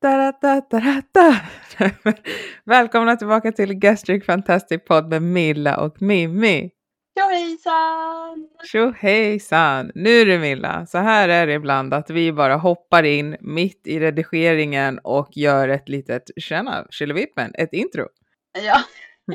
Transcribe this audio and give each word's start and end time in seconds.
Välkomna 2.64 3.16
tillbaka 3.16 3.52
till 3.52 3.74
Gastric 3.74 4.26
Fantastic 4.26 4.84
Pod 4.84 5.08
med 5.08 5.22
Milla 5.22 5.80
och 5.80 6.02
Mimmi. 6.02 6.70
Tjohejsan! 7.18 8.48
Tjohejsan! 8.64 9.92
Nu 9.94 10.24
du 10.24 10.38
Milla, 10.38 10.86
så 10.86 10.98
här 10.98 11.28
är 11.28 11.46
det 11.46 11.52
ibland 11.52 11.94
att 11.94 12.10
vi 12.10 12.32
bara 12.32 12.56
hoppar 12.56 13.02
in 13.02 13.36
mitt 13.40 13.86
i 13.86 14.00
redigeringen 14.00 14.98
och 14.98 15.28
gör 15.32 15.68
ett 15.68 15.88
litet, 15.88 16.30
tjena, 16.36 16.86
tjillevippen, 16.90 17.54
ett 17.54 17.72
intro. 17.72 18.06
Ja, 18.64 18.82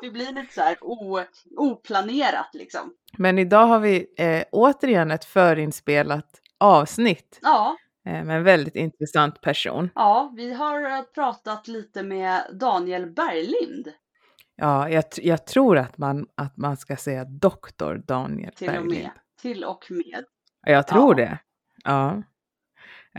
det 0.00 0.10
blir 0.10 0.32
lite 0.32 0.54
så 0.54 0.60
här 0.60 0.76
o, 0.80 1.20
oplanerat 1.56 2.50
liksom. 2.52 2.92
Men 3.18 3.38
idag 3.38 3.66
har 3.66 3.80
vi 3.80 4.06
eh, 4.18 4.42
återigen 4.52 5.10
ett 5.10 5.24
förinspelat 5.24 6.40
avsnitt 6.58 7.38
Ja, 7.42 7.76
eh, 8.06 8.24
med 8.24 8.36
en 8.36 8.44
väldigt 8.44 8.76
intressant 8.76 9.40
person. 9.40 9.90
ja, 9.94 10.32
vi 10.36 10.52
har 10.54 10.82
eh, 10.98 11.02
pratat 11.02 11.68
lite 11.68 12.02
med 12.02 12.40
Daniel 12.52 13.06
Berglind 13.06 13.88
Ja, 14.58 14.88
jag, 14.88 15.04
jag 15.16 15.46
tror 15.46 15.78
att 15.78 15.98
man, 15.98 16.26
att 16.34 16.56
man 16.56 16.76
ska 16.76 16.96
säga 16.96 17.24
doktor 17.24 18.02
Daniel 18.06 18.52
till 18.54 18.68
och 18.68 18.74
Berglind. 18.74 19.02
med. 19.02 19.10
Till 19.40 19.64
och 19.64 19.84
med. 19.90 20.24
Ja, 20.66 20.72
Jag 20.72 20.86
tror 20.86 21.20
Ja. 21.20 21.26
det. 21.26 21.38
Ja, 21.84 22.22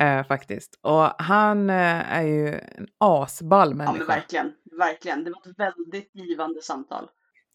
eh, 0.04 0.24
faktiskt. 0.28 0.80
Och 0.82 1.22
han 1.24 1.70
eh, 1.70 2.14
är 2.18 2.22
ju 2.24 2.48
en 2.54 2.88
asball 2.98 3.70
Ja, 3.70 3.76
men 3.76 3.86
människa. 3.86 4.06
verkligen, 4.06 4.54
verkligen. 4.80 5.24
Det 5.24 5.32
var 5.32 5.52
ett 5.52 5.60
väldigt 5.60 6.12
givande 6.16 6.62
samtal. 6.62 7.10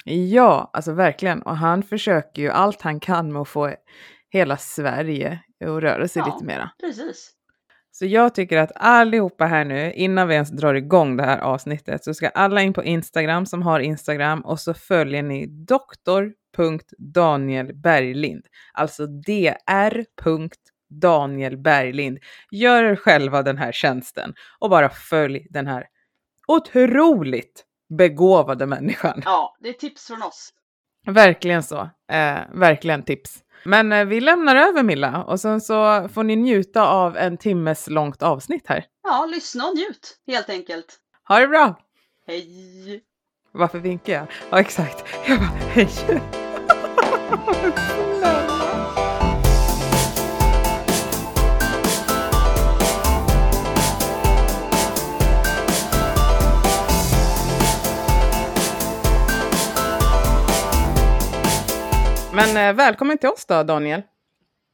Ja, 0.05 0.71
alltså 0.73 0.93
verkligen. 0.93 1.43
Och 1.43 1.57
han 1.57 1.83
försöker 1.83 2.43
ju 2.43 2.51
allt 2.51 2.83
han 2.83 3.01
kan 3.01 3.33
med 3.33 3.43
att 3.43 3.49
få 3.49 3.75
hela 4.31 4.57
Sverige 4.57 5.39
att 5.65 5.83
röra 5.83 6.09
sig 6.09 6.23
Ja. 6.27 6.33
lite 6.35 6.45
mera. 6.45 6.71
Precis. 6.81 7.33
Så 7.95 8.07
jag 8.07 8.35
tycker 8.35 8.59
att 8.59 8.73
allihopa 8.75 9.47
här 9.47 9.65
nu, 9.65 9.93
innan 9.93 10.29
vi 10.29 10.35
ens 10.35 10.51
drar 10.51 10.75
igång 10.75 11.17
det 11.17 11.23
här 11.25 11.39
avsnittet, 11.39 12.05
så 12.05 12.15
ska 12.15 12.29
alla 12.29 12.63
in 12.63 12.73
på 12.73 12.85
Instagram 12.85 13.47
som 13.47 13.63
har 13.63 13.81
Instagram 13.81 14.41
och 14.41 14.61
så 14.61 14.75
följer 14.75 15.23
ni 15.23 15.47
doktor.danielberglind. 15.47 18.47
Alltså 18.73 19.07
dr. 19.07 21.57
Berglind. 21.57 22.19
Gör 22.51 22.85
er 22.85 22.97
själva 22.97 23.43
den 23.43 23.59
här 23.59 23.73
tjänsten 23.73 24.35
och 24.59 24.71
bara 24.71 24.89
följ 24.89 25.47
den 25.51 25.67
här 25.67 25.87
otroligt 26.49 27.65
begåvade 27.99 28.67
människan. 28.67 29.23
Ja, 29.25 29.57
det 29.61 29.69
är 29.69 29.73
tips 29.73 30.07
från 30.07 30.23
oss. 30.23 30.51
Verkligen 31.07 31.63
så. 31.63 31.81
Eh, 32.13 32.39
verkligen 32.53 33.03
tips. 33.03 33.39
Men 33.65 33.93
eh, 33.93 34.05
vi 34.05 34.21
lämnar 34.21 34.57
över 34.57 34.83
Milla 34.83 35.25
och 35.25 35.41
sen 35.41 35.61
så 35.61 36.09
får 36.15 36.23
ni 36.23 36.37
njuta 36.37 36.87
av 36.89 37.17
en 37.17 37.37
timmes 37.37 37.89
långt 37.89 38.23
avsnitt 38.23 38.67
här. 38.67 38.85
Ja, 39.05 39.27
lyssna 39.27 39.67
och 39.67 39.75
njut 39.77 40.17
helt 40.27 40.51
enkelt. 40.51 40.99
Ha 41.29 41.39
det 41.39 41.47
bra! 41.49 41.79
Hej! 42.27 43.01
Varför 43.53 43.79
vinkar 43.79 44.13
jag? 44.13 44.27
Ja, 44.51 44.61
exakt. 44.61 45.05
Jag 45.27 45.39
bara, 45.39 45.49
hej! 45.49 45.89
Men 62.35 62.69
eh, 62.69 62.77
välkommen 62.77 63.19
till 63.19 63.29
oss 63.29 63.47
då, 63.47 63.63
Daniel. 63.63 64.03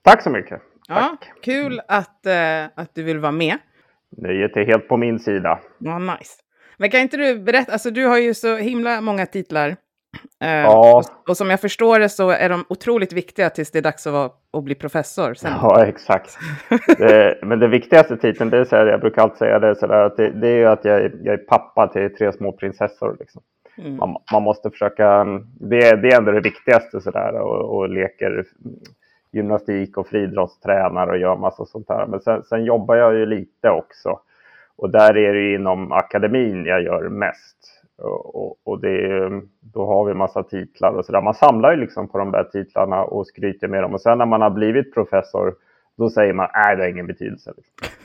Tack 0.05 0.23
så 0.23 0.31
mycket. 0.31 0.62
Ja, 0.89 0.95
Tack. 1.20 1.33
kul 1.42 1.81
att, 1.89 2.27
eh, 2.27 2.65
att 2.75 2.95
du 2.95 3.03
vill 3.03 3.19
vara 3.19 3.33
med. 3.33 3.56
Nöjet 4.17 4.56
är 4.56 4.65
helt 4.67 4.89
på 4.89 4.97
min 4.97 5.19
sida. 5.19 5.59
Ja, 5.78 5.98
nice. 5.98 6.34
Men 6.77 6.91
kan 6.91 7.00
inte 7.00 7.17
du 7.17 7.39
berätta, 7.39 7.73
alltså 7.73 7.91
du 7.91 8.06
har 8.06 8.19
ju 8.19 8.34
så 8.34 8.56
himla 8.56 9.00
många 9.00 9.27
titlar. 9.27 9.69
Eh, 10.41 10.48
Ja. 10.50 10.97
och, 10.99 11.31
och 11.31 11.37
som 11.37 11.50
jag 11.50 11.60
förstår 11.60 11.99
det 11.99 12.09
så 12.09 12.31
är 12.31 12.49
de 12.49 12.65
otroligt 12.69 13.12
viktiga 13.12 13.50
tills 13.50 13.71
det 13.71 13.78
är 13.78 13.83
dags 13.83 14.06
att, 14.06 14.12
vara, 14.12 14.31
att 14.53 14.65
bli 14.65 14.75
professor. 14.75 15.34
Sen. 15.34 15.53
Ja, 15.62 15.87
exakt. 15.87 16.38
Det, 16.99 17.38
men 17.43 17.59
det 17.59 17.69
viktigaste 17.69 18.16
titeln, 18.16 18.50
det 18.50 18.59
är 18.59 18.65
så 18.65 18.77
här, 18.77 18.87
jag 18.87 19.00
brukar 19.00 19.22
alltid 19.22 19.38
säga 19.38 19.59
det, 19.59 19.77
så 19.77 19.87
där, 19.87 20.04
att 20.04 20.16
det, 20.16 20.31
det 20.41 20.49
är 20.49 20.66
att 20.66 20.84
jag, 20.84 21.00
är- 21.00 21.19
jag 21.22 21.34
är 21.34 21.38
pappa 21.38 21.88
till 21.88 22.15
tre 22.16 22.33
små 22.33 22.53
prinsessor. 22.53 23.16
Liksom. 23.21 23.43
Mm. 23.78 23.97
Man, 23.97 24.16
man 24.33 24.43
måste 24.43 24.71
försöka, 24.71 25.25
det, 25.61 25.97
det 25.97 26.09
är 26.09 26.19
ändå 26.19 26.33
det 26.33 26.41
viktigaste 26.41 27.00
så 27.00 27.11
där, 27.11 27.41
och, 27.41 27.77
och 27.77 27.89
leker 27.89 28.44
gymnastik 29.33 29.97
och 29.97 30.09
friidrottstränar 30.09 31.06
och 31.06 31.19
gör 31.19 31.37
massa 31.37 31.65
sånt 31.65 31.89
där. 31.89 32.06
Men 32.06 32.21
sen, 32.21 32.43
sen 32.43 32.65
jobbar 32.65 32.97
jag 32.97 33.15
ju 33.15 33.27
lite 33.27 33.71
också. 33.71 34.21
Och 34.77 34.91
där 34.91 35.16
är 35.16 35.34
det 35.34 35.55
inom 35.55 35.93
akademin 35.93 36.65
jag 36.65 36.83
gör 36.83 37.09
mest. 37.09 37.56
Och, 37.99 38.56
och, 38.65 38.81
det 38.81 39.28
då 39.61 39.87
har 39.87 40.05
vi 40.05 40.15
massa 40.15 40.43
titlar 40.43 40.93
och 40.93 41.05
sådär. 41.05 41.21
Man 41.21 41.34
samlar 41.34 41.71
ju 41.71 41.77
liksom 41.77 42.09
på 42.09 42.19
de 42.19 42.31
där 42.31 42.45
titlarna 42.45 43.05
och 43.05 43.27
skryter 43.27 43.69
med 43.69 43.83
dem. 43.83 43.95
Och 43.95 44.00
sen 44.00 44.19
när 44.19 44.27
man 44.27 44.43
har 44.43 44.50
blivit 44.50 44.95
professor, 44.95 45.55
då 45.97 46.10
säger 46.10 46.33
man 46.33 46.49
nej, 46.55 46.77
det 46.77 46.83
har 46.83 46.91
ingen 46.91 47.06
betydelse. 47.06 47.53
Liksom. 47.56 47.97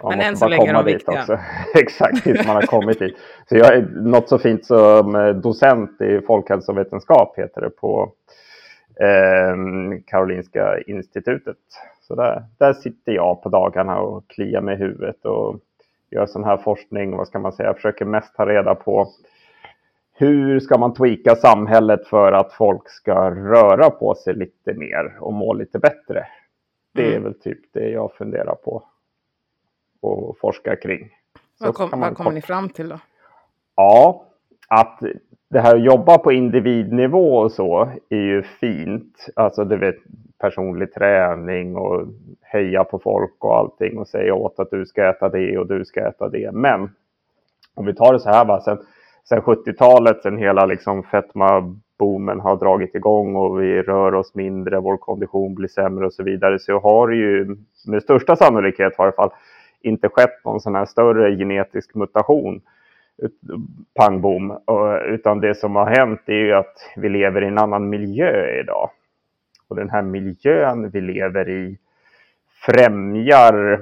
Man 0.02 0.18
Men 0.18 0.20
än 0.26 0.36
så 0.36 0.48
länge 0.48 0.70
är 0.70 0.74
de 0.74 0.84
viktiga. 0.84 1.20
också. 1.20 1.38
Exakt, 1.74 2.22
tills 2.22 2.46
man 2.46 2.56
har 2.56 2.62
kommit 2.62 2.98
dit. 2.98 3.16
Så 3.48 3.56
jag 3.56 3.74
är 3.76 3.82
något 3.94 4.28
så 4.28 4.38
fint 4.38 4.64
som 4.66 5.14
eh, 5.14 5.28
docent 5.28 6.00
i 6.00 6.20
folkhälsovetenskap 6.26 7.38
heter 7.38 7.60
det 7.60 7.70
på 7.70 8.12
eh, 9.00 9.56
Karolinska 10.06 10.78
institutet. 10.86 11.56
Så 12.00 12.14
där, 12.14 12.44
där 12.58 12.72
sitter 12.72 13.12
jag 13.12 13.42
på 13.42 13.48
dagarna 13.48 14.00
och 14.00 14.28
kliar 14.28 14.60
mig 14.60 14.74
i 14.74 14.78
huvudet 14.78 15.24
och 15.24 15.58
gör 16.10 16.26
sån 16.26 16.44
här 16.44 16.56
forskning. 16.56 17.16
Vad 17.16 17.28
ska 17.28 17.38
man 17.38 17.52
säga? 17.52 17.66
Jag 17.68 17.76
försöker 17.76 18.04
mest 18.04 18.34
ta 18.36 18.46
reda 18.46 18.74
på 18.74 19.08
hur 20.14 20.60
ska 20.60 20.78
man 20.78 20.94
tweaka 20.94 21.36
samhället 21.36 22.06
för 22.06 22.32
att 22.32 22.52
folk 22.52 22.88
ska 22.88 23.30
röra 23.30 23.90
på 23.90 24.14
sig 24.14 24.34
lite 24.34 24.74
mer 24.74 25.12
och 25.20 25.32
må 25.32 25.54
lite 25.54 25.78
bättre. 25.78 26.26
Det 26.94 27.02
är 27.02 27.10
Mm. 27.10 27.22
väl 27.22 27.34
typ 27.40 27.58
det 27.72 27.88
jag 27.88 28.12
funderar 28.12 28.54
på 28.54 28.82
och 30.02 30.38
forskar 30.38 30.82
kring. 30.82 31.08
Så 31.58 31.64
Vad, 31.64 31.74
kom, 31.74 32.00
vad 32.00 32.16
kommer 32.16 32.32
ni 32.32 32.42
fram 32.42 32.68
till 32.68 32.88
då? 32.88 32.98
Ja, 33.76 34.24
att 34.68 35.00
det 35.50 35.60
här 35.60 35.76
att 35.76 35.84
jobba 35.84 36.18
på 36.18 36.32
individnivå 36.32 37.36
och 37.36 37.52
så 37.52 37.88
är 38.08 38.16
ju 38.16 38.42
fint. 38.42 39.26
Alltså 39.36 39.64
du 39.64 39.76
vet 39.76 39.96
personlig 40.38 40.94
träning 40.94 41.76
och 41.76 42.06
heja 42.42 42.84
på 42.84 42.98
folk 42.98 43.44
och 43.44 43.56
allting 43.56 43.98
och 43.98 44.08
säga 44.08 44.34
åt 44.34 44.60
att 44.60 44.70
du 44.70 44.86
ska 44.86 45.08
äta 45.08 45.28
det 45.28 45.58
och 45.58 45.66
du 45.66 45.84
ska 45.84 46.08
äta 46.08 46.28
det. 46.28 46.52
Men 46.52 46.90
om 47.74 47.86
vi 47.86 47.94
tar 47.94 48.12
det 48.12 48.20
så 48.20 48.30
här 48.30 48.44
va, 48.44 48.60
sen, 48.60 48.78
sen 49.28 49.40
70-talet, 49.40 50.22
sen 50.22 50.38
hela 50.38 50.66
liksom 50.66 51.02
fetma-boomen 51.02 52.40
har 52.40 52.56
dragit 52.56 52.94
igång 52.94 53.36
och 53.36 53.62
vi 53.62 53.82
rör 53.82 54.14
oss 54.14 54.34
mindre, 54.34 54.80
vår 54.80 54.96
kondition 54.96 55.54
blir 55.54 55.68
sämre 55.68 56.06
och 56.06 56.12
så 56.12 56.22
vidare, 56.22 56.58
så 56.58 56.78
har 56.78 57.08
det 57.08 57.16
ju 57.16 57.56
med 57.86 58.02
största 58.02 58.36
sannolikhet 58.36 58.92
i 58.92 59.02
alla 59.02 59.12
fall 59.12 59.30
inte 59.82 60.08
skett 60.08 60.44
någon 60.44 60.60
sån 60.60 60.74
här 60.74 60.84
större 60.84 61.36
genetisk 61.36 61.94
mutation 61.94 62.60
pang 63.94 64.20
bom. 64.20 64.58
Utan 65.06 65.40
det 65.40 65.54
som 65.54 65.76
har 65.76 65.86
hänt 65.86 66.20
är 66.26 66.32
ju 66.32 66.52
att 66.52 66.90
vi 66.96 67.08
lever 67.08 67.44
i 67.44 67.46
en 67.46 67.58
annan 67.58 67.88
miljö 67.88 68.60
idag. 68.60 68.90
Och 69.68 69.76
den 69.76 69.90
här 69.90 70.02
miljön 70.02 70.90
vi 70.90 71.00
lever 71.00 71.48
i 71.48 71.78
främjar 72.66 73.80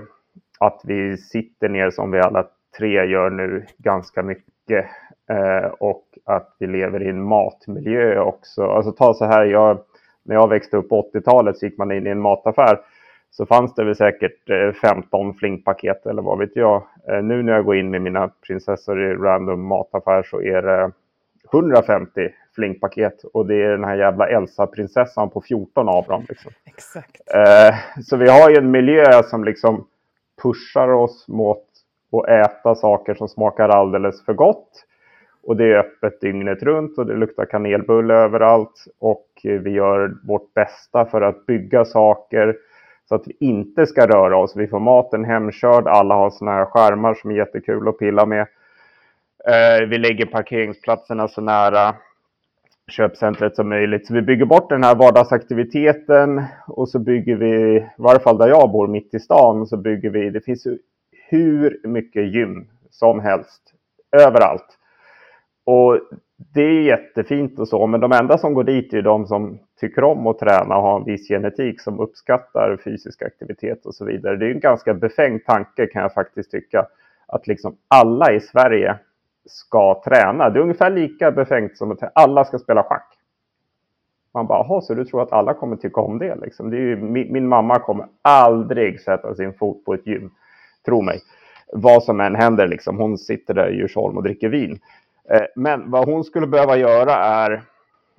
att 0.60 0.80
vi 0.84 1.16
sitter 1.16 1.68
ner 1.68 1.90
som 1.90 2.10
vi 2.10 2.20
alla 2.20 2.46
tre 2.78 3.06
gör 3.06 3.30
nu 3.30 3.66
ganska 3.78 4.22
mycket. 4.22 4.86
Eh, 5.30 5.70
och 5.78 6.04
att 6.24 6.56
vi 6.58 6.66
lever 6.66 7.02
i 7.02 7.08
en 7.08 7.22
matmiljö 7.22 8.20
också. 8.20 8.62
Alltså 8.64 8.92
ta 8.92 9.14
så 9.14 9.24
här, 9.24 9.44
jag, 9.44 9.78
när 10.22 10.34
jag 10.34 10.48
växte 10.48 10.76
upp 10.76 10.88
på 10.88 11.10
80-talet 11.14 11.58
så 11.58 11.66
gick 11.66 11.78
man 11.78 11.92
in 11.92 12.06
i 12.06 12.10
en 12.10 12.20
mataffär 12.20 12.78
så 13.30 13.46
fanns 13.46 13.74
det 13.74 13.84
väl 13.84 13.96
säkert 13.96 14.50
eh, 14.50 14.72
15 14.72 15.34
flinkpaket 15.34 16.06
eller 16.06 16.22
vad 16.22 16.38
vet 16.38 16.56
jag. 16.56 16.82
Eh, 17.08 17.22
Nu 17.22 17.42
när 17.42 17.52
jag 17.52 17.64
går 17.64 17.76
in 17.76 17.90
med 17.90 18.02
mina 18.02 18.30
prinsessor 18.46 19.02
i 19.02 19.14
random 19.14 19.62
mataffär 19.66 20.22
så 20.22 20.42
är 20.42 20.62
det 20.62 20.90
150 21.52 22.28
flinkpaket 22.54 23.24
och 23.24 23.46
det 23.46 23.54
är 23.62 23.70
den 23.70 23.84
här 23.84 23.96
jävla 23.96 24.28
Elsa-prinsessan 24.28 25.30
på 25.30 25.40
14 25.40 25.88
av 25.88 26.04
dem. 26.04 26.24
Liksom. 26.28 26.52
Exakt. 26.64 27.20
Eh, 27.34 27.74
Så 28.02 28.16
vi 28.16 28.28
har 28.30 28.50
ju 28.50 28.56
en 28.56 28.70
miljö 28.70 29.22
som 29.22 29.44
liksom 29.44 29.86
pushar 30.42 30.88
oss 30.88 31.28
mot 31.28 31.64
att 32.12 32.28
äta 32.28 32.74
saker 32.74 33.14
som 33.14 33.28
smakar 33.28 33.68
alldeles 33.68 34.24
för 34.24 34.32
gott. 34.32 34.84
Och 35.42 35.56
det 35.56 35.64
är 35.64 35.76
öppet 35.78 36.20
dygnet 36.20 36.62
runt 36.62 36.98
och 36.98 37.06
det 37.06 37.14
luktar 37.16 37.44
kanelbulle 37.44 38.14
överallt. 38.14 38.84
Och 38.98 39.26
eh, 39.44 39.60
vi 39.60 39.70
gör 39.70 40.12
vårt 40.26 40.54
bästa 40.54 41.04
för 41.06 41.20
att 41.22 41.46
bygga 41.46 41.84
saker 41.84 42.56
så 43.10 43.14
att 43.16 43.26
vi 43.26 43.36
inte 43.40 43.86
ska 43.86 44.06
röra 44.06 44.36
oss. 44.36 44.56
Vi 44.56 44.66
får 44.66 44.80
maten 44.80 45.24
hemkörd, 45.24 45.86
alla 45.86 46.14
har 46.14 46.30
såna 46.30 46.50
här 46.50 46.64
skärmar 46.64 47.14
som 47.14 47.30
är 47.30 47.34
jättekul 47.34 47.88
att 47.88 47.98
pilla 47.98 48.26
med. 48.26 48.46
Eh, 49.48 49.86
vi 49.88 49.98
lägger 49.98 50.26
parkeringsplatserna 50.26 51.28
så 51.28 51.40
nära 51.40 51.94
köpcentret 52.90 53.56
som 53.56 53.68
möjligt. 53.68 54.06
Så 54.06 54.14
vi 54.14 54.22
bygger 54.22 54.44
bort 54.44 54.68
den 54.68 54.84
här 54.84 54.94
vardagsaktiviteten 54.94 56.44
och 56.66 56.88
så 56.88 56.98
bygger 56.98 57.36
vi, 57.36 57.76
i 57.76 57.86
varje 57.96 58.20
fall 58.20 58.38
där 58.38 58.48
jag 58.48 58.70
bor 58.70 58.86
mitt 58.86 59.14
i 59.14 59.20
stan, 59.20 59.66
så 59.66 59.76
bygger 59.76 60.10
vi, 60.10 60.30
det 60.30 60.40
finns 60.40 60.66
ju 60.66 60.78
hur 61.28 61.80
mycket 61.84 62.34
gym 62.34 62.68
som 62.90 63.20
helst 63.20 63.62
överallt. 64.16 64.78
Och 65.64 66.00
det 66.52 66.62
är 66.62 66.82
jättefint 66.82 67.58
och 67.58 67.68
så, 67.68 67.86
men 67.86 68.00
de 68.00 68.12
enda 68.12 68.38
som 68.38 68.54
går 68.54 68.64
dit 68.64 68.94
är 68.94 69.02
de 69.02 69.26
som 69.26 69.58
tycker 69.80 70.04
om 70.04 70.26
att 70.26 70.38
träna 70.38 70.76
och 70.76 70.82
har 70.82 70.98
en 70.98 71.04
viss 71.04 71.28
genetik 71.28 71.80
som 71.80 72.00
uppskattar 72.00 72.78
fysisk 72.84 73.22
aktivitet 73.22 73.86
och 73.86 73.94
så 73.94 74.04
vidare. 74.04 74.36
Det 74.36 74.46
är 74.46 74.50
en 74.50 74.60
ganska 74.60 74.94
befängd 74.94 75.44
tanke 75.46 75.86
kan 75.86 76.02
jag 76.02 76.14
faktiskt 76.14 76.50
tycka, 76.50 76.86
att 77.26 77.46
liksom 77.46 77.76
alla 77.88 78.32
i 78.32 78.40
Sverige 78.40 78.98
ska 79.46 80.02
träna. 80.04 80.50
Det 80.50 80.58
är 80.58 80.62
ungefär 80.62 80.90
lika 80.90 81.30
befängt 81.30 81.76
som 81.76 81.90
att 81.90 82.12
alla 82.14 82.44
ska 82.44 82.58
spela 82.58 82.82
schack. 82.82 83.16
Man 84.34 84.46
bara, 84.46 84.66
jaha, 84.68 84.80
så 84.80 84.94
du 84.94 85.04
tror 85.04 85.22
att 85.22 85.32
alla 85.32 85.54
kommer 85.54 85.76
tycka 85.76 86.00
om 86.00 86.18
det? 86.18 86.36
Liksom. 86.36 86.70
det 86.70 86.76
är 86.76 86.80
ju, 86.80 86.96
min, 86.96 87.32
min, 87.32 87.48
mamma 87.48 87.78
kommer 87.78 88.06
aldrig 88.22 89.00
sätta 89.00 89.34
sin 89.34 89.52
fot 89.52 89.84
på 89.84 89.94
ett 89.94 90.06
gym, 90.06 90.30
tro 90.84 91.02
mig. 91.02 91.20
Vad 91.72 92.02
som 92.02 92.20
än 92.20 92.34
händer, 92.34 92.68
liksom. 92.68 92.98
hon 92.98 93.18
sitter 93.18 93.54
där 93.54 93.70
i 93.70 93.76
Djursholm 93.76 94.16
och 94.16 94.22
dricker 94.22 94.48
vin. 94.48 94.80
Eh, 95.28 95.46
men 95.56 95.90
vad 95.90 96.04
hon 96.04 96.24
skulle 96.24 96.46
behöva 96.46 96.76
göra 96.76 97.14
är 97.14 97.62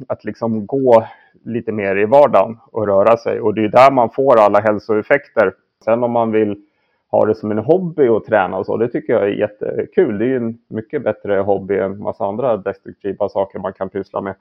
att 0.08 0.24
liksom 0.24 0.66
gå 0.66 1.08
lite 1.46 1.72
mer 1.72 1.96
i 1.96 2.06
vardagen 2.06 2.58
och 2.72 2.88
röra 2.88 3.18
sig. 3.18 3.42
Och 3.42 3.54
det 3.54 3.64
är 3.64 3.70
där 3.70 3.92
man 3.92 4.10
får 4.10 4.40
alla 4.40 4.60
hälsoeffekter. 4.60 5.54
Sen 5.84 6.04
om 6.04 6.12
man 6.12 6.32
vill 6.32 6.62
ha 7.12 7.26
det 7.26 7.36
som 7.36 7.52
en 7.52 7.58
hobby 7.58 8.08
att 8.08 8.26
träna 8.26 8.58
och 8.58 8.66
så, 8.66 8.78
det 8.78 8.88
tycker 8.88 9.14
jag 9.14 9.24
är 9.24 9.28
jättekul. 9.28 10.18
Det 10.18 10.26
är 10.26 10.28
ju 10.28 10.38
en 10.38 10.58
mycket 10.68 11.04
bättre 11.04 11.34
hobby 11.34 11.78
än 11.78 12.04
massa 12.04 12.26
andra 12.26 12.58
destruktiva 12.58 13.30
saker 13.30 13.60
man 13.60 13.74
kan 13.74 13.90
pyssla 13.90 14.22
med. 14.22 14.36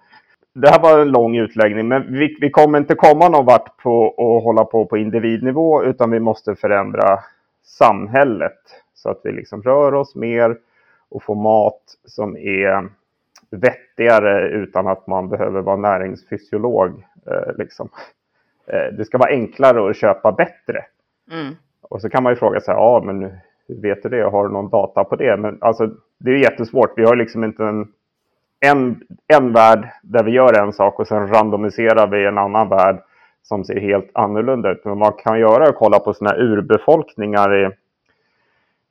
Det 0.54 0.68
här 0.68 0.82
var 0.82 1.00
en 1.00 1.08
lång 1.08 1.36
utläggning, 1.36 1.88
men 1.88 2.12
vi, 2.12 2.36
vi 2.40 2.50
kommer 2.50 2.78
inte 2.78 2.94
komma 2.94 3.28
någon 3.28 3.46
vart 3.46 3.76
på 3.82 4.08
att 4.08 4.44
hålla 4.44 4.64
på 4.64 4.86
på 4.86 4.96
individnivå, 4.96 5.84
utan 5.84 6.10
vi 6.10 6.20
måste 6.20 6.54
förändra 6.54 7.18
samhället 7.64 8.58
så 8.94 9.10
att 9.10 9.20
vi 9.24 9.32
liksom 9.32 9.62
rör 9.62 9.94
oss 9.94 10.14
mer 10.14 10.56
och 11.10 11.22
får 11.22 11.34
mat 11.34 11.82
som 12.04 12.36
är 12.36 12.88
vettigare 13.50 14.48
utan 14.48 14.86
att 14.86 15.06
man 15.06 15.28
behöver 15.28 15.60
vara 15.60 15.76
näringsfysiolog. 15.76 17.04
Eh, 17.26 17.56
liksom. 17.58 17.88
eh, 18.66 18.94
det 18.96 19.04
ska 19.04 19.18
vara 19.18 19.30
enklare 19.30 19.90
att 19.90 19.96
köpa 19.96 20.32
bättre. 20.32 20.84
Mm. 21.32 21.54
Och 21.82 22.00
så 22.00 22.10
kan 22.10 22.22
man 22.22 22.32
ju 22.32 22.36
fråga 22.36 22.60
sig, 22.60 22.74
ja 22.74 23.02
men 23.04 23.22
hur 23.68 23.80
vet 23.82 24.02
du 24.02 24.08
det? 24.08 24.22
Har 24.22 24.46
du 24.46 24.52
någon 24.52 24.68
data 24.68 25.04
på 25.04 25.16
det? 25.16 25.36
Men 25.36 25.58
alltså 25.60 25.90
det 26.18 26.30
är 26.30 26.36
jättesvårt. 26.36 26.92
Vi 26.96 27.04
har 27.04 27.16
liksom 27.16 27.44
inte 27.44 27.64
en, 27.64 27.88
en, 28.60 29.00
en 29.26 29.52
värld 29.52 29.88
där 30.02 30.24
vi 30.24 30.30
gör 30.30 30.58
en 30.62 30.72
sak 30.72 31.00
och 31.00 31.08
sen 31.08 31.28
randomiserar 31.28 32.06
vi 32.06 32.26
en 32.26 32.38
annan 32.38 32.68
värld 32.68 33.02
som 33.42 33.64
ser 33.64 33.80
helt 33.80 34.10
annorlunda 34.14 34.70
ut. 34.70 34.84
Men 34.84 34.98
man 34.98 35.12
kan 35.12 35.40
göra 35.40 35.64
att 35.64 35.76
kolla 35.76 35.98
på 35.98 36.14
sådana 36.14 36.36
urbefolkningar 36.36 37.56
i 37.56 37.70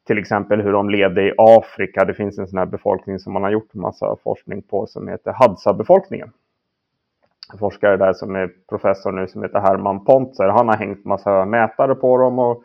till 0.09 0.17
exempel 0.17 0.61
hur 0.61 0.71
de 0.71 0.89
levde 0.89 1.21
i 1.21 1.33
Afrika. 1.37 2.05
Det 2.05 2.13
finns 2.13 2.39
en 2.39 2.47
sån 2.47 2.59
här 2.59 2.65
befolkning 2.65 3.19
som 3.19 3.33
man 3.33 3.43
har 3.43 3.49
gjort 3.49 3.73
massa 3.73 4.15
forskning 4.23 4.61
på 4.61 4.87
som 4.87 5.07
heter 5.07 5.31
Hadza-befolkningen. 5.31 6.31
En 7.53 7.59
forskare 7.59 7.97
där 7.97 8.13
som 8.13 8.35
är 8.35 8.49
professor 8.69 9.11
nu 9.11 9.27
som 9.27 9.43
heter 9.43 9.59
Herman 9.59 10.05
Pontzer. 10.05 10.47
Han 10.47 10.67
har 10.67 10.75
hängt 10.75 11.05
massa 11.05 11.45
mätare 11.45 11.95
på 11.95 12.17
dem 12.17 12.39
och 12.39 12.63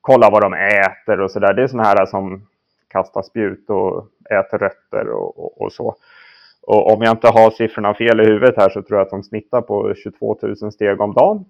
kollat 0.00 0.32
vad 0.32 0.42
de 0.42 0.54
äter 0.54 1.20
och 1.20 1.30
sådär. 1.30 1.54
Det 1.54 1.62
är 1.62 1.66
sådana 1.66 1.88
här 1.88 2.06
som 2.06 2.46
kastar 2.88 3.22
spjut 3.22 3.70
och 3.70 4.06
äter 4.30 4.58
rötter 4.58 5.08
och, 5.08 5.38
och, 5.38 5.62
och, 5.62 5.72
så. 5.72 5.94
Och 6.62 6.92
om 6.92 7.02
jag 7.02 7.12
inte 7.12 7.28
har 7.28 7.50
siffrorna 7.50 7.94
fel 7.94 8.20
i 8.20 8.24
huvudet 8.24 8.56
här 8.56 8.68
så 8.68 8.82
tror 8.82 8.98
jag 8.98 9.04
att 9.04 9.10
de 9.10 9.22
snittar 9.22 9.60
på 9.62 9.94
22 9.94 10.38
000 10.42 10.72
steg 10.72 11.00
om 11.00 11.12
dagen. 11.14 11.44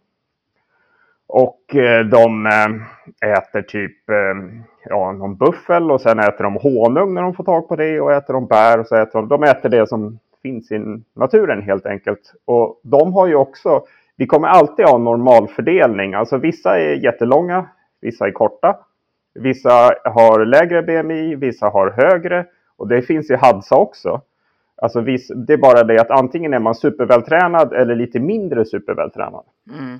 Och 1.34 1.76
eh, 1.76 2.05
de 2.05 2.46
eh, 2.46 3.31
äter 3.31 3.62
typ 3.62 4.11
eh, 4.11 4.61
ja, 4.84 5.12
någon 5.12 5.37
buffel 5.37 5.90
och 5.90 6.00
sen 6.00 6.19
äter 6.19 6.44
de 6.44 6.56
honung 6.56 7.14
när 7.14 7.23
de 7.23 7.34
får 7.34 7.44
tag 7.44 7.69
på 7.69 7.76
det 7.76 8.00
och 8.00 8.12
äter 8.12 8.34
de 8.34 8.46
bär 8.46 8.81
och 8.81 8.87
så 8.87 8.96
äter 8.96 9.19
de, 9.19 9.29
de 9.29 9.43
äter 9.43 9.69
det 9.69 9.88
som 9.88 10.19
finns 10.43 10.73
i 10.73 11.02
naturen 11.14 11.62
helt 11.62 11.87
enkelt. 11.87 12.34
Och 12.44 12.81
de 12.82 13.12
har 13.12 13.26
ju 13.26 13.34
också, 13.34 13.82
vi 14.17 14.26
kommer 14.26 14.49
alltid 14.49 14.87
ha 14.87 14.99
normalfördelning, 14.99 16.14
alltså 16.14 16.37
vissa 16.37 16.79
är 16.79 16.94
jättelånga, 16.94 17.67
vissa 18.00 18.26
är 18.26 18.31
korta. 18.31 18.76
Vissa 19.34 19.90
har 20.05 20.44
lägre 20.44 20.82
BMI, 20.82 21.34
vissa 21.34 21.69
har 21.69 21.90
högre. 21.90 22.46
Och 22.76 22.88
det 22.88 23.02
finns 23.02 23.31
i 23.31 23.34
Hadza 23.34 23.76
också. 23.76 24.20
Alltså 24.76 25.00
viss, 25.00 25.29
det 25.29 25.52
är 25.52 25.58
bara 25.58 25.82
det 25.82 26.00
att 26.00 26.11
antingen 26.11 26.55
är 26.55 26.58
man 26.58 26.75
supervältränad 26.75 27.73
eller 27.73 27.94
lite 27.94 28.20
mindre 28.20 28.64
supervältränad. 28.64 29.44
Mm. 29.79 29.99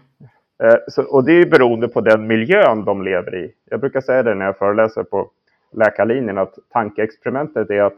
Eh, 0.63 0.77
så, 0.89 1.03
och 1.03 1.25
det 1.25 1.33
är 1.33 1.47
beroende 1.47 1.89
på 1.89 2.01
den 2.01 2.27
miljön 2.27 2.85
de 2.85 3.03
lever 3.03 3.35
i. 3.35 3.53
Jag 3.71 3.81
brukar 3.81 4.01
säga 4.01 4.23
det 4.23 4.35
när 4.35 4.47
jag 4.47 4.59
föreläser 4.59 5.03
på 5.03 5.31
läkarlinjen 5.73 6.39
att 6.39 6.55
tankeexperimentet 6.73 7.71
är 7.71 7.83
att 7.83 7.97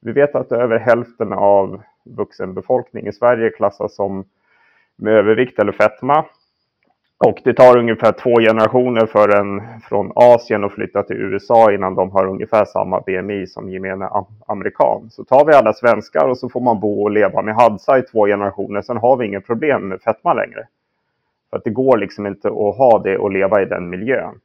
vi 0.00 0.12
vet 0.12 0.34
att 0.34 0.52
över 0.52 0.78
hälften 0.78 1.32
av 1.32 1.82
vuxenbefolkningen 2.04 3.08
i 3.08 3.12
Sverige 3.12 3.50
klassas 3.50 3.94
som 3.94 4.24
med 4.96 5.12
övervikt 5.12 5.58
eller 5.58 5.72
fetma. 5.72 6.24
Och 7.24 7.40
det 7.44 7.54
tar 7.54 7.78
ungefär 7.78 8.12
två 8.12 8.40
generationer 8.40 9.06
för 9.06 9.28
en 9.28 9.80
från 9.80 10.12
Asien 10.14 10.64
att 10.64 10.72
flytta 10.72 11.02
till 11.02 11.16
USA 11.16 11.72
innan 11.72 11.94
de 11.94 12.10
har 12.10 12.26
ungefär 12.26 12.64
samma 12.64 13.00
BMI 13.00 13.46
som 13.46 13.70
gemene 13.70 14.10
amerikan. 14.46 15.10
Så 15.10 15.24
tar 15.24 15.44
vi 15.44 15.52
alla 15.52 15.72
svenskar 15.72 16.28
och 16.28 16.38
så 16.38 16.48
får 16.48 16.60
man 16.60 16.80
bo 16.80 17.02
och 17.02 17.10
leva 17.10 17.42
med 17.42 17.54
Hadza 17.54 17.98
i 17.98 18.02
två 18.02 18.26
generationer. 18.26 18.82
Sen 18.82 18.96
har 18.96 19.16
vi 19.16 19.26
inget 19.26 19.46
problem 19.46 19.88
med 19.88 20.00
fetma 20.00 20.34
längre. 20.34 20.66
För 21.56 21.58
att 21.58 21.64
det 21.64 21.70
går 21.70 21.96
liksom 21.96 22.26
inte 22.26 22.48
att 22.48 22.76
ha 22.76 23.00
det 23.04 23.18
och 23.18 23.30
leva 23.30 23.62
i 23.62 23.64
den 23.64 23.88
miljön. 23.88 24.40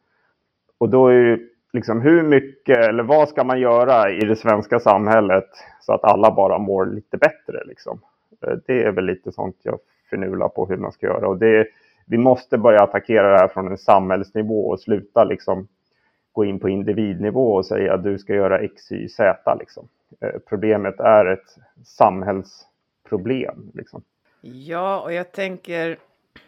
Och 0.78 0.90
då 0.90 1.08
är 1.08 1.24
det 1.24 1.40
liksom 1.74 2.02
hur 2.02 2.24
mycket 2.24 2.78
eller 2.78 3.04
vad 3.04 3.30
ska 3.30 3.44
man 3.44 3.60
göra 3.60 4.12
i 4.12 4.19
det 4.19 4.36
svenska 4.36 4.80
samhället 4.80 5.50
så 5.81 5.94
att 5.94 6.04
alla 6.04 6.31
bara 6.31 6.58
mår 6.58 6.86
lite 6.86 7.18
bättre 7.18 7.63
liksom. 7.66 8.02
Eh, 8.42 8.54
det 8.68 8.84
är 8.84 8.92
väl 8.92 9.06
lite 9.06 9.31
sånt 9.31 9.56
jag 9.63 9.80
förnular 10.10 10.50
på 10.50 10.66
hur 10.66 10.78
man 10.78 10.92
ska 10.92 11.06
göra. 11.06 11.28
Och 11.28 11.38
det 11.38 11.68
vi 12.06 12.18
måste 12.18 12.58
börja 12.58 12.84
attackera 12.84 13.31
det 13.31 13.38
här 13.38 13.48
från 13.48 13.68
en 13.68 13.78
samhällsnivå 13.78 14.69
och 14.69 14.80
sluta 14.80 15.24
liksom 15.24 15.68
gå 16.31 16.46
in 16.46 16.60
på 16.60 16.69
individnivå 16.69 17.54
och 17.54 17.66
säga 17.66 17.94
att 17.94 18.04
du 18.04 18.19
ska 18.19 18.34
göra 18.34 18.60
X, 18.60 18.92
Y, 18.92 19.10
Z. 19.10 19.56
Liksom. 19.60 19.88
Eh, 20.22 20.40
problemet 20.50 21.00
är 21.00 21.25
ett 21.25 21.58
samhällsproblem. 21.86 23.72
Liksom. 23.74 24.02
Ja, 24.42 25.02
och 25.02 25.13
jag 25.13 25.31
tänker 25.31 25.98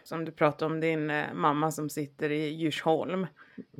som 0.02 0.24
du 0.24 0.32
pratade 0.32 0.72
om 0.72 0.80
din 0.80 1.10
eh, 1.10 1.24
mamma 1.34 1.70
som 1.70 1.90
sitter 1.90 2.32
i 2.32 2.48
Djursholm. 2.48 3.26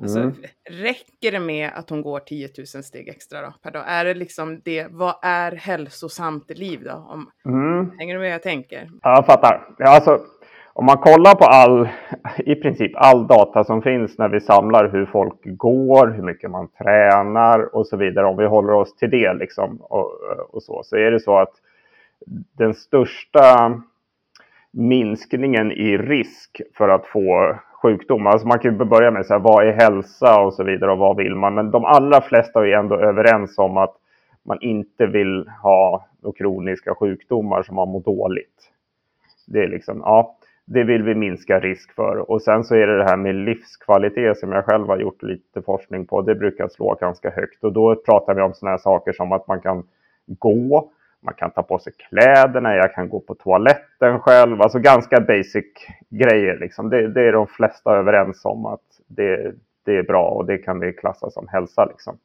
Alltså, 0.01 0.19
mm. 0.19 0.35
Räcker 0.69 1.31
det 1.31 1.39
med 1.39 1.71
att 1.75 1.89
hon 1.89 2.01
går 2.01 2.19
10 2.19 2.49
000 2.57 2.83
steg 2.83 3.09
extra 3.09 3.41
då, 3.41 3.53
per 3.63 3.71
dag? 3.71 3.83
Är 3.87 4.05
det 4.05 4.13
liksom 4.13 4.61
det, 4.63 4.87
vad 4.89 5.15
är 5.21 5.51
hälsosamt 5.51 6.49
liv 6.49 6.83
då? 6.83 6.91
Om, 6.91 7.31
mm. 7.45 7.91
Hänger 7.97 8.13
du 8.13 8.19
med 8.19 8.33
jag 8.33 8.43
tänker? 8.43 8.89
Ja, 9.01 9.15
jag 9.15 9.25
fattar. 9.25 9.67
Ja, 9.77 9.89
alltså, 9.89 10.19
om 10.73 10.85
man 10.85 10.97
kollar 10.97 11.35
på 11.35 11.45
all, 11.45 11.89
i 12.37 12.55
princip 12.55 12.91
all 12.95 13.27
data 13.27 13.63
som 13.63 13.81
finns 13.81 14.17
när 14.17 14.29
vi 14.29 14.41
samlar 14.41 14.89
hur 14.89 15.05
folk 15.05 15.39
går, 15.43 16.07
hur 16.07 16.23
mycket 16.23 16.51
man 16.51 16.67
tränar 16.67 17.75
och 17.75 17.87
så 17.87 17.97
vidare, 17.97 18.25
om 18.25 18.37
vi 18.37 18.45
håller 18.45 18.73
oss 18.73 18.95
till 18.95 19.09
det 19.09 19.33
liksom 19.33 19.77
och, 19.81 20.11
och 20.49 20.63
så, 20.63 20.83
så 20.83 20.95
är 20.95 21.11
det 21.11 21.19
så 21.19 21.37
att 21.37 21.53
den 22.57 22.73
största 22.73 23.73
minskningen 24.75 25.71
i 25.71 25.97
risk 25.97 26.61
för 26.77 26.89
att 26.89 27.05
få 27.05 27.55
sjukdom. 27.81 28.27
Alltså 28.27 28.47
man 28.47 28.59
kan 28.59 28.71
ju 28.71 28.85
börja 28.85 29.11
med 29.11 29.25
så 29.25 29.33
här, 29.33 29.39
vad 29.39 29.67
är 29.67 29.71
hälsa 29.71 30.41
och 30.41 30.53
så 30.53 30.63
vidare 30.63 30.91
och 30.91 30.97
vad 30.97 31.17
vill 31.17 31.35
man? 31.35 31.53
Men 31.53 31.71
de 31.71 31.85
allra 31.85 32.21
flesta 32.21 32.67
är 32.67 32.71
ändå 32.71 32.95
överens 32.95 33.57
om 33.57 33.77
att 33.77 33.95
man 34.43 34.57
inte 34.61 35.05
vill 35.05 35.49
ha 35.61 36.05
kroniska 36.37 36.95
sjukdomar 36.95 37.63
som 37.63 37.75
man 37.75 37.89
mår 37.89 38.01
dåligt. 38.01 38.71
Det 39.47 39.63
är 39.63 39.67
liksom, 39.67 40.01
ja 40.05 40.35
det 40.65 40.83
vill 40.83 41.03
vi 41.03 41.15
minska 41.15 41.59
risk 41.59 41.95
för. 41.95 42.31
Och 42.31 42.41
sen 42.41 42.63
så 42.63 42.75
är 42.75 42.87
det 42.87 42.97
det 42.97 43.03
här 43.03 43.17
med 43.17 43.35
livskvalitet 43.35 44.37
som 44.37 44.51
jag 44.51 44.65
själv 44.65 44.87
har 44.87 44.97
gjort 44.97 45.23
lite 45.23 45.61
forskning 45.61 46.05
på. 46.05 46.21
Det 46.21 46.35
brukar 46.35 46.67
slå 46.67 46.93
ganska 46.93 47.29
högt 47.29 47.63
och 47.63 47.73
då 47.73 47.95
pratar 47.95 48.33
vi 48.33 48.41
om 48.41 48.53
sådana 48.53 48.71
här 48.71 48.77
saker 48.77 49.13
som 49.13 49.31
att 49.31 49.47
man 49.47 49.61
kan 49.61 49.83
gå, 50.27 50.91
man 51.25 51.33
kan 51.33 51.51
ta 51.51 51.63
på 51.63 51.79
sig 51.79 51.93
kläderna, 52.09 52.75
jag 52.75 52.93
kan 52.93 53.09
gå 53.09 53.19
på 53.19 53.35
toaletten 53.35 54.19
själv. 54.19 54.61
Alltså 54.61 54.79
ganska 54.79 55.21
basic 55.21 55.65
grejer 56.09 56.57
liksom. 56.59 56.89
Det, 56.89 57.07
det 57.07 57.21
är 57.27 57.31
de 57.31 57.47
flesta 57.47 57.95
överens 57.95 58.45
om 58.45 58.65
att 58.65 58.81
det, 59.07 59.53
det 59.85 59.97
är 59.97 60.03
bra 60.03 60.29
och 60.29 60.45
det 60.45 60.57
kan 60.57 60.79
vi 60.79 60.93
klassa 60.93 61.29
som 61.29 61.47
hälsa 61.47 61.85
liksom. 61.85 62.17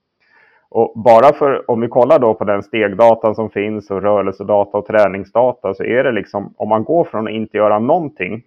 Och 0.68 0.92
bara 0.96 1.32
för, 1.32 1.70
om 1.70 1.80
vi 1.80 1.88
kollar 1.88 2.18
då 2.18 2.34
på 2.34 2.44
den 2.44 2.62
stegdata 2.62 3.34
som 3.34 3.50
finns 3.50 3.90
och 3.90 4.02
rörelsedata 4.02 4.78
och 4.78 4.86
träningsdata 4.86 5.74
så 5.74 5.84
är 5.84 6.04
det 6.04 6.12
liksom, 6.12 6.54
om 6.56 6.68
man 6.68 6.84
går 6.84 7.04
från 7.04 7.26
att 7.26 7.32
inte 7.32 7.56
göra 7.56 7.78
någonting 7.78 8.42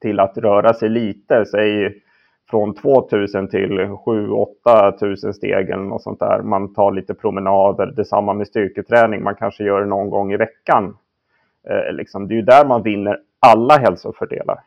till 0.00 0.20
att 0.20 0.38
röra 0.38 0.74
sig 0.74 0.88
lite, 0.88 1.46
säg 1.46 2.02
från 2.50 2.74
2000 2.74 3.48
till 3.48 3.78
7-8000 3.78 5.32
steg 5.32 5.70
eller 5.70 5.82
något 5.82 6.02
sånt 6.02 6.20
där. 6.20 6.42
Man 6.42 6.74
tar 6.74 6.92
lite 6.92 7.14
promenader, 7.14 7.86
detsamma 7.86 8.34
med 8.34 8.46
styrketräning, 8.46 9.22
man 9.22 9.34
kanske 9.34 9.64
gör 9.64 9.80
det 9.80 9.86
någon 9.86 10.10
gång 10.10 10.32
i 10.32 10.36
veckan. 10.36 10.96
Eh, 11.68 11.92
liksom, 11.92 12.28
det 12.28 12.34
är 12.34 12.36
ju 12.36 12.42
där 12.42 12.66
man 12.66 12.82
vinner 12.82 13.18
alla 13.40 13.76
hälsofördelar. 13.76 14.60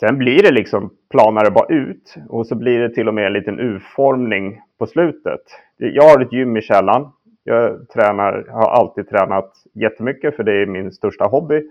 Sen 0.00 0.18
blir 0.18 0.42
det 0.42 0.50
liksom 0.50 0.90
planare 1.10 1.50
bara 1.50 1.66
ut 1.66 2.14
och 2.28 2.46
så 2.46 2.54
blir 2.54 2.80
det 2.80 2.94
till 2.94 3.08
och 3.08 3.14
med 3.14 3.26
en 3.26 3.32
liten 3.32 3.60
urformning 3.60 4.60
på 4.78 4.86
slutet. 4.86 5.40
Jag 5.76 6.02
har 6.02 6.20
ett 6.20 6.32
gym 6.32 6.56
i 6.56 6.62
källaren. 6.62 7.06
Jag 7.44 7.88
tränar, 7.88 8.46
har 8.50 8.70
alltid 8.70 9.08
tränat 9.08 9.52
jättemycket 9.72 10.36
för 10.36 10.42
det 10.42 10.52
är 10.52 10.66
min 10.66 10.92
största 10.92 11.24
hobby. 11.24 11.62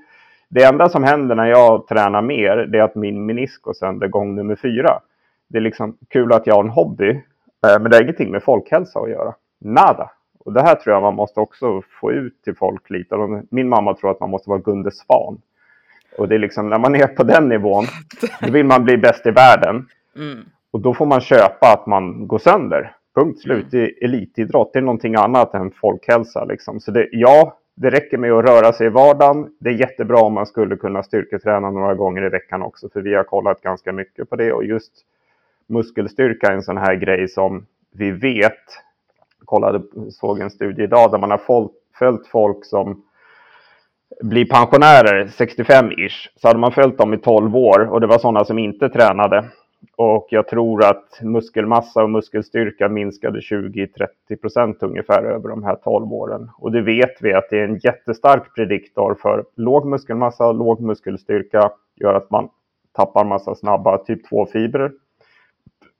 Det 0.49 0.63
enda 0.63 0.89
som 0.89 1.03
händer 1.03 1.35
när 1.35 1.47
jag 1.47 1.87
tränar 1.87 2.21
mer 2.21 2.57
det 2.57 2.79
är 2.79 2.83
att 2.83 2.95
min 2.95 3.25
menisk 3.25 3.61
går 3.61 3.73
sönder 3.73 4.07
gång 4.07 4.35
nummer 4.35 4.55
fyra. 4.55 4.99
Det 5.53 5.57
är 5.57 5.61
liksom 5.61 5.97
kul 6.09 6.33
att 6.33 6.47
jag 6.47 6.55
har 6.55 6.63
en 6.63 6.69
hobby 6.69 7.09
eh, 7.09 7.81
men 7.81 7.83
det 7.83 7.95
har 7.95 8.01
ingenting 8.03 8.31
med 8.31 8.43
folkhälsa 8.43 8.99
att 8.99 9.09
göra. 9.09 9.33
Nada. 9.61 10.11
Och 10.39 10.53
det 10.53 10.61
här 10.61 10.75
tror 10.75 10.93
jag 10.93 11.01
man 11.01 11.15
måste 11.15 11.39
också 11.39 11.81
få 12.01 12.11
ut 12.11 12.43
till 12.43 12.55
folk 12.55 12.89
lite. 12.89 13.43
Min 13.51 13.69
mamma 13.69 13.93
tror 13.93 14.11
att 14.11 14.19
man 14.19 14.29
måste 14.29 14.49
vara 14.49 14.59
Gunde 14.59 14.91
Svan. 14.91 15.41
Och 16.17 16.27
det 16.27 16.35
är 16.35 16.39
liksom 16.39 16.69
när 16.69 16.79
man 16.79 16.95
är 16.95 17.07
på 17.07 17.23
den 17.23 17.49
nivån, 17.49 17.85
då 18.41 18.51
vill 18.51 18.65
man 18.65 18.83
bli 18.83 18.97
bäst 18.97 19.25
i 19.25 19.31
världen. 19.31 19.87
Mm. 20.15 20.45
Och 20.71 20.79
då 20.79 20.93
får 20.93 21.05
man 21.05 21.21
köpa 21.21 21.73
att 21.73 21.87
man 21.87 22.27
går 22.27 22.39
sönder. 22.39 22.95
Punkt 23.15 23.39
slut. 23.39 23.73
Mm. 23.73 23.89
elitidrott 24.01 24.73
det 24.73 24.79
är 24.79 24.83
någonting 24.83 25.15
annat 25.15 25.53
än 25.53 25.71
folkhälsa. 25.71 26.45
Liksom. 26.45 26.79
Så 26.79 26.91
det, 26.91 27.09
ja, 27.11 27.57
det 27.75 27.89
räcker 27.89 28.17
med 28.17 28.31
att 28.31 28.45
röra 28.45 28.73
sig 28.73 28.87
i 28.87 28.89
vardagen. 28.89 29.55
Det 29.59 29.69
är 29.69 29.73
jättebra 29.73 30.21
om 30.21 30.33
man 30.33 30.45
skulle 30.45 30.75
kunna 30.75 31.03
styrketräna 31.03 31.71
några 31.71 31.95
gånger 31.95 32.25
i 32.25 32.29
veckan 32.29 32.61
också. 32.61 32.89
För 32.89 33.01
vi 33.01 33.15
har 33.15 33.23
kollat 33.23 33.61
ganska 33.61 33.91
mycket 33.91 34.29
på 34.29 34.35
det. 34.35 34.53
Och 34.53 34.65
just 34.65 34.93
muskelstyrka 35.67 36.47
är 36.47 36.53
en 36.53 36.63
sån 36.63 36.77
här 36.77 36.95
grej 36.95 37.27
som 37.27 37.65
vi 37.91 38.11
vet. 38.11 38.63
Jag 39.39 39.45
kollade, 39.45 39.81
såg 40.11 40.39
en 40.39 40.49
studie 40.49 40.83
idag 40.83 41.11
där 41.11 41.17
man 41.17 41.31
har 41.31 41.41
följt 41.99 42.27
folk 42.27 42.65
som 42.65 43.03
blir 44.21 44.45
pensionärer, 44.45 45.25
65-ish, 45.25 46.29
så 46.35 46.47
hade 46.47 46.59
man 46.59 46.71
följt 46.71 46.97
dem 46.97 47.13
i 47.13 47.17
12 47.17 47.55
år 47.55 47.89
och 47.91 48.01
det 48.01 48.07
var 48.07 48.17
sådana 48.17 48.45
som 48.45 48.59
inte 48.59 48.89
tränade. 48.89 49.45
Och 49.95 50.27
jag 50.29 50.47
tror 50.47 50.83
att 50.83 51.19
muskelmassa 51.21 52.03
och 52.03 52.09
muskelstyrka 52.09 52.89
minskade 52.89 53.39
20-30 53.39 53.87
procent 54.41 54.83
ungefär 54.83 55.23
över 55.23 55.49
de 55.49 55.63
här 55.63 55.75
12 55.75 56.13
åren. 56.13 56.49
Och 56.57 56.71
det 56.71 56.81
vet 56.81 57.21
vi 57.21 57.33
att 57.33 57.49
det 57.49 57.59
är 57.59 57.63
en 57.63 57.77
jättestark 57.77 58.55
prediktor 58.55 59.15
för 59.21 59.45
låg 59.55 59.85
muskelmassa 59.85 60.47
och 60.47 60.55
låg 60.55 60.81
muskelstyrka 60.81 61.71
gör 61.95 62.13
att 62.13 62.31
man 62.31 62.49
tappar 62.91 63.25
massa 63.25 63.55
snabba 63.55 63.97
typ 63.97 64.31
2-fibrer. 64.31 64.91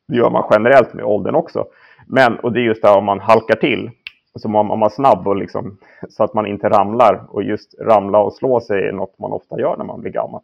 Det 0.07 0.15
gör 0.15 0.29
man 0.29 0.47
generellt 0.51 0.93
med 0.93 1.05
åldern 1.05 1.35
också. 1.35 1.65
Men, 2.07 2.39
och 2.39 2.51
det 2.51 2.59
är 2.59 2.63
just 2.63 2.81
det 2.81 2.87
här 2.87 2.97
om 2.97 3.05
man 3.05 3.19
halkar 3.19 3.55
till, 3.55 3.91
så 4.35 4.47
om 4.47 4.67
man 4.67 4.83
är 4.83 4.89
snabb 4.89 5.27
och 5.27 5.35
liksom, 5.35 5.77
så 6.09 6.23
att 6.23 6.33
man 6.33 6.45
inte 6.45 6.69
ramlar. 6.69 7.25
Och 7.29 7.43
just 7.43 7.79
ramla 7.79 8.19
och 8.19 8.33
slå 8.33 8.59
sig 8.59 8.87
är 8.87 8.91
något 8.91 9.19
man 9.19 9.31
ofta 9.31 9.59
gör 9.59 9.77
när 9.77 9.85
man 9.85 10.01
blir 10.01 10.11
gammal. 10.11 10.41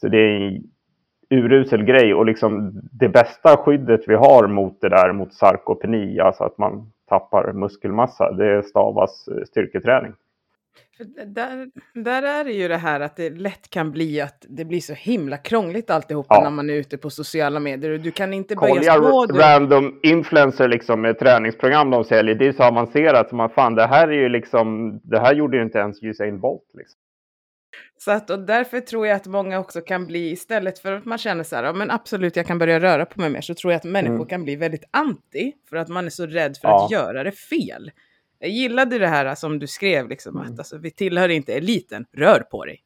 Så 0.00 0.08
det 0.08 0.18
är 0.18 0.40
en 0.40 0.62
urusel 1.30 1.84
grej 1.84 2.14
och 2.14 2.26
liksom 2.26 2.80
det 2.92 3.08
bästa 3.08 3.56
skyddet 3.56 4.00
vi 4.06 4.14
har 4.14 4.46
mot 4.46 4.80
det 4.80 4.88
där, 4.88 5.12
mot 5.12 5.34
sarkopeni, 5.34 6.20
alltså 6.20 6.44
att 6.44 6.58
man 6.58 6.92
tappar 7.08 7.52
muskelmassa, 7.52 8.32
det 8.32 8.62
stavas 8.62 9.28
styrketräning. 9.46 10.12
Där, 11.26 11.70
där 11.94 12.22
är 12.22 12.44
det 12.44 12.52
ju 12.52 12.68
det 12.68 12.76
här 12.76 13.00
att 13.00 13.16
det 13.16 13.30
lätt 13.30 13.70
kan 13.70 13.92
bli 13.92 14.20
att 14.20 14.46
det 14.48 14.64
blir 14.64 14.80
så 14.80 14.92
himla 14.92 15.36
krångligt 15.36 15.90
alltihopa 15.90 16.34
ja. 16.34 16.42
när 16.42 16.50
man 16.50 16.70
är 16.70 16.74
ute 16.74 16.98
på 16.98 17.10
sociala 17.10 17.60
medier. 17.60 17.98
Du 17.98 18.10
kan 18.10 18.34
inte 18.34 18.56
börja 18.56 18.92
stå... 18.92 19.26
random 19.26 20.00
influencer 20.02 20.68
liksom 20.68 21.00
med 21.00 21.18
träningsprogram 21.18 21.90
de 21.90 22.04
säljer. 22.04 22.34
Det 22.34 22.46
är 22.46 22.52
så 22.52 22.62
avancerat 22.62 23.28
som 23.28 23.38
man 23.38 23.50
fan, 23.50 23.74
det 23.74 23.86
här 23.86 24.08
är 24.08 24.22
ju 24.22 24.28
liksom, 24.28 25.00
det 25.04 25.20
här 25.20 25.34
gjorde 25.34 25.56
ju 25.56 25.62
inte 25.62 25.78
ens 25.78 26.02
Usain 26.02 26.40
Bolt 26.40 26.70
liksom. 26.74 26.98
Så 27.98 28.10
att, 28.10 28.30
och 28.30 28.38
därför 28.38 28.80
tror 28.80 29.06
jag 29.06 29.16
att 29.16 29.26
många 29.26 29.58
också 29.58 29.80
kan 29.80 30.06
bli, 30.06 30.30
istället 30.30 30.78
för 30.78 30.92
att 30.92 31.04
man 31.04 31.18
känner 31.18 31.44
så 31.44 31.56
här, 31.56 31.64
ja, 31.64 31.72
men 31.72 31.90
absolut 31.90 32.36
jag 32.36 32.46
kan 32.46 32.58
börja 32.58 32.80
röra 32.80 33.06
på 33.06 33.20
mig 33.20 33.30
mer, 33.30 33.40
så 33.40 33.54
tror 33.54 33.72
jag 33.72 33.78
att 33.78 33.84
människor 33.84 34.14
mm. 34.14 34.26
kan 34.26 34.44
bli 34.44 34.56
väldigt 34.56 34.84
anti, 34.90 35.52
för 35.68 35.76
att 35.76 35.88
man 35.88 36.06
är 36.06 36.10
så 36.10 36.26
rädd 36.26 36.56
för 36.56 36.68
ja. 36.68 36.84
att 36.84 36.90
göra 36.90 37.24
det 37.24 37.32
fel. 37.32 37.90
Jag 38.38 38.50
gillade 38.50 38.98
det 38.98 39.06
här 39.06 39.34
som 39.34 39.58
du 39.58 39.66
skrev, 39.66 40.08
liksom, 40.08 40.36
mm. 40.36 40.52
att 40.52 40.58
alltså, 40.58 40.78
vi 40.78 40.90
tillhör 40.90 41.28
inte 41.28 41.54
eliten, 41.54 42.06
rör 42.12 42.40
på 42.40 42.64
dig. 42.64 42.82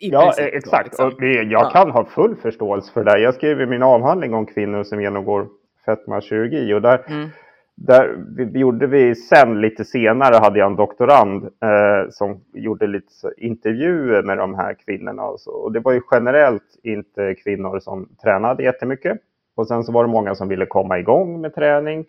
I 0.00 0.10
ja, 0.10 0.22
princip, 0.22 0.54
exakt. 0.54 0.86
Liksom. 0.86 1.06
Och 1.06 1.22
jag 1.22 1.46
ja. 1.46 1.70
kan 1.70 1.90
ha 1.90 2.04
full 2.04 2.36
förståelse 2.36 2.92
för 2.92 3.04
det. 3.04 3.18
Jag 3.18 3.34
skrev 3.34 3.68
min 3.68 3.82
avhandling 3.82 4.34
om 4.34 4.46
kvinnor 4.46 4.84
som 4.84 5.02
genomgår 5.02 5.48
fetmakirurgi 5.84 6.74
och 6.74 6.82
där, 6.82 7.04
mm. 7.08 7.28
där 7.74 8.16
vi, 8.36 8.58
gjorde 8.58 8.86
vi 8.86 9.14
sen 9.14 9.60
lite 9.60 9.84
senare 9.84 10.34
hade 10.34 10.58
jag 10.58 10.70
en 10.70 10.76
doktorand 10.76 11.44
eh, 11.44 12.10
som 12.10 12.40
gjorde 12.54 12.86
lite 12.86 13.12
intervjuer 13.36 14.22
med 14.22 14.38
de 14.38 14.54
här 14.54 14.74
kvinnorna 14.84 15.22
och, 15.22 15.40
så. 15.40 15.50
och 15.50 15.72
det 15.72 15.80
var 15.80 15.92
ju 15.92 16.00
generellt 16.10 16.80
inte 16.82 17.34
kvinnor 17.34 17.80
som 17.80 18.08
tränade 18.22 18.62
jättemycket. 18.62 19.18
Och 19.54 19.68
sen 19.68 19.84
så 19.84 19.92
var 19.92 20.04
det 20.04 20.10
många 20.10 20.34
som 20.34 20.48
ville 20.48 20.66
komma 20.66 20.98
igång 20.98 21.40
med 21.40 21.54
träning. 21.54 22.04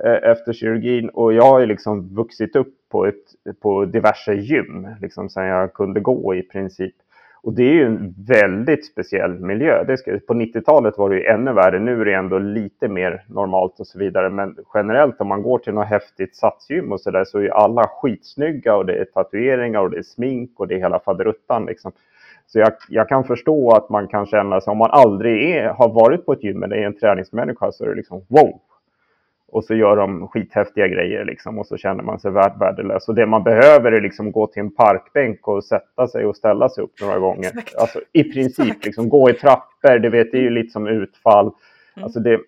Eh, 0.00 0.30
efter 0.30 0.52
kirurgin 0.52 1.08
och 1.08 1.32
jag 1.32 1.42
har 1.42 1.60
ju 1.60 1.66
liksom 1.66 2.14
vuxit 2.14 2.56
upp 2.56 2.74
på, 2.90 3.06
ett, 3.06 3.60
på 3.60 3.84
diverse 3.84 4.34
gym 4.34 4.88
liksom 5.00 5.28
sen 5.28 5.44
jag 5.44 5.72
kunde 5.72 6.00
gå 6.00 6.34
i 6.34 6.42
princip. 6.42 6.94
Och 7.42 7.52
det 7.52 7.62
är 7.62 7.72
ju 7.72 7.84
en 7.84 8.14
väldigt 8.28 8.86
speciell 8.86 9.38
miljö. 9.38 9.84
Det 9.84 9.96
ska, 9.96 10.18
på 10.26 10.34
90-talet 10.34 10.98
var 10.98 11.10
det 11.10 11.16
ju 11.16 11.24
ännu 11.24 11.52
värre. 11.52 11.78
Nu 11.78 12.00
är 12.00 12.04
det 12.04 12.14
ändå 12.14 12.38
lite 12.38 12.88
mer 12.88 13.24
normalt 13.28 13.80
och 13.80 13.86
så 13.86 13.98
vidare. 13.98 14.30
Men 14.30 14.56
generellt 14.74 15.20
om 15.20 15.28
man 15.28 15.42
går 15.42 15.58
till 15.58 15.74
något 15.74 15.86
häftigt 15.86 16.36
satsgym 16.36 16.92
och 16.92 17.00
så 17.00 17.10
där 17.10 17.24
så 17.24 17.38
är 17.38 17.42
ju 17.42 17.50
alla 17.50 17.86
skitsnygga 17.88 18.76
och 18.76 18.86
det 18.86 18.94
är 18.94 19.04
tatueringar 19.04 19.80
och 19.80 19.90
det 19.90 19.98
är 19.98 20.02
smink 20.02 20.50
och 20.60 20.68
det 20.68 20.74
är 20.74 20.78
hela 20.78 21.00
faderuttan 21.00 21.66
liksom. 21.66 21.92
Så 22.46 22.58
jag, 22.58 22.72
jag, 22.88 23.08
kan 23.08 23.24
förstå 23.24 23.70
att 23.70 23.88
man 23.88 24.08
kan 24.08 24.26
känna 24.26 24.60
sig, 24.60 24.70
om 24.70 24.78
man 24.78 24.90
aldrig 24.90 25.50
är, 25.50 25.68
har 25.68 25.88
varit 25.88 26.26
på 26.26 26.32
ett 26.32 26.44
gym 26.44 26.62
eller 26.62 26.76
är 26.76 26.86
en 26.86 26.98
träningsmänniska 26.98 27.72
så 27.72 27.84
är 27.84 27.88
det 27.88 27.94
liksom 27.94 28.24
wow, 28.28 28.60
och 29.52 29.64
så 29.64 29.74
gör 29.74 29.96
de 29.96 30.28
skithäftiga 30.28 30.88
grejer 30.88 31.24
liksom 31.24 31.58
och 31.58 31.66
så 31.66 31.76
känner 31.76 32.02
man 32.02 32.20
sig 32.20 32.30
värdelös. 32.30 33.08
Och 33.08 33.14
det 33.14 33.26
man 33.26 33.42
behöver 33.42 33.92
är 33.92 34.00
liksom 34.00 34.32
gå 34.32 34.46
till 34.46 34.60
en 34.60 34.70
parkbänk 34.70 35.48
och 35.48 35.64
sätta 35.64 36.08
sig 36.08 36.26
och 36.26 36.36
ställa 36.36 36.68
sig 36.68 36.84
upp 36.84 37.00
några 37.00 37.18
gånger. 37.18 37.48
Exakt. 37.48 37.76
Alltså 37.76 38.00
i 38.12 38.24
princip 38.24 38.84
liksom 38.84 39.08
gå 39.08 39.30
i 39.30 39.32
trappor, 39.32 39.98
du 39.98 40.10
vet 40.10 40.32
det 40.32 40.38
är 40.38 40.42
ju 40.42 40.50
lite 40.50 40.70
som 40.70 40.86
utfall. 40.86 41.46
Mm. 41.46 42.04
Alltså 42.04 42.20
det 42.20 42.30
är 42.32 42.40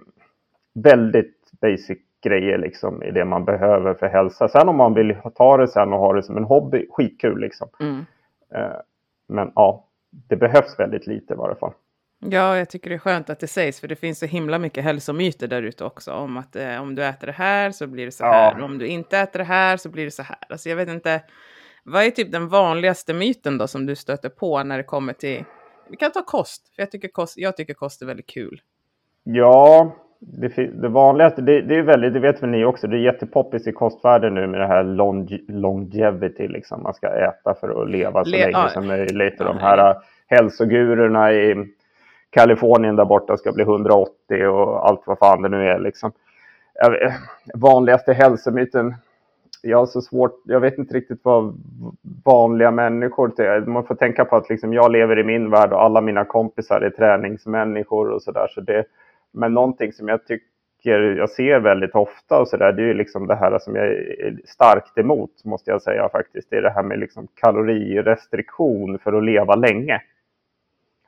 väldigt 0.75 1.51
basic 1.61 1.99
grejer 2.23 2.59
liksom 2.59 3.03
i 3.03 3.11
det 3.11 3.25
man 3.25 3.45
behöver 3.45 3.95
för 3.95 4.07
hälsa. 4.07 4.49
Sen 4.49 4.69
om 4.69 4.77
man 4.77 4.95
vill 4.95 5.17
ta 5.35 5.57
det 5.57 5.69
sen 5.69 5.93
och 5.93 5.99
ha 5.99 6.13
det 6.13 6.23
som 6.23 6.37
en 6.37 6.45
hobby, 6.45 6.87
skitkul 6.91 7.41
liksom. 7.41 7.69
Mm. 7.81 8.05
Eh, 8.55 8.77
men 9.29 9.53
ja, 9.55 9.85
det 10.29 10.37
behövs 10.37 10.79
väldigt 10.79 11.07
lite 11.07 11.35
i 11.35 11.37
varje 11.37 11.57
fall. 11.57 11.73
Ja, 12.31 12.59
jag 12.59 12.69
tycker 12.69 12.91
det 12.91 12.97
är 12.97 12.99
skönt 12.99 13.31
att 13.31 13.41
det 13.41 13.47
sägs, 13.47 13.81
för 13.81 13.89
det 13.89 13.97
finns 13.97 14.19
så 14.19 14.27
himla 14.27 14.59
mycket 14.59 14.85
hälsomyter 14.85 15.49
där 15.49 15.63
ute 15.63 15.85
också. 15.85 16.13
Om 16.13 16.37
att 16.37 16.57
eh, 16.57 16.83
om 16.83 16.95
du 16.95 17.05
äter 17.05 17.27
det 17.27 17.33
här 17.33 17.71
så 17.71 17.87
blir 17.87 18.05
det 18.05 18.13
så 18.13 18.25
här. 18.25 18.55
Ja. 18.59 18.65
Om 18.65 18.79
du 18.79 18.87
inte 18.87 19.19
äter 19.19 19.39
det 19.39 19.45
här 19.45 19.77
så 19.77 19.89
blir 19.89 20.05
det 20.05 20.11
så 20.11 20.23
här. 20.23 20.37
Alltså 20.49 20.69
jag 20.69 20.77
vet 20.77 20.89
inte. 20.89 21.23
Vad 21.85 22.05
är 22.05 22.11
typ 22.11 22.33
den 22.33 22.49
vanligaste 22.49 23.15
myten 23.15 23.59
då 23.59 23.67
som 23.67 23.87
du 23.87 23.97
stöter 23.97 24.29
på 24.29 24.63
när 24.63 24.77
det 24.77 24.85
kommer 24.85 25.13
till... 25.13 25.45
Vi 25.91 25.97
kan 25.97 26.11
ta 26.11 26.23
kost, 26.23 26.75
för 26.75 26.83
jag 26.83 26.91
tycker 26.91 27.09
kost, 27.09 27.39
jag 27.39 27.57
tycker 27.57 27.75
kost 27.75 28.03
är 28.03 28.07
väldigt 28.07 28.27
kul. 28.27 28.61
Ja, 29.25 29.97
det, 30.19 30.49
det 30.83 30.89
vanligaste, 30.89 31.43
det, 31.43 31.63
det, 31.63 31.77
är 31.77 31.83
väldigt, 31.83 32.15
det 32.15 32.21
vet 32.21 32.43
väl 32.43 32.51
ni 32.51 32.65
också, 32.65 32.87
det 32.87 32.97
är 32.97 33.01
jättepoppis 33.01 33.67
i 33.67 33.73
kostvärlden 33.73 34.35
nu 34.35 34.47
med 34.47 34.61
det 34.61 34.67
här 34.67 34.85
long, 34.85 35.29
longevity, 35.49 36.49
liksom. 36.49 36.83
Man 36.83 36.95
ska 36.95 37.09
äta 37.09 37.55
för 37.55 37.83
att 37.83 37.91
leva 37.91 38.25
så 38.25 38.31
Le 38.31 38.51
länge 38.51 38.69
som 38.69 38.87
möjligt. 38.87 39.41
Och 39.41 39.47
de 39.47 39.59
här 39.59 39.97
hälsogurorna 40.27 41.33
i 41.33 41.75
Kalifornien 42.35 42.97
där 42.97 43.05
borta 43.05 43.37
ska 43.37 43.53
bli 43.53 43.63
180 43.63 44.47
och 44.47 44.89
allt 44.89 45.03
vad 45.07 45.19
fan 45.19 45.43
det 45.43 45.49
nu 45.49 45.69
är. 45.69 45.79
Liksom. 45.79 46.13
Vanligaste 47.55 48.13
hälsomyten. 48.13 48.95
Jag 49.63 49.79
har 49.79 49.87
så 49.87 50.01
svårt, 50.01 50.43
jag 50.45 50.61
vet 50.61 50.79
inte 50.79 50.95
riktigt 50.95 51.21
vad 51.23 51.55
vanliga 52.25 52.71
människor... 52.71 53.67
Man 53.67 53.85
får 53.85 53.95
tänka 53.95 54.25
på 54.25 54.37
att 54.37 54.51
liksom 54.51 54.73
jag 54.73 54.93
lever 54.93 55.19
i 55.19 55.25
min 55.25 55.51
värld 55.51 55.73
och 55.73 55.83
alla 55.83 56.01
mina 56.01 56.25
kompisar 56.25 56.81
är 56.81 56.91
träningsmänniskor 56.91 58.11
och 58.11 58.23
sådär. 58.23 58.47
Så 58.51 58.61
det, 58.61 58.85
men 59.33 59.55
någonting 59.55 59.93
som 59.93 60.09
jag 60.09 60.27
tycker 60.27 61.01
jag 61.01 61.31
ser 61.31 61.61
väldigt 61.61 61.95
ofta 61.95 62.41
och 62.41 62.49
så 62.49 62.57
där, 62.57 62.73
det 62.73 62.83
är 62.83 62.87
ju 62.87 62.95
liksom 62.95 63.27
det 63.27 63.35
här 63.35 63.59
som 63.59 63.77
jag 63.77 63.87
är 63.87 64.37
starkt 64.45 64.99
emot, 64.99 65.45
måste 65.45 65.71
jag 65.71 65.83
säga 65.83 66.09
faktiskt. 66.09 66.51
Det 66.51 66.57
är 66.57 66.63
det 66.63 66.71
här 66.71 66.83
med 66.83 66.99
liksom 66.99 67.29
kalorirestriktion 67.35 68.99
för 68.99 69.13
att 69.13 69.25
leva 69.25 69.55
länge. 69.55 70.01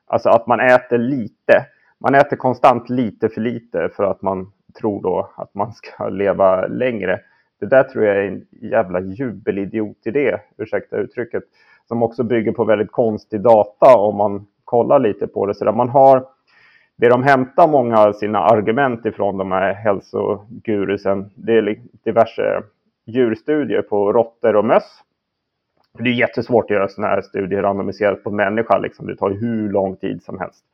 Alltså 0.07 0.29
att 0.29 0.47
man 0.47 0.61
äter 0.61 0.99
lite. 0.99 1.67
Man 1.99 2.15
äter 2.15 2.37
konstant 2.37 2.91
lite 2.91 3.29
för 3.29 3.41
lite 3.41 3.89
för 3.97 4.05
att 4.05 4.23
man 4.23 4.53
tror 4.79 5.03
då 5.03 5.31
att 5.37 5.55
man 5.55 5.73
ska 5.73 6.09
leva 6.09 6.67
längre. 6.67 7.21
Det 7.61 7.67
där 7.67 7.85
tror 7.85 8.05
jag 8.05 8.17
är 8.17 8.29
en 8.29 8.47
jävla 8.51 9.01
jubelidiot-idé, 9.01 10.39
ursäkta 10.59 10.97
uttrycket, 10.97 11.43
som 11.89 12.03
också 12.03 12.23
bygger 12.23 12.53
på 12.53 12.65
väldigt 12.65 12.93
konstig 12.93 13.41
data 13.41 13.97
om 13.97 14.17
man 14.17 14.47
kollar 14.65 14.99
lite 14.99 15.27
på 15.27 15.47
det. 15.47 15.55
Så 15.55 15.65
där 15.65 15.73
man 15.73 15.89
har, 15.89 16.25
det 16.97 17.09
de 17.09 17.23
hämtar 17.23 17.69
många 17.69 17.99
av 17.99 18.13
sina 18.13 18.39
argument 18.39 19.07
ifrån 19.07 19.39
de 19.39 19.53
här 19.53 19.73
hälsogurusen, 19.75 21.31
det 21.35 21.53
är 21.53 21.79
diverse 22.05 22.63
djurstudier 23.05 23.83
på 23.83 24.13
råttor 24.13 24.57
och 24.57 24.65
möss 24.65 25.03
det 25.99 26.11
är 26.11 26.15
jättesvårt 26.15 26.65
att 26.65 26.71
göra 26.71 26.89
sådana 26.89 27.15
här 27.15 27.21
studier 27.23 27.63
randomiserat 27.63 28.25
på 28.25 28.31
människa. 28.31 28.79
Liksom. 28.79 29.07
Det 29.07 29.17
tar 29.17 29.31
ju 29.31 29.37
hur 29.37 29.71
lång 29.71 29.97
tid 29.97 30.23
som 30.23 30.39
helst. 30.39 30.65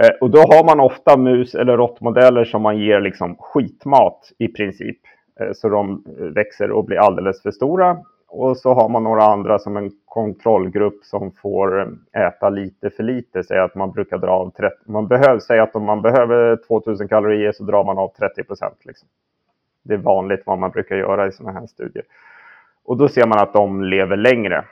Eh, 0.00 0.10
och 0.20 0.30
då 0.30 0.38
har 0.38 0.64
man 0.64 0.80
ofta 0.80 1.16
mus 1.16 1.54
eller 1.54 1.76
råttmodeller 1.76 2.44
som 2.44 2.62
man 2.62 2.78
ger 2.78 3.00
liksom 3.00 3.36
skitmat 3.36 4.32
i 4.38 4.48
princip. 4.48 4.98
Eh, 5.40 5.52
så 5.52 5.68
de 5.68 6.04
växer 6.34 6.70
och 6.70 6.84
blir 6.84 6.98
alldeles 6.98 7.42
för 7.42 7.50
stora. 7.50 7.98
Och 8.28 8.56
så 8.56 8.74
har 8.74 8.88
man 8.88 9.04
några 9.04 9.22
andra 9.22 9.58
som 9.58 9.76
en 9.76 9.90
kontrollgrupp 10.04 11.04
som 11.04 11.32
får 11.32 11.80
eh, 11.80 12.26
äta 12.26 12.48
lite 12.48 12.90
för 12.90 13.02
lite. 13.02 13.42
Säg 13.42 13.58
att 13.58 13.74
man 13.74 13.92
brukar 13.92 14.18
dra 14.18 14.30
av 14.30 14.50
30, 14.50 14.76
man 14.86 15.08
behöver, 15.08 15.38
säga 15.38 15.62
att 15.62 15.76
om 15.76 15.84
man 15.84 16.02
behöver 16.02 16.56
2000 16.56 17.08
kalorier 17.08 17.52
så 17.52 17.64
drar 17.64 17.84
man 17.84 17.98
av 17.98 18.08
30 18.08 18.44
procent. 18.44 18.84
Liksom. 18.84 19.08
Det 19.82 19.94
är 19.94 19.98
vanligt 19.98 20.42
vad 20.46 20.58
man 20.58 20.70
brukar 20.70 20.96
göra 20.96 21.26
i 21.26 21.32
sådana 21.32 21.60
här 21.60 21.66
studier. 21.66 22.04
Och 22.84 22.96
då 22.96 23.08
ser 23.08 23.26
man 23.26 23.38
att 23.38 23.52
de 23.52 23.84
lever 23.84 24.16
längre. 24.16 24.64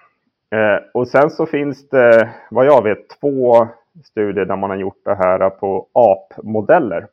Eh, 0.50 0.84
och 0.94 1.08
sen 1.08 1.30
så 1.30 1.46
finns 1.46 1.88
det, 1.88 2.30
vad 2.50 2.66
jag 2.66 2.82
vet, 2.82 3.08
två 3.20 3.68
studier 4.04 4.44
där 4.44 4.56
man 4.56 4.70
har 4.70 4.76
gjort 4.76 5.04
det 5.04 5.14
här 5.14 5.50
på 5.50 5.86
apmodeller. 5.92 7.06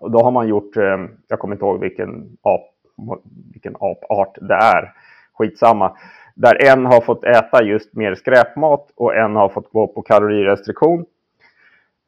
Och 0.00 0.10
då 0.10 0.22
har 0.22 0.30
man 0.30 0.48
gjort, 0.48 0.76
eh, 0.76 0.98
jag 1.28 1.38
kommer 1.38 1.54
inte 1.54 1.64
ihåg 1.64 1.80
vilken, 1.80 2.36
ap, 2.42 2.70
vilken 3.52 3.74
apart 3.80 4.38
det 4.40 4.54
är, 4.54 4.92
skitsamma. 5.32 5.96
Där 6.34 6.66
en 6.66 6.86
har 6.86 7.00
fått 7.00 7.24
äta 7.24 7.64
just 7.64 7.94
mer 7.94 8.14
skräpmat 8.14 8.90
och 8.94 9.16
en 9.16 9.36
har 9.36 9.48
fått 9.48 9.72
gå 9.72 9.86
på 9.86 10.02
kalorirestriktion. 10.02 11.04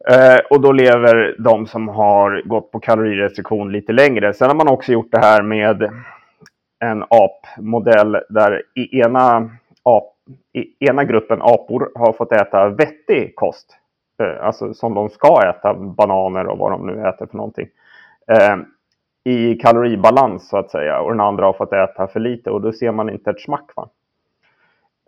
Eh, 0.08 0.38
och 0.50 0.60
då 0.60 0.72
lever 0.72 1.36
de 1.38 1.66
som 1.66 1.88
har 1.88 2.42
gått 2.44 2.70
på 2.70 2.80
kalorirestriktion 2.80 3.72
lite 3.72 3.92
längre. 3.92 4.34
Sen 4.34 4.48
har 4.48 4.54
man 4.54 4.68
också 4.68 4.92
gjort 4.92 5.10
det 5.10 5.18
här 5.18 5.42
med 5.42 5.90
en 6.80 7.04
apmodell 7.10 8.20
där 8.28 8.62
i 8.74 9.00
ena, 9.00 9.50
ap, 9.82 10.14
i 10.52 10.86
ena 10.86 11.04
gruppen 11.04 11.42
apor 11.42 11.92
har 11.94 12.12
fått 12.12 12.32
äta 12.32 12.68
vettig 12.68 13.34
kost. 13.36 13.76
Eh, 14.22 14.46
alltså 14.46 14.74
som 14.74 14.94
de 14.94 15.08
ska 15.08 15.50
äta, 15.50 15.74
bananer 15.74 16.46
och 16.46 16.58
vad 16.58 16.72
de 16.72 16.86
nu 16.86 17.08
äter 17.08 17.26
för 17.26 17.36
någonting. 17.36 17.68
Eh, 18.26 18.56
I 19.24 19.54
kaloribalans 19.54 20.48
så 20.48 20.56
att 20.56 20.70
säga. 20.70 21.00
Och 21.00 21.10
den 21.10 21.20
andra 21.20 21.46
har 21.46 21.52
fått 21.52 21.72
äta 21.72 22.06
för 22.06 22.20
lite 22.20 22.50
och 22.50 22.60
då 22.60 22.72
ser 22.72 22.92
man 22.92 23.10
inte 23.10 23.30
ett 23.30 23.40
smack. 23.40 23.70
Va? 23.76 23.88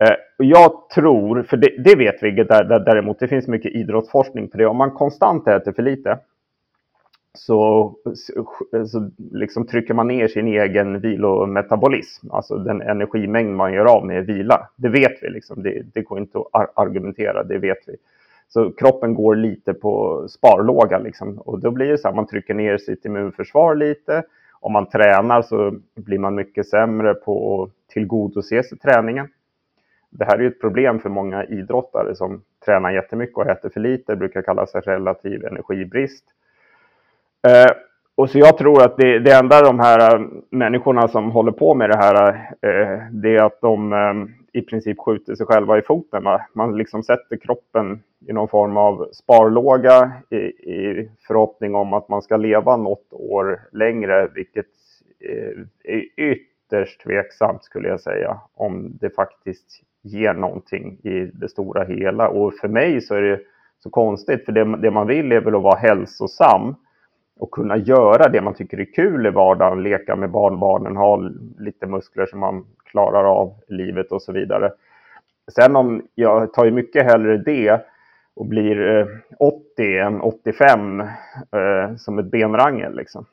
Eh, 0.03 0.15
jag 0.37 0.89
tror, 0.89 1.43
för 1.43 1.57
det, 1.57 1.83
det 1.83 1.95
vet 1.95 2.23
vi 2.23 2.31
däremot, 2.31 3.19
det 3.19 3.27
finns 3.27 3.47
mycket 3.47 3.71
idrottsforskning 3.71 4.49
på 4.49 4.57
det. 4.57 4.65
Om 4.65 4.77
man 4.77 4.91
konstant 4.91 5.47
äter 5.47 5.71
för 5.71 5.83
lite 5.83 6.19
så, 7.37 7.93
så 8.87 9.09
liksom 9.31 9.67
trycker 9.67 9.93
man 9.93 10.07
ner 10.07 10.27
sin 10.27 10.47
egen 10.47 10.99
vilometabolism, 10.99 12.31
alltså 12.31 12.57
den 12.57 12.81
energimängd 12.81 13.55
man 13.55 13.73
gör 13.73 13.85
av 13.85 14.05
med 14.05 14.25
vila. 14.25 14.69
Det 14.75 14.89
vet 14.89 15.23
vi, 15.23 15.29
liksom. 15.29 15.63
det, 15.63 15.81
det 15.93 16.01
går 16.01 16.19
inte 16.19 16.37
att 16.37 16.71
argumentera, 16.75 17.43
det 17.43 17.57
vet 17.57 17.77
vi. 17.87 17.95
Så 18.47 18.71
kroppen 18.71 19.13
går 19.13 19.35
lite 19.35 19.73
på 19.73 20.25
sparlåga 20.29 20.99
liksom. 20.99 21.37
och 21.37 21.59
då 21.59 21.71
blir 21.71 21.87
det 21.87 21.97
så 21.97 22.07
här, 22.07 22.15
man 22.15 22.27
trycker 22.27 22.53
ner 22.53 22.77
sitt 22.77 23.05
immunförsvar 23.05 23.75
lite. 23.75 24.23
Om 24.59 24.73
man 24.73 24.89
tränar 24.89 25.41
så 25.41 25.75
blir 25.95 26.19
man 26.19 26.35
mycket 26.35 26.67
sämre 26.67 27.13
på 27.13 27.63
att 27.63 27.93
tillgodose 27.93 28.63
sig 28.63 28.77
träningen. 28.77 29.27
Det 30.09 30.25
här 30.25 30.37
är 30.37 30.41
ju 30.41 30.47
ett 30.47 30.61
problem 30.61 30.99
för 30.99 31.09
många 31.09 31.45
idrottare 31.45 32.15
som 32.15 32.41
tränar 32.65 32.91
jättemycket 32.91 33.37
och 33.37 33.47
äter 33.47 33.69
för 33.69 33.79
lite, 33.79 34.11
det 34.11 34.15
brukar 34.15 34.41
kallas 34.41 34.75
relativ 34.75 35.45
energibrist. 35.45 36.25
Eh, 37.47 37.71
och 38.15 38.29
så 38.29 38.39
jag 38.39 38.57
tror 38.57 38.83
att 38.83 38.97
det, 38.97 39.19
det 39.19 39.33
enda 39.33 39.61
de 39.61 39.79
här 39.79 40.15
eh, 40.15 40.21
människorna 40.49 41.07
som 41.07 41.31
håller 41.31 41.51
på 41.51 41.73
med 41.75 41.89
det 41.89 41.97
här, 41.97 42.27
eh, 42.61 42.99
det 43.11 43.35
är 43.35 43.43
att 43.43 43.61
de 43.61 43.93
eh, 43.93 44.59
i 44.59 44.61
princip 44.61 44.99
skjuter 44.99 45.35
sig 45.35 45.45
själva 45.45 45.77
i 45.77 45.81
foten. 45.81 46.23
Va? 46.23 46.41
Man 46.53 46.77
liksom 46.77 47.03
sätter 47.03 47.37
kroppen 47.37 48.03
i 48.27 48.33
någon 48.33 48.47
form 48.47 48.77
av 48.77 49.09
sparlåga 49.13 50.11
i, 50.29 50.35
i 50.35 51.09
förhoppning 51.27 51.75
om 51.75 51.93
att 51.93 52.09
man 52.09 52.21
ska 52.21 52.37
leva 52.37 52.77
något 52.77 53.07
år 53.11 53.59
längre, 53.71 54.27
vilket 54.35 54.69
eh, 55.19 55.93
är 55.93 56.03
ytterst 56.17 57.01
tveksamt 57.01 57.63
skulle 57.63 57.87
jag 57.87 58.01
säga, 58.01 58.37
om 58.53 58.97
det 59.01 59.09
faktiskt 59.09 59.81
ger 60.01 60.33
någonting 60.33 60.99
i 61.03 61.31
det 61.33 61.49
stora 61.49 61.83
hela. 61.83 62.27
Och 62.27 62.53
för 62.53 62.67
mig 62.67 63.01
så 63.01 63.15
är 63.15 63.21
det 63.21 63.39
så 63.79 63.89
konstigt, 63.89 64.45
för 64.45 64.51
det, 64.51 64.77
det 64.77 64.91
man 64.91 65.07
vill 65.07 65.31
är 65.31 65.41
väl 65.41 65.55
att 65.55 65.61
vara 65.61 65.79
hälsosam 65.79 66.75
och 67.39 67.51
kunna 67.51 67.77
göra 67.77 68.29
det 68.29 68.41
man 68.41 68.53
tycker 68.53 68.79
är 68.79 68.93
kul 68.93 69.25
i 69.25 69.29
vardagen, 69.29 69.83
leka 69.83 70.15
med 70.15 70.31
barnbarnen, 70.31 70.95
ha 70.95 71.17
lite 71.59 71.87
muskler 71.87 72.25
som 72.25 72.39
man 72.39 72.65
klarar 72.85 73.23
av 73.23 73.53
livet 73.67 74.11
och 74.11 74.21
så 74.21 74.31
vidare. 74.31 74.71
Sen 75.51 75.75
om 75.75 76.07
jag 76.15 76.53
tar 76.53 76.65
ju 76.65 76.71
mycket 76.71 77.05
hellre 77.05 77.37
det 77.37 77.85
och 78.35 78.45
blir 78.45 78.97
eh, 78.97 79.05
80 79.39 79.97
än 79.97 80.21
85 80.21 80.99
eh, 80.99 81.07
som 81.97 82.19
ett 82.19 82.31
benrangel 82.31 82.95
liksom. 82.95 83.25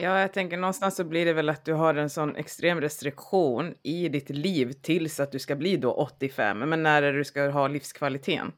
Ja, 0.00 0.20
jag 0.20 0.32
tänker 0.32 0.56
någonstans 0.56 0.96
så 0.96 1.04
blir 1.04 1.24
det 1.24 1.32
väl 1.32 1.48
att 1.48 1.64
du 1.64 1.72
har 1.72 1.94
en 1.94 2.10
sån 2.10 2.36
extrem 2.36 2.80
restriktion 2.80 3.74
i 3.82 4.08
ditt 4.08 4.30
liv 4.30 4.72
tills 4.72 5.20
att 5.20 5.32
du 5.32 5.38
ska 5.38 5.56
bli 5.56 5.76
då 5.76 5.92
85. 5.92 6.58
Men 6.58 6.82
när 6.82 7.02
är 7.02 7.12
det 7.12 7.18
du 7.18 7.24
ska 7.24 7.48
ha 7.48 7.68
livskvaliteten? 7.68 8.52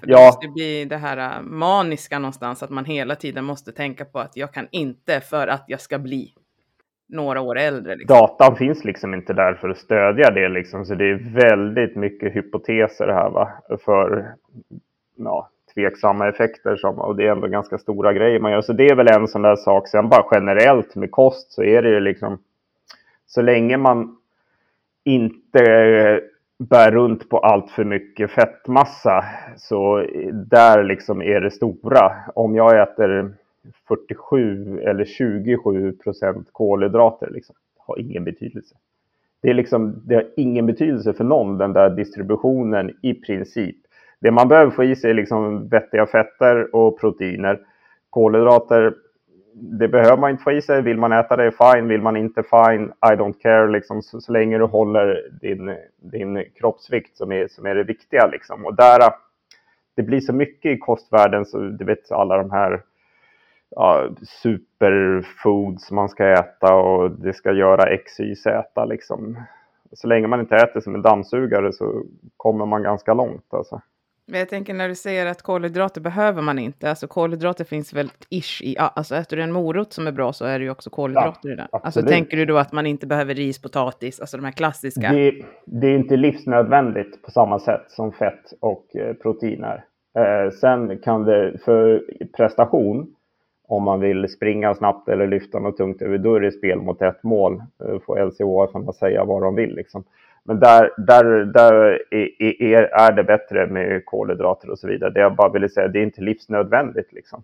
För 0.00 0.10
ja. 0.10 0.18
Det 0.18 0.26
måste 0.26 0.48
bli 0.48 0.84
det 0.84 0.96
här 0.96 1.36
äh, 1.36 1.42
maniska 1.42 2.18
någonstans, 2.18 2.62
att 2.62 2.70
man 2.70 2.84
hela 2.84 3.14
tiden 3.14 3.44
måste 3.44 3.72
tänka 3.72 4.04
på 4.04 4.18
att 4.18 4.36
jag 4.36 4.54
kan 4.54 4.68
inte 4.70 5.20
för 5.20 5.46
att 5.46 5.64
jag 5.66 5.80
ska 5.80 5.98
bli 5.98 6.34
några 7.08 7.40
år 7.40 7.58
äldre. 7.58 7.96
Liksom. 7.96 8.16
Datan 8.16 8.56
finns 8.56 8.84
liksom 8.84 9.14
inte 9.14 9.32
där 9.32 9.54
för 9.54 9.68
att 9.68 9.78
stödja 9.78 10.30
det, 10.30 10.48
liksom, 10.48 10.84
så 10.84 10.94
det 10.94 11.04
är 11.04 11.34
väldigt 11.34 11.96
mycket 11.96 12.36
hypoteser 12.36 13.08
här 13.08 13.30
va? 13.30 13.52
för 13.84 14.34
ja, 15.16 15.48
tveksamma 15.74 16.28
effekter 16.28 16.76
som, 16.76 16.98
och 16.98 17.16
det 17.16 17.26
är 17.26 17.32
ändå 17.32 17.46
ganska 17.46 17.78
stora 17.78 18.12
grejer 18.12 18.40
man 18.40 18.52
gör. 18.52 18.62
Så 18.62 18.72
det 18.72 18.86
är 18.86 18.94
väl 18.94 19.08
en 19.08 19.28
sån 19.28 19.42
där 19.42 19.56
sak. 19.56 19.88
Sen 19.88 20.08
bara 20.08 20.26
generellt 20.32 20.94
med 20.94 21.10
kost 21.10 21.52
så 21.52 21.62
är 21.62 21.82
det 21.82 21.88
ju 21.88 22.00
liksom 22.00 22.38
så 23.26 23.42
länge 23.42 23.76
man 23.76 24.16
inte 25.04 26.20
bär 26.68 26.90
runt 26.90 27.28
på 27.28 27.38
allt 27.38 27.70
för 27.70 27.84
mycket 27.84 28.30
fettmassa. 28.30 29.24
Så 29.56 30.06
där 30.32 30.84
liksom 30.84 31.22
är 31.22 31.40
det 31.40 31.50
stora. 31.50 32.12
Om 32.34 32.54
jag 32.54 32.80
äter 32.82 33.34
47 33.88 34.80
eller 34.80 35.04
27 35.04 35.92
procent 35.92 36.48
kolhydrater, 36.52 37.30
liksom, 37.30 37.54
har 37.78 38.00
ingen 38.00 38.24
betydelse. 38.24 38.74
Det, 39.42 39.50
är 39.50 39.54
liksom, 39.54 40.02
det 40.04 40.14
har 40.14 40.26
ingen 40.36 40.66
betydelse 40.66 41.12
för 41.12 41.24
någon, 41.24 41.58
den 41.58 41.72
där 41.72 41.90
distributionen 41.90 42.90
i 43.02 43.14
princip. 43.14 43.76
Det 44.20 44.30
man 44.30 44.48
behöver 44.48 44.70
få 44.70 44.84
i 44.84 44.96
sig 44.96 45.10
är 45.10 45.14
liksom 45.14 45.68
vettiga 45.68 46.06
fetter 46.06 46.76
och 46.76 47.00
proteiner. 47.00 47.60
Kolhydrater 48.10 48.94
det 49.54 49.88
behöver 49.88 50.16
man 50.16 50.30
inte 50.30 50.42
få 50.42 50.52
i 50.52 50.62
sig. 50.62 50.82
Vill 50.82 50.98
man 50.98 51.12
äta 51.12 51.36
det, 51.36 51.52
fine. 51.52 51.88
Vill 51.88 52.02
man 52.02 52.16
inte, 52.16 52.42
fine. 52.42 52.92
I 53.12 53.16
don't 53.16 53.40
care, 53.42 53.70
liksom, 53.70 54.02
så, 54.02 54.20
så 54.20 54.32
länge 54.32 54.58
du 54.58 54.64
håller 54.64 55.30
din, 55.40 55.76
din 55.96 56.44
kroppsvikt 56.58 57.16
som 57.16 57.32
är, 57.32 57.48
som 57.48 57.66
är 57.66 57.74
det 57.74 57.84
viktiga. 57.84 58.26
Liksom. 58.26 58.66
Och 58.66 58.74
där, 58.74 59.00
äh, 59.00 59.12
det 59.94 60.02
blir 60.02 60.20
så 60.20 60.32
mycket 60.32 60.72
i 60.72 60.78
kostvärlden, 60.78 61.46
så 61.46 61.58
du 61.58 61.84
vet 61.84 62.12
alla 62.12 62.36
de 62.36 62.50
här 62.50 62.82
ja, 63.70 64.08
superfoods 64.42 65.90
man 65.90 66.08
ska 66.08 66.26
äta 66.26 66.74
och 66.74 67.10
det 67.10 67.32
ska 67.32 67.52
göra 67.52 67.90
X, 67.90 68.20
Y, 68.20 68.36
Z. 68.36 68.84
Liksom. 68.84 69.42
Så 69.92 70.06
länge 70.06 70.26
man 70.26 70.40
inte 70.40 70.56
äter 70.56 70.80
som 70.80 70.94
en 70.94 71.02
dammsugare 71.02 71.72
så 71.72 72.02
kommer 72.36 72.66
man 72.66 72.82
ganska 72.82 73.14
långt. 73.14 73.54
Alltså. 73.54 73.80
Men 74.26 74.38
jag 74.38 74.48
tänker 74.48 74.74
när 74.74 74.88
du 74.88 74.94
säger 74.94 75.26
att 75.26 75.42
kolhydrater 75.42 76.00
behöver 76.00 76.42
man 76.42 76.58
inte. 76.58 76.90
Alltså 76.90 77.06
kolhydrater 77.06 77.64
finns 77.64 77.92
väl 77.92 78.10
ish 78.30 78.62
i, 78.62 78.76
alltså 78.78 79.14
äter 79.14 79.36
du 79.36 79.42
en 79.42 79.52
morot 79.52 79.92
som 79.92 80.06
är 80.06 80.12
bra 80.12 80.32
så 80.32 80.44
är 80.44 80.58
det 80.58 80.64
ju 80.64 80.70
också 80.70 80.90
kolhydrater 80.90 81.48
ja, 81.48 81.52
i 81.52 81.56
den. 81.56 81.68
Alltså 81.72 82.02
tänker 82.02 82.36
du 82.36 82.44
då 82.44 82.58
att 82.58 82.72
man 82.72 82.86
inte 82.86 83.06
behöver 83.06 83.34
ris, 83.34 83.62
potatis, 83.62 84.20
alltså 84.20 84.36
de 84.36 84.44
här 84.44 84.52
klassiska? 84.52 85.12
Det, 85.12 85.44
det 85.64 85.86
är 85.86 85.94
inte 85.94 86.16
livsnödvändigt 86.16 87.22
på 87.22 87.30
samma 87.30 87.58
sätt 87.58 87.84
som 87.88 88.12
fett 88.12 88.52
och 88.60 88.96
eh, 88.96 89.14
proteiner. 89.14 89.84
Eh, 90.18 90.50
sen 90.50 90.98
kan 90.98 91.24
det 91.24 91.58
för 91.64 92.04
prestation, 92.36 93.14
om 93.68 93.82
man 93.82 94.00
vill 94.00 94.28
springa 94.28 94.74
snabbt 94.74 95.08
eller 95.08 95.26
lyfta 95.26 95.58
något 95.58 95.76
tungt, 95.76 95.98
då 95.98 96.34
är 96.34 96.40
det 96.40 96.52
spel 96.52 96.80
mot 96.80 97.02
ett 97.02 97.22
mål. 97.22 97.62
Eh, 97.84 97.98
får 98.06 98.24
LCHF 98.24 98.96
säga 98.96 99.24
vad 99.24 99.42
de 99.42 99.54
vill 99.54 99.74
liksom. 99.74 100.04
Men 100.44 100.60
där, 100.60 100.90
där, 100.96 101.24
där 101.44 102.02
är, 102.10 102.72
är 102.72 103.12
det 103.12 103.24
bättre 103.24 103.66
med 103.66 104.04
kolhydrater 104.04 104.70
och 104.70 104.78
så 104.78 104.88
vidare. 104.88 105.10
Det 105.10 105.20
jag 105.20 105.36
bara 105.36 105.52
ville 105.52 105.68
säga, 105.68 105.88
det 105.88 105.98
är 105.98 106.02
inte 106.02 106.22
livsnödvändigt. 106.22 107.12
Liksom. 107.12 107.42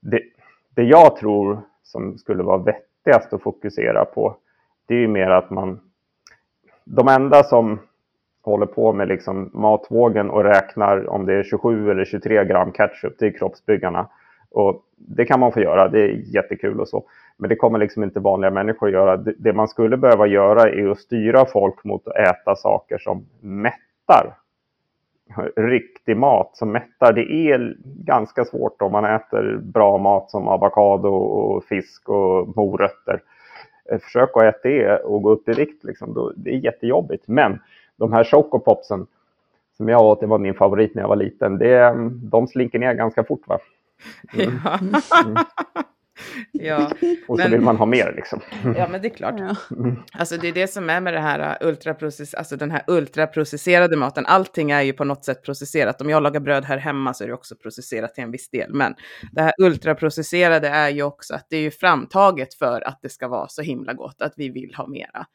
Det, 0.00 0.22
det 0.74 0.82
jag 0.82 1.16
tror 1.16 1.60
som 1.82 2.18
skulle 2.18 2.42
vara 2.42 2.58
vettigast 2.58 3.32
att 3.32 3.42
fokusera 3.42 4.04
på, 4.04 4.36
det 4.86 4.94
är 4.94 4.98
ju 4.98 5.08
mer 5.08 5.30
att 5.30 5.50
man... 5.50 5.80
De 6.84 7.08
enda 7.08 7.44
som 7.44 7.78
håller 8.42 8.66
på 8.66 8.92
med 8.92 9.08
liksom 9.08 9.50
matvågen 9.52 10.30
och 10.30 10.44
räknar 10.44 11.08
om 11.08 11.26
det 11.26 11.34
är 11.34 11.42
27 11.42 11.90
eller 11.90 12.04
23 12.04 12.44
gram 12.44 12.72
ketchup, 12.72 13.18
det 13.18 13.26
är 13.26 13.38
kroppsbyggarna. 13.38 14.08
Och 14.50 14.84
det 14.96 15.24
kan 15.24 15.40
man 15.40 15.52
få 15.52 15.60
göra, 15.60 15.88
det 15.88 16.00
är 16.00 16.34
jättekul 16.34 16.80
och 16.80 16.88
så. 16.88 17.04
Men 17.36 17.48
det 17.48 17.56
kommer 17.56 17.78
liksom 17.78 18.02
inte 18.04 18.20
vanliga 18.20 18.50
människor 18.50 18.86
att 18.86 18.92
göra. 18.92 19.16
Det, 19.16 19.52
man 19.52 19.68
skulle 19.68 19.96
behöva 19.96 20.26
göra 20.26 20.62
är 20.70 20.88
att 20.88 20.98
styra 20.98 21.46
folk 21.46 21.84
mot 21.84 22.08
att 22.08 22.16
äta 22.16 22.56
saker 22.56 22.98
som 22.98 23.26
mättar. 23.40 24.36
Riktig 25.56 26.16
mat 26.16 26.56
som 26.56 26.72
mättar. 26.72 27.12
Det 27.12 27.32
är 27.32 27.76
ganska 27.84 28.44
svårt 28.44 28.82
om 28.82 28.92
man 28.92 29.04
äter 29.04 29.60
bra 29.62 29.98
mat 29.98 30.30
som 30.30 30.48
avokado 30.48 31.08
och 31.08 31.64
fisk 31.64 32.08
och 32.08 32.56
morötter. 32.56 33.22
Eh, 33.90 33.98
försök 33.98 34.30
att 34.36 34.42
äta 34.42 34.68
det 34.68 34.96
och 34.96 35.22
gå 35.22 35.30
upp 35.30 35.48
i 35.48 35.52
vikt. 35.52 35.84
Liksom. 35.84 36.32
Det 36.36 36.50
är 36.50 36.58
jättejobbigt. 36.58 37.28
Men 37.28 37.58
de 37.96 38.12
här 38.12 38.24
chocopopsen 38.24 39.06
som 39.76 39.88
jag 39.88 40.02
åt, 40.02 40.20
det 40.20 40.26
var 40.26 40.38
min 40.38 40.54
favorit 40.54 40.94
när 40.94 41.02
jag 41.02 41.08
var 41.08 41.16
liten, 41.16 41.58
det, 41.58 41.94
de 42.10 42.46
slinker 42.46 42.78
ner 42.78 42.94
ganska 42.94 43.24
fort. 43.24 43.48
Va? 43.48 43.58
Mm. 44.34 44.50
Mm. 45.26 45.44
Ja. 46.52 46.90
Och 47.28 47.38
så 47.38 47.42
men, 47.42 47.50
vill 47.50 47.60
man 47.60 47.76
ha 47.76 47.86
mer 47.86 48.12
liksom. 48.16 48.40
Ja, 48.76 48.88
men 48.88 49.02
det 49.02 49.08
är 49.08 49.14
klart. 49.14 49.34
Ja. 49.38 49.56
Alltså 50.12 50.36
det 50.36 50.48
är 50.48 50.52
det 50.52 50.66
som 50.66 50.90
är 50.90 51.00
med 51.00 51.14
det 51.14 51.20
här 51.20 51.62
uh, 51.62 51.68
ultraprocess 51.68 52.34
alltså 52.34 52.56
den 52.56 52.70
här 52.70 52.82
ultraprocesserade 52.86 53.96
maten. 53.96 54.26
Allting 54.26 54.70
är 54.70 54.82
ju 54.82 54.92
på 54.92 55.04
något 55.04 55.24
sätt 55.24 55.42
processerat. 55.42 56.00
Om 56.00 56.10
jag 56.10 56.22
lagar 56.22 56.40
bröd 56.40 56.64
här 56.64 56.78
hemma 56.78 57.14
så 57.14 57.24
är 57.24 57.28
det 57.28 57.34
också 57.34 57.56
processerat 57.56 58.14
till 58.14 58.24
en 58.24 58.30
viss 58.30 58.50
del. 58.50 58.74
Men 58.74 58.94
det 59.32 59.42
här 59.42 59.52
ultraprocesserade 59.58 60.68
är 60.68 60.88
ju 60.88 61.02
också 61.02 61.34
att 61.34 61.46
det 61.50 61.56
är 61.56 61.62
ju 61.62 61.70
framtaget 61.70 62.54
för 62.54 62.88
att 62.88 62.98
det 63.02 63.08
ska 63.08 63.28
vara 63.28 63.48
så 63.48 63.62
himla 63.62 63.92
gott, 63.92 64.22
att 64.22 64.32
vi 64.36 64.48
vill 64.48 64.74
ha 64.74 64.86
mera. 64.86 65.26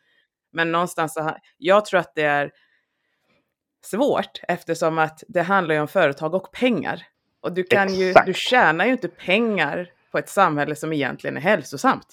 Men 0.54 0.72
någonstans 0.72 1.14
så 1.14 1.22
här, 1.22 1.38
jag 1.58 1.86
tror 1.86 2.00
att 2.00 2.16
det 2.16 2.24
är 2.24 2.52
svårt 3.86 4.42
eftersom 4.48 4.98
att 4.98 5.24
det 5.28 5.42
handlar 5.42 5.76
ju 5.76 5.82
om 5.82 5.88
företag 5.88 6.34
och 6.34 6.52
pengar. 6.52 7.04
Och 7.42 7.54
du 7.54 7.64
kan 7.64 7.94
ju, 7.94 8.14
du 8.26 8.34
tjänar 8.34 8.86
ju 8.86 8.92
inte 8.92 9.08
pengar 9.08 9.90
på 10.12 10.18
ett 10.18 10.30
samhälle 10.30 10.76
som 10.76 10.94
egentligen 10.94 11.38
är 11.38 11.42
hälsosamt. 11.42 12.08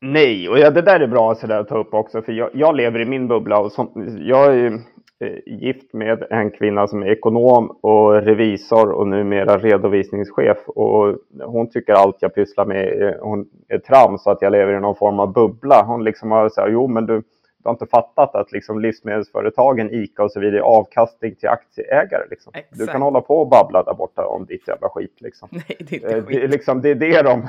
Nej, 0.00 0.48
och 0.48 0.58
ja, 0.58 0.70
det 0.70 0.82
där 0.82 1.00
är 1.00 1.06
bra 1.06 1.34
så 1.34 1.52
att 1.52 1.68
ta 1.68 1.78
upp 1.78 1.94
också, 1.94 2.22
för 2.22 2.32
jag, 2.32 2.50
jag 2.52 2.76
lever 2.76 3.00
i 3.00 3.04
min 3.04 3.28
bubbla 3.28 3.58
och 3.58 3.72
som, 3.72 4.18
jag 4.20 4.56
är 4.56 4.72
eh, 5.20 5.38
gift 5.46 5.92
med 5.92 6.26
en 6.30 6.50
kvinna 6.50 6.88
som 6.88 7.02
är 7.02 7.06
ekonom 7.06 7.70
och 7.70 8.22
revisor 8.22 8.90
och 8.90 9.08
numera 9.08 9.58
redovisningschef 9.58 10.58
och 10.66 11.16
hon 11.44 11.70
tycker 11.70 11.92
allt 11.92 12.16
jag 12.20 12.34
pysslar 12.34 12.64
med 12.64 12.88
är, 12.88 13.18
hon 13.20 13.48
är 13.68 13.78
trams 13.78 14.26
att 14.26 14.42
jag 14.42 14.52
lever 14.52 14.76
i 14.76 14.80
någon 14.80 14.96
form 14.96 15.20
av 15.20 15.32
bubbla. 15.32 15.82
Hon 15.82 16.04
liksom 16.04 16.30
har 16.30 16.48
sagt, 16.48 16.72
jo 16.72 16.88
men 16.88 17.06
du, 17.06 17.22
du 17.62 17.68
har 17.68 17.72
inte 17.72 17.86
fattat 17.86 18.34
att 18.34 18.52
liksom 18.52 18.80
livsmedelsföretagen, 18.80 19.90
ICA 19.94 20.24
och 20.24 20.32
så 20.32 20.40
vidare, 20.40 20.58
är 20.58 20.62
avkastning 20.62 21.34
till 21.34 21.48
aktieägare. 21.48 22.22
Liksom. 22.30 22.52
Du 22.70 22.86
kan 22.86 23.02
hålla 23.02 23.20
på 23.20 23.40
och 23.40 23.48
babbla 23.48 23.82
där 23.82 23.94
borta 23.94 24.26
om 24.26 24.46
ditt 24.46 24.68
jävla 24.68 24.88
skit. 24.88 25.20
Liksom. 25.20 25.48
Nej, 25.52 25.76
det 25.78 26.04
är 26.04 26.16
inte 26.16 26.22
skit. 26.22 26.40
Det, 26.40 26.48
liksom, 26.48 26.80
det 26.80 26.90
är 26.90 26.94
det 26.94 27.22
de... 27.22 27.48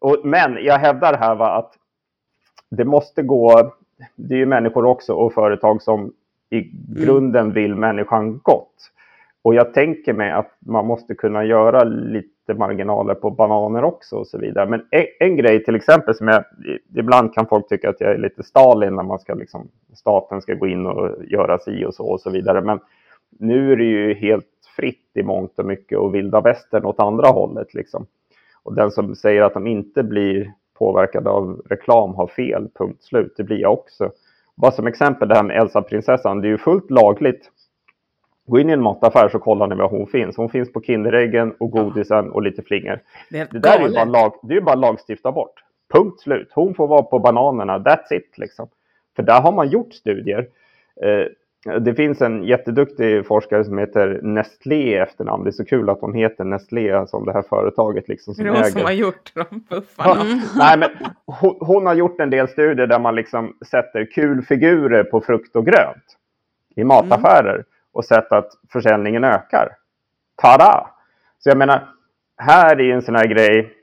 Och, 0.00 0.20
men 0.24 0.58
jag 0.64 0.78
hävdar 0.78 1.18
här 1.18 1.34
va, 1.34 1.50
att 1.50 1.74
det 2.70 2.84
måste 2.84 3.22
gå... 3.22 3.72
Det 4.14 4.34
är 4.34 4.38
ju 4.38 4.46
människor 4.46 4.84
också 4.84 5.14
och 5.14 5.34
företag 5.34 5.82
som 5.82 6.12
i 6.50 6.58
mm. 6.58 6.72
grunden 7.04 7.52
vill 7.52 7.74
människan 7.74 8.40
gott. 8.42 8.90
Och 9.42 9.54
jag 9.54 9.74
tänker 9.74 10.12
mig 10.12 10.30
att 10.30 10.56
man 10.58 10.86
måste 10.86 11.14
kunna 11.14 11.44
göra 11.44 11.84
lite 11.84 12.31
marginaler 12.48 13.14
på 13.14 13.30
bananer 13.30 13.84
också 13.84 14.16
och 14.16 14.26
så 14.26 14.38
vidare. 14.38 14.68
Men 14.68 14.86
en, 14.90 15.06
en, 15.20 15.36
grej 15.36 15.64
till 15.64 15.74
exempel 15.74 16.14
som 16.14 16.28
jag, 16.28 16.44
ibland 16.94 17.34
kan 17.34 17.46
folk 17.46 17.68
tycka 17.68 17.90
att 17.90 18.00
jag 18.00 18.10
är 18.10 18.18
lite 18.18 18.42
Stalin 18.42 18.96
när 18.96 19.02
man 19.02 19.18
ska 19.18 19.34
liksom, 19.34 19.68
staten 19.94 20.42
ska 20.42 20.54
gå 20.54 20.66
in 20.66 20.86
och 20.86 21.24
göra 21.24 21.58
si 21.58 21.84
och 21.84 21.94
så 21.94 22.04
och 22.04 22.20
så 22.20 22.30
vidare. 22.30 22.60
Men 22.60 22.80
nu 23.38 23.72
är 23.72 23.76
det 23.76 23.84
ju 23.84 24.14
helt 24.14 24.46
fritt 24.76 25.10
i 25.14 25.22
mångt 25.22 25.58
och 25.58 25.66
mycket 25.66 25.98
och 25.98 26.14
vilda 26.14 26.40
västern 26.40 26.84
åt 26.84 27.00
andra 27.00 27.28
hållet 27.28 27.74
liksom. 27.74 28.06
Och 28.62 28.74
den 28.74 28.90
som 28.90 29.14
säger 29.14 29.42
att 29.42 29.54
de 29.54 29.66
inte 29.66 30.02
blir 30.02 30.52
påverkade 30.78 31.30
av 31.30 31.62
reklam 31.70 32.14
har 32.14 32.26
fel, 32.26 32.68
punkt 32.74 33.02
slut. 33.02 33.34
Det 33.36 33.44
blir 33.44 33.58
jag 33.58 33.72
också. 33.72 34.10
Bara 34.54 34.72
som 34.72 34.86
exempel 34.86 35.28
det 35.28 35.34
här 35.34 35.42
med 35.42 35.56
Elsa-prinsessan, 35.56 36.40
det 36.40 36.48
är 36.48 36.50
ju 36.50 36.58
fullt 36.58 36.90
lagligt 36.90 37.50
Gå 38.46 38.58
in 38.58 38.70
i 38.70 38.72
en 38.72 38.82
mataffär 38.82 39.28
så 39.28 39.38
kollar 39.38 39.66
ni 39.66 39.74
var 39.74 39.88
hon 39.88 40.06
finns. 40.06 40.36
Hon 40.36 40.48
finns 40.48 40.72
på 40.72 40.82
Kinderäggen 40.82 41.54
och 41.58 41.70
godisen 41.70 42.30
och 42.30 42.42
lite 42.42 42.62
flingor. 42.62 43.00
Det, 43.30 43.50
det 43.50 43.58
där 43.58 43.78
är 43.78 43.88
ju 43.88 43.94
bara, 43.94 44.04
lag, 44.04 44.32
det 44.42 44.54
är 44.54 44.60
bara 44.60 44.74
lagstifta 44.74 45.32
bort. 45.32 45.54
Punkt 45.92 46.20
slut. 46.20 46.48
Hon 46.54 46.74
får 46.74 46.86
vara 46.86 47.02
på 47.02 47.18
bananerna. 47.18 47.78
That's 47.78 48.12
it 48.12 48.38
liksom. 48.38 48.68
För 49.16 49.22
där 49.22 49.40
har 49.40 49.52
man 49.52 49.68
gjort 49.68 49.92
studier. 49.92 50.48
Eh, 51.02 51.26
det 51.80 51.94
finns 51.94 52.20
en 52.20 52.44
jätteduktig 52.44 53.26
forskare 53.26 53.64
som 53.64 53.78
heter 53.78 54.20
Nestlé 54.22 54.94
efternamn. 54.94 55.44
Det 55.44 55.50
är 55.50 55.52
så 55.52 55.64
kul 55.64 55.90
att 55.90 56.00
hon 56.00 56.14
heter 56.14 56.44
Nestlé 56.44 57.06
som 57.06 57.24
det 57.24 57.32
här 57.32 57.42
företaget. 57.42 58.08
Liksom, 58.08 58.34
som 58.34 58.44
det 58.44 58.50
är 58.50 58.54
hon 58.54 58.64
som 58.64 58.82
har 58.82 58.92
gjort 58.92 59.32
de 59.34 59.64
puffarna. 59.68 60.24
Ja, 60.24 60.40
nej, 60.56 60.78
men 60.78 60.90
hon, 61.26 61.56
hon, 61.60 61.86
har 61.86 61.94
gjort 61.94 62.20
en 62.20 62.30
del 62.30 62.48
studier 62.48 62.86
där 62.86 62.98
man 62.98 63.14
liksom 63.14 63.56
sätter 63.70 64.04
kulfigurer 64.04 65.04
på 65.04 65.20
frukt 65.20 65.56
och 65.56 65.66
grönt 65.66 66.16
i 66.76 66.84
mataffärer. 66.84 67.54
Mm 67.54 67.64
och 67.92 68.04
sett 68.04 68.32
att 68.32 68.48
försäljningen 68.72 69.24
ökar. 69.24 69.68
Tada! 70.42 70.90
Så 71.38 71.48
jag 71.48 71.58
menar, 71.58 71.88
här 72.36 72.80
är 72.80 72.94
en 72.94 73.02
sån 73.02 73.14
här 73.14 73.26
grej. 73.26 73.74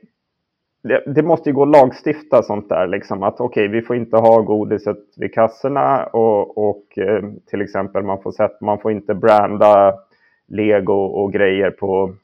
Det, 0.82 1.02
det 1.06 1.22
måste 1.22 1.48
ju 1.48 1.54
gå 1.54 1.62
att 1.62 1.68
lagstifta 1.68 2.42
sånt 2.42 2.68
där, 2.68 2.86
liksom 2.86 3.22
att 3.22 3.40
okej, 3.40 3.66
okay, 3.66 3.80
vi 3.80 3.86
får 3.86 3.96
inte 3.96 4.16
ha 4.16 4.40
godiset 4.40 4.98
vid 5.16 5.34
kassorna 5.34 6.04
och, 6.04 6.58
och 6.68 6.98
eh, 6.98 7.22
till 7.50 7.60
exempel 7.62 8.02
man 8.02 8.22
får, 8.22 8.32
sätt, 8.32 8.60
man 8.60 8.78
får 8.78 8.92
inte 8.92 9.14
branda 9.14 9.94
lego 10.48 11.04
och 11.04 11.32
grejer 11.32 11.70
på 11.70 12.14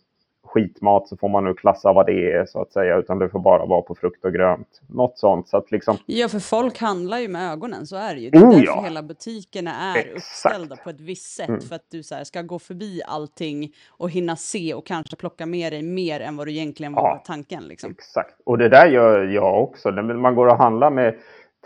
skitmat 0.47 1.09
så 1.09 1.17
får 1.17 1.29
man 1.29 1.45
nu 1.45 1.55
klassa 1.55 1.93
vad 1.93 2.07
det 2.07 2.33
är 2.33 2.47
så 2.47 2.63
att 2.63 2.73
säga, 2.73 2.97
utan 2.97 3.19
det 3.19 3.29
får 3.29 3.39
bara 3.39 3.67
vara 3.67 3.83
på 3.83 3.95
frukt 3.95 4.25
och 4.25 4.33
grönt. 4.33 4.81
Något 4.89 5.19
sånt. 5.19 5.49
Så 5.49 5.57
att 5.57 5.71
liksom... 5.71 5.97
Ja, 6.07 6.29
för 6.29 6.39
folk 6.39 6.79
handlar 6.79 7.19
ju 7.19 7.29
med 7.29 7.53
ögonen, 7.53 7.87
så 7.87 7.97
är 7.97 8.15
det 8.15 8.21
ju. 8.21 8.31
Det 8.31 8.39
är 8.39 8.43
oh, 8.43 8.51
därför 8.51 8.67
ja. 8.67 8.83
hela 8.85 9.03
butikerna 9.03 9.71
är 9.71 9.97
Exakt. 9.99 10.17
uppställda 10.17 10.77
på 10.77 10.91
ett 10.91 11.01
visst 11.01 11.37
sätt, 11.37 11.49
mm. 11.49 11.61
för 11.61 11.75
att 11.75 11.91
du 11.91 12.03
så 12.03 12.15
här, 12.15 12.25
ska 12.25 12.43
gå 12.43 12.59
förbi 12.59 13.03
allting 13.07 13.73
och 13.89 14.11
hinna 14.11 14.37
se 14.37 14.75
och 14.75 14.87
kanske 14.87 15.17
plocka 15.17 15.47
med 15.47 15.73
dig 15.73 15.83
mer 15.83 16.21
än 16.21 16.37
vad 16.37 16.47
du 16.47 16.53
egentligen 16.53 16.93
var 16.93 17.09
ja, 17.09 17.23
tanken. 17.27 17.65
Liksom. 17.65 17.91
Exakt, 17.91 18.41
och 18.45 18.59
det 18.59 18.69
där 18.69 18.87
gör 18.87 19.25
jag 19.25 19.63
också. 19.63 19.91
Man 19.93 20.35
går 20.35 20.47
och 20.47 20.57
handlar 20.57 20.91
med 20.91 21.15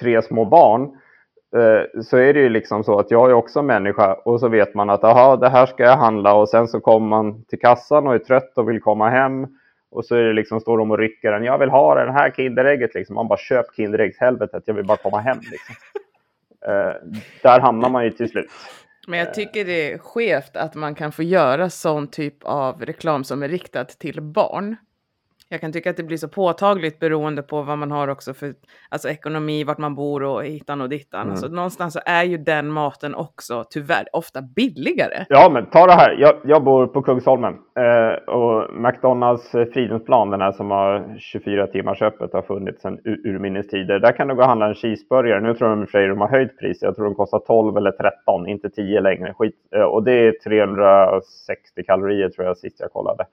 tre 0.01 0.23
små 0.23 0.45
barn 0.45 0.97
så 2.05 2.17
är 2.17 2.35
det 2.35 2.41
ju 2.41 2.49
liksom 2.49 2.85
så 2.85 2.99
att 2.99 3.11
jag 3.11 3.31
är 3.31 3.35
också 3.35 3.63
människa 3.63 4.15
och 4.15 4.41
så 4.41 4.49
vet 4.49 4.75
man 4.75 4.91
att 4.91 5.05
aha, 5.05 5.37
det 5.37 5.49
här 5.49 5.67
ska 5.67 5.83
jag 5.83 5.97
handla 5.97 6.35
och 6.35 6.49
sen 6.49 6.69
så 6.69 6.81
kommer 6.81 7.09
man 7.09 7.45
till 7.45 7.59
kassan 7.59 8.07
och 8.07 8.15
är 8.15 8.19
trött 8.19 8.59
och 8.59 8.69
vill 8.69 8.81
komma 8.81 9.11
hem 9.11 9.47
och 9.91 10.05
så 10.05 10.15
är 10.15 10.23
det 10.23 10.33
liksom, 10.33 10.61
står 10.61 10.79
de 10.79 10.91
och 10.91 10.99
rycker 10.99 11.33
en. 11.33 11.45
Jag 11.45 11.59
vill 11.59 11.69
ha 11.69 11.95
det 11.95 12.13
här 12.13 12.31
Kinderägget. 12.31 12.95
Liksom. 12.95 13.15
Man 13.15 13.29
bara 13.29 13.39
köp 13.39 13.67
Kinderäggshelvetet. 13.77 14.63
Jag 14.67 14.75
vill 14.75 14.85
bara 14.85 14.97
komma 14.97 15.21
hem. 15.21 15.39
Liksom. 15.51 15.75
Uh, 16.69 17.21
där 17.43 17.61
hamnar 17.61 17.91
man 17.91 18.05
ju 18.05 18.11
till 18.11 18.31
slut. 18.31 18.51
Men 19.09 19.19
jag 19.19 19.35
tycker 19.35 19.65
det 19.65 19.93
är 19.93 19.99
skevt 19.99 20.57
att 20.57 20.75
man 20.75 20.95
kan 20.95 21.13
få 21.13 21.23
göra 21.23 21.71
sån 21.71 22.09
typ 22.09 22.45
av 22.45 22.85
reklam 22.85 23.25
som 23.25 23.43
är 23.43 23.49
riktad 23.49 23.85
till 23.85 24.21
barn. 24.21 24.77
Jag 25.53 25.61
kan 25.61 25.73
tycka 25.73 25.91
att 25.91 25.97
det 25.97 26.03
blir 26.03 26.17
så 26.17 26.29
påtagligt 26.29 26.99
beroende 26.99 27.43
på 27.43 27.63
vad 27.63 27.79
man 27.79 27.91
har 27.91 28.09
också 28.09 28.35
för 28.35 28.55
alltså 28.89 29.09
ekonomi, 29.09 29.65
vart 29.65 29.79
man 29.79 29.95
bor 29.95 30.23
och 30.23 30.45
hittan 30.45 30.81
och 30.81 30.89
dittan. 30.89 31.21
Mm. 31.21 31.31
Alltså, 31.31 31.49
någonstans 31.49 31.95
så 31.95 32.01
är 32.07 32.25
ju 32.25 32.37
den 32.37 32.69
maten 32.69 33.15
också 33.15 33.65
tyvärr 33.71 34.05
ofta 34.13 34.43
billigare. 34.43 35.25
Ja, 35.29 35.51
men 35.53 35.67
ta 35.67 35.87
det 35.87 35.93
här. 35.93 36.17
Jag, 36.19 36.35
jag 36.45 36.65
bor 36.65 36.87
på 36.87 37.03
Kungsholmen 37.03 37.55
eh, 37.55 38.35
och 38.35 38.75
McDonalds 38.75 39.55
eh, 39.55 39.67
Fridhemsplan, 39.67 40.31
den 40.31 40.41
här 40.41 40.53
som 40.53 40.71
har 40.71 41.17
24 41.19 41.67
timmars 41.67 42.03
öppet, 42.03 42.33
har 42.33 42.43
funnits 42.43 42.83
sedan 42.83 42.99
urminnes 43.05 43.69
tider. 43.69 43.99
Där 43.99 44.13
kan 44.13 44.29
du 44.29 44.35
gå 44.35 44.43
och 44.43 44.49
handla 44.49 44.69
en 44.69 44.75
cheeseburgare. 44.75 45.41
Nu 45.41 45.55
tror 45.55 45.71
jag 45.71 45.83
att 45.83 45.95
de 46.13 46.21
har 46.21 46.29
höjt 46.29 46.59
priset. 46.59 46.83
Jag 46.83 46.97
tror 46.97 47.05
de 47.05 47.15
kostar 47.15 47.39
12 47.39 47.77
eller 47.77 47.91
13, 47.91 48.47
inte 48.47 48.71
10 48.71 49.01
längre. 49.01 49.35
Skit. 49.35 49.57
Eh, 49.77 49.83
och 49.83 50.03
det 50.05 50.13
är 50.13 50.33
360 50.45 51.83
kalorier 51.87 52.29
tror 52.29 52.47
jag 52.47 52.57
sist 52.57 52.81
jag 52.81 52.93
kollade. 52.93 53.25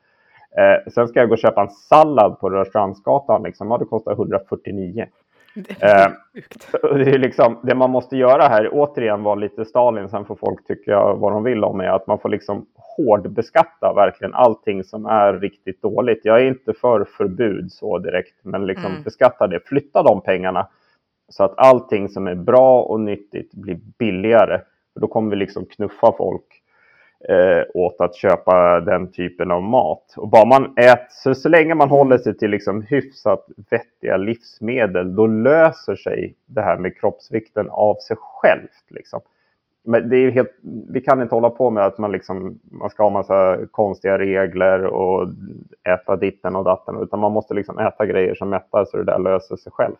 Eh, 0.58 0.92
sen 0.92 1.08
ska 1.08 1.20
jag 1.20 1.30
gå 1.30 1.34
och 1.34 1.40
köpa 1.40 1.62
en 1.62 1.70
sallad 1.70 2.40
på 2.40 2.50
Rörstrandsgatan. 2.50 3.44
Liksom. 3.44 3.72
Ja, 3.72 3.78
det 3.78 3.86
kostar 3.86 4.12
149. 4.12 5.08
Det 5.54 5.84
är, 5.84 6.08
eh, 6.08 6.14
det, 6.96 7.12
är 7.12 7.20
liksom, 7.20 7.58
det 7.64 7.76
man 7.76 7.90
måste 7.90 8.18
göra 8.18 8.44
här, 8.44 8.70
återigen 8.72 9.24
vara 9.24 9.36
lite 9.36 9.66
Stalin, 9.66 10.10
sen 10.10 10.26
får 10.26 10.36
folk 10.36 10.68
tycka 10.68 11.14
vad 11.14 11.32
de 11.32 11.44
vill 11.44 11.64
om 11.64 11.78
mig, 11.78 11.88
att 11.88 12.08
man 12.08 12.20
får 12.20 12.30
liksom 12.30 12.66
hårdbeskatta 12.76 13.94
verkligen 13.96 14.34
allting 14.34 14.84
som 14.84 15.06
är 15.06 15.34
riktigt 15.34 15.82
dåligt. 15.82 16.22
Jag 16.24 16.42
är 16.42 16.46
inte 16.46 16.74
för 16.74 17.06
förbud 17.18 17.72
så 17.72 17.98
direkt, 17.98 18.36
men 18.42 18.66
liksom 18.66 18.92
mm. 18.92 19.04
beskatta 19.04 19.48
det. 19.48 19.60
Flytta 19.66 20.04
de 20.04 20.22
pengarna 20.22 20.68
så 21.30 21.44
att 21.44 21.54
allting 21.58 22.10
som 22.10 22.28
är 22.28 22.36
bra 22.36 22.82
och 22.82 23.00
nyttigt 23.00 23.54
blir 23.54 23.80
billigare. 24.00 24.62
För 24.94 25.02
då 25.02 25.08
kommer 25.08 25.30
vi 25.30 25.36
liksom 25.36 25.66
knuffa 25.66 26.14
folk 26.18 26.62
eh, 27.30 27.64
åt 27.74 28.02
att 28.02 28.16
köpa 28.16 28.80
den 28.80 29.12
typen 29.12 29.52
av 29.52 29.64
mat. 29.64 30.14
Och 30.18 30.28
bara 30.28 30.46
man 30.46 30.74
äter, 30.78 31.08
så, 31.10 31.36
så 31.36 31.50
länge 31.50 31.76
man 31.76 31.90
håller 31.90 32.18
sig 32.18 32.38
till 32.38 32.52
liksom 32.52 32.82
hyfsat 32.82 33.46
vettiga 33.70 34.18
livsmedel, 34.18 35.16
då 35.16 35.28
löser 35.28 35.96
sig 35.96 36.36
det 36.46 36.62
här 36.62 36.78
med 36.78 37.00
kroppsvikten 37.00 37.70
av 37.70 37.96
sig 37.96 38.18
självt. 38.20 38.86
Liksom. 38.90 39.20
men 39.84 40.10
det 40.10 40.18
är 40.18 40.32
helt, 40.32 40.58
vi 40.90 41.02
kan 41.02 41.22
inte 41.22 41.36
hålla 41.36 41.50
på 41.50 41.70
med 41.70 41.86
att 41.86 41.98
man, 41.98 42.12
liksom, 42.12 42.60
man 42.64 42.90
ska 42.90 43.04
ha 43.04 43.10
massa 43.10 43.58
konstiga 43.72 44.20
regler 44.20 44.86
och 44.86 45.30
äta 45.84 46.16
ditten 46.16 46.56
och 46.56 46.64
datten, 46.64 47.02
utan 47.02 47.20
man 47.20 47.32
måste 47.32 47.54
liksom 47.54 47.80
äta 47.80 48.06
grejer 48.06 48.36
som 48.36 48.50
mättar 48.50 48.86
så 48.86 48.98
det 48.98 49.04
där 49.04 49.20
löser 49.20 49.56
sig 49.56 49.72
självt. 49.72 49.98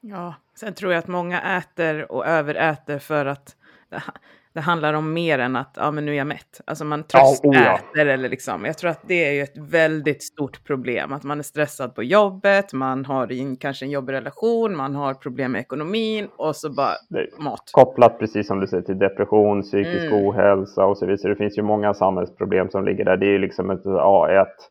Ja, 0.00 0.34
sen 0.54 0.74
tror 0.74 0.92
jag 0.92 0.98
att 0.98 1.08
många 1.08 1.58
äter 1.58 2.12
och 2.12 2.26
överäter 2.26 2.98
för 2.98 3.26
att 3.26 3.56
det 4.58 4.62
handlar 4.62 4.94
om 4.94 5.12
mer 5.12 5.38
än 5.38 5.56
att 5.56 5.74
ja, 5.76 5.90
men 5.90 6.04
nu 6.04 6.12
är 6.12 6.16
jag 6.16 6.26
mätt. 6.26 6.60
Alltså 6.64 6.84
man 6.84 7.02
tröstäter 7.02 7.64
ja, 7.64 7.74
oh 7.74 7.80
ja. 7.94 8.00
eller 8.00 8.28
liksom. 8.28 8.64
Jag 8.64 8.78
tror 8.78 8.90
att 8.90 9.00
det 9.06 9.28
är 9.28 9.32
ju 9.32 9.42
ett 9.42 9.58
väldigt 9.58 10.22
stort 10.22 10.64
problem. 10.64 11.12
Att 11.12 11.24
man 11.24 11.38
är 11.38 11.42
stressad 11.42 11.94
på 11.94 12.02
jobbet, 12.02 12.72
man 12.72 13.04
har 13.04 13.32
in, 13.32 13.56
kanske 13.56 13.84
en 13.84 13.90
jobbig 13.90 14.12
relation, 14.12 14.76
man 14.76 14.94
har 14.94 15.14
problem 15.14 15.52
med 15.52 15.60
ekonomin 15.60 16.28
och 16.36 16.56
så 16.56 16.70
bara 16.70 16.94
mat. 17.38 17.70
Kopplat 17.72 18.18
precis 18.18 18.46
som 18.46 18.60
du 18.60 18.66
säger 18.66 18.82
till 18.82 18.98
depression, 18.98 19.62
psykisk 19.62 20.06
mm. 20.06 20.26
ohälsa 20.26 20.84
och 20.84 20.98
så 20.98 21.06
vidare. 21.06 21.18
Så 21.18 21.28
det 21.28 21.36
finns 21.36 21.58
ju 21.58 21.62
många 21.62 21.94
samhällsproblem 21.94 22.70
som 22.70 22.84
ligger 22.84 23.04
där. 23.04 23.16
Det 23.16 23.26
är 23.26 23.32
ju 23.32 23.38
liksom 23.38 23.70
ett, 23.70 23.82
ja, 23.84 24.30
ett 24.30 24.70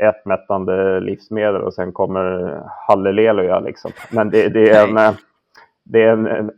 ätmättande 0.00 1.00
livsmedel 1.00 1.62
och 1.62 1.74
sen 1.74 1.92
kommer 1.92 2.60
halleluja 2.88 3.60
liksom. 3.60 3.90
Men 4.10 4.30
det, 4.30 4.48
det 4.48 4.70
är 4.70 4.88
en 4.88 5.14
det 5.84 6.02
är 6.02 6.12
en, 6.12 6.26
en, 6.26 6.50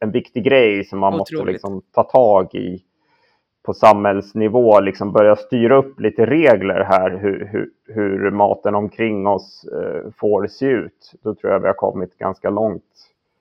en 0.00 0.10
viktig 0.10 0.44
grej 0.44 0.84
som 0.84 0.98
man 0.98 1.14
Otroligt. 1.14 1.38
måste 1.38 1.52
liksom 1.52 1.82
ta 1.92 2.02
tag 2.02 2.54
i 2.54 2.84
på 3.62 3.74
samhällsnivå, 3.74 4.80
liksom 4.80 5.12
börja 5.12 5.36
styra 5.36 5.76
upp 5.76 6.00
lite 6.00 6.26
regler 6.26 6.84
här 6.84 7.18
hur, 7.18 7.48
hur, 7.52 7.70
hur 7.86 8.30
maten 8.30 8.74
omkring 8.74 9.26
oss 9.26 9.64
eh, 9.64 10.10
får 10.16 10.46
se 10.46 10.66
ut. 10.66 11.12
Då 11.22 11.34
tror 11.34 11.52
jag 11.52 11.60
vi 11.60 11.66
har 11.66 11.74
kommit 11.74 12.18
ganska 12.18 12.50
långt 12.50 12.82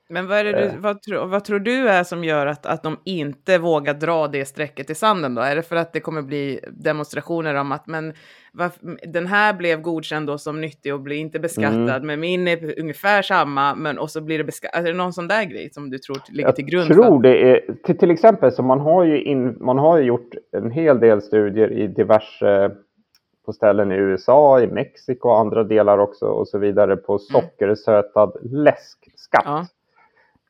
men 0.10 0.28
vad, 0.28 0.46
du, 0.46 0.52
eh. 0.52 0.74
vad, 0.78 1.02
tro, 1.02 1.26
vad, 1.26 1.44
tror 1.44 1.60
du 1.60 1.90
är 1.90 2.04
som 2.04 2.24
gör 2.24 2.48
att, 2.48 2.66
att 2.66 2.84
de 2.84 2.98
inte 3.04 3.58
vågar 3.58 3.94
dra 3.94 4.28
det 4.28 4.46
strecket 4.46 4.90
i 4.90 4.96
sanden 4.96 5.36
då? 5.36 5.42
Är 5.42 5.56
det 5.56 5.62
för 5.62 5.76
att 5.76 5.94
det 5.94 6.00
kommer 6.00 6.22
bli 6.22 6.60
demonstrationer 6.72 7.56
om 7.56 7.72
att 7.72 7.88
men, 7.88 8.14
var, 8.54 8.72
den 9.08 9.28
här 9.28 9.54
blev 9.54 9.82
godkänd 9.82 10.28
då 10.28 10.38
som 10.38 10.62
nyttig 10.62 10.94
och 10.94 11.02
blir 11.02 11.18
inte 11.18 11.40
beskattad, 11.40 11.90
mm. 11.90 12.08
men 12.08 12.20
min 12.20 12.48
är 12.48 12.80
ungefär 12.80 13.22
samma, 13.22 13.76
men 13.76 13.98
och 13.98 14.10
så 14.10 14.22
blir 14.22 14.38
det 14.38 14.44
beskattad. 14.44 14.84
Är 14.84 14.92
det 14.92 14.98
någon 14.98 15.14
sån 15.14 15.28
där 15.28 15.44
grej 15.44 15.70
som 15.72 15.90
du 15.90 15.98
tror 15.98 16.18
ligger 16.30 16.52
till 16.52 16.66
grund? 16.66 16.90
Jag 16.90 16.98
tror 16.98 17.22
det 17.22 17.52
är, 17.52 17.74
till, 17.84 17.98
till 17.98 18.12
exempel 18.12 18.52
så 18.52 18.64
man 18.64 18.80
har 18.80 19.04
ju 19.04 19.22
in, 19.22 19.58
man 19.60 19.78
har 19.78 20.00
gjort 20.00 20.30
en 20.52 20.72
hel 20.72 21.00
del 21.00 21.22
studier 21.22 21.72
i 21.72 21.88
diverse 21.88 22.72
på 23.46 23.54
ställen 23.54 23.92
i 23.92 23.96
USA, 23.96 24.62
i 24.62 24.68
Mexiko 24.68 25.30
och 25.30 25.40
andra 25.40 25.64
delar 25.64 25.98
också 25.98 26.26
och 26.26 26.48
så 26.48 26.58
vidare 26.58 26.96
på 26.96 27.14
mm. 27.14 27.20
sockersötad 27.20 28.32
läskskatt. 28.42 29.44
Ja. 29.46 29.66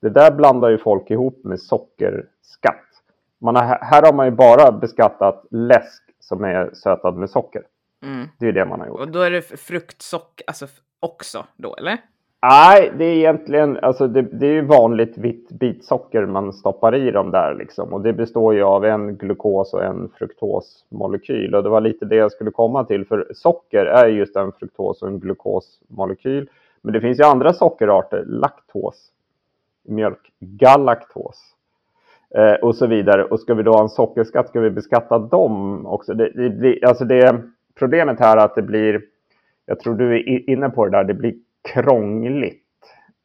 Det 0.01 0.10
där 0.10 0.31
blandar 0.31 0.69
ju 0.69 0.77
folk 0.77 1.12
ihop 1.12 1.43
med 1.43 1.60
sockerskatt. 1.60 2.75
Man 3.39 3.55
har, 3.55 3.63
här 3.81 4.01
har 4.05 4.13
man 4.13 4.25
ju 4.25 4.31
bara 4.31 4.71
beskattat 4.71 5.45
läsk 5.51 6.03
som 6.19 6.43
är 6.43 6.69
sötad 6.73 7.15
med 7.15 7.29
socker. 7.29 7.63
Mm. 8.03 8.27
Det 8.39 8.47
är 8.47 8.51
det 8.51 8.65
man 8.65 8.79
har 8.79 8.88
gjort. 8.88 8.99
Och 8.99 9.07
då 9.07 9.19
är 9.19 9.31
det 9.31 9.41
fruktsocker 9.41 10.43
alltså 10.47 10.67
också 10.99 11.45
då, 11.55 11.75
eller? 11.75 11.97
Nej, 12.41 12.91
det 12.97 13.05
är 13.05 13.15
egentligen, 13.15 13.77
alltså 13.81 14.07
det, 14.07 14.21
det 14.21 14.47
är 14.47 14.62
vanligt 14.62 15.17
vitt 15.17 15.49
bitsocker 15.51 16.25
man 16.25 16.53
stoppar 16.53 16.95
i 16.95 17.12
dem 17.12 17.31
där 17.31 17.55
liksom. 17.55 17.93
Och 17.93 18.01
det 18.01 18.13
består 18.13 18.53
ju 18.53 18.63
av 18.63 18.86
en 18.86 19.17
glukos 19.17 19.73
och 19.73 19.83
en 19.83 20.10
fruktosmolekyl. 20.17 21.55
Och 21.55 21.63
det 21.63 21.69
var 21.69 21.81
lite 21.81 22.05
det 22.05 22.15
jag 22.15 22.31
skulle 22.31 22.51
komma 22.51 22.83
till, 22.83 23.05
för 23.05 23.27
socker 23.33 23.86
är 23.86 24.07
just 24.07 24.36
en 24.36 24.51
fruktos 24.51 25.01
och 25.01 25.07
en 25.07 25.19
glukosmolekyl. 25.19 26.49
Men 26.81 26.93
det 26.93 27.01
finns 27.01 27.19
ju 27.19 27.23
andra 27.23 27.53
sockerarter, 27.53 28.23
laktos, 28.27 29.12
Mjölkgalaktos 29.88 31.41
eh, 32.36 32.54
och 32.54 32.76
så 32.76 32.88
vidare. 32.88 33.23
Och 33.23 33.39
ska 33.39 33.54
vi 33.54 33.63
då 33.63 33.71
ha 33.71 33.82
en 33.82 33.89
sockerskatt, 33.89 34.47
ska 34.47 34.60
vi 34.60 34.69
beskatta 34.69 35.19
dem 35.19 35.86
också? 35.86 36.13
Det, 36.13 36.30
det 36.30 36.50
det, 36.50 36.84
alltså 36.84 37.06
det, 37.06 37.41
problemet 37.76 38.19
här 38.19 38.38
är 38.38 38.45
att 38.45 38.56
det 38.56 38.62
blir, 38.62 39.02
jag 39.65 39.80
tror 39.80 39.95
du 39.95 40.15
är 40.15 40.50
inne 40.50 40.69
på 40.69 40.86
det 40.86 40.91
där, 40.91 41.04
det 41.04 41.13
blir 41.13 41.36
krångligt 41.73 42.63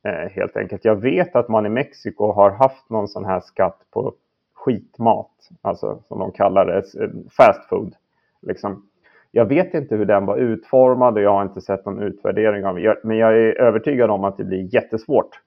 eh, 0.05 0.31
helt 0.31 0.57
enkelt. 0.57 0.85
Jag 0.85 0.97
vet 0.97 1.37
att 1.37 1.49
man 1.49 1.67
i 1.67 1.69
Mexiko 1.69 2.33
har 2.33 2.51
haft 2.51 2.91
någon 2.91 3.09
sån 3.09 3.25
här 3.25 3.41
skatt 3.41 3.79
på 3.91 4.15
skitmat, 4.55 5.31
alltså 5.63 6.03
som 6.09 6.19
de 6.19 6.33
kallar 6.33 6.67
det, 6.67 6.83
fast 7.31 7.69
food. 7.69 7.95
Liksom. 8.43 8.87
Jag 9.31 9.45
vet 9.45 9.75
inte 9.75 9.97
hur 9.97 10.05
den 10.05 10.27
var 10.27 10.37
utformad 10.37 11.15
och 11.15 11.23
jag 11.23 11.31
har 11.31 11.43
inte 11.43 11.61
sett 11.61 11.87
någon 11.87 12.03
utvärdering 12.03 12.67
av 12.67 12.77
det. 12.77 12.97
Men 13.05 13.17
jag 13.17 13.33
är 13.33 13.61
övertygad 13.61 14.11
om 14.11 14.25
att 14.25 14.37
det 14.37 14.45
blir 14.45 14.75
jättesvårt 14.75 15.41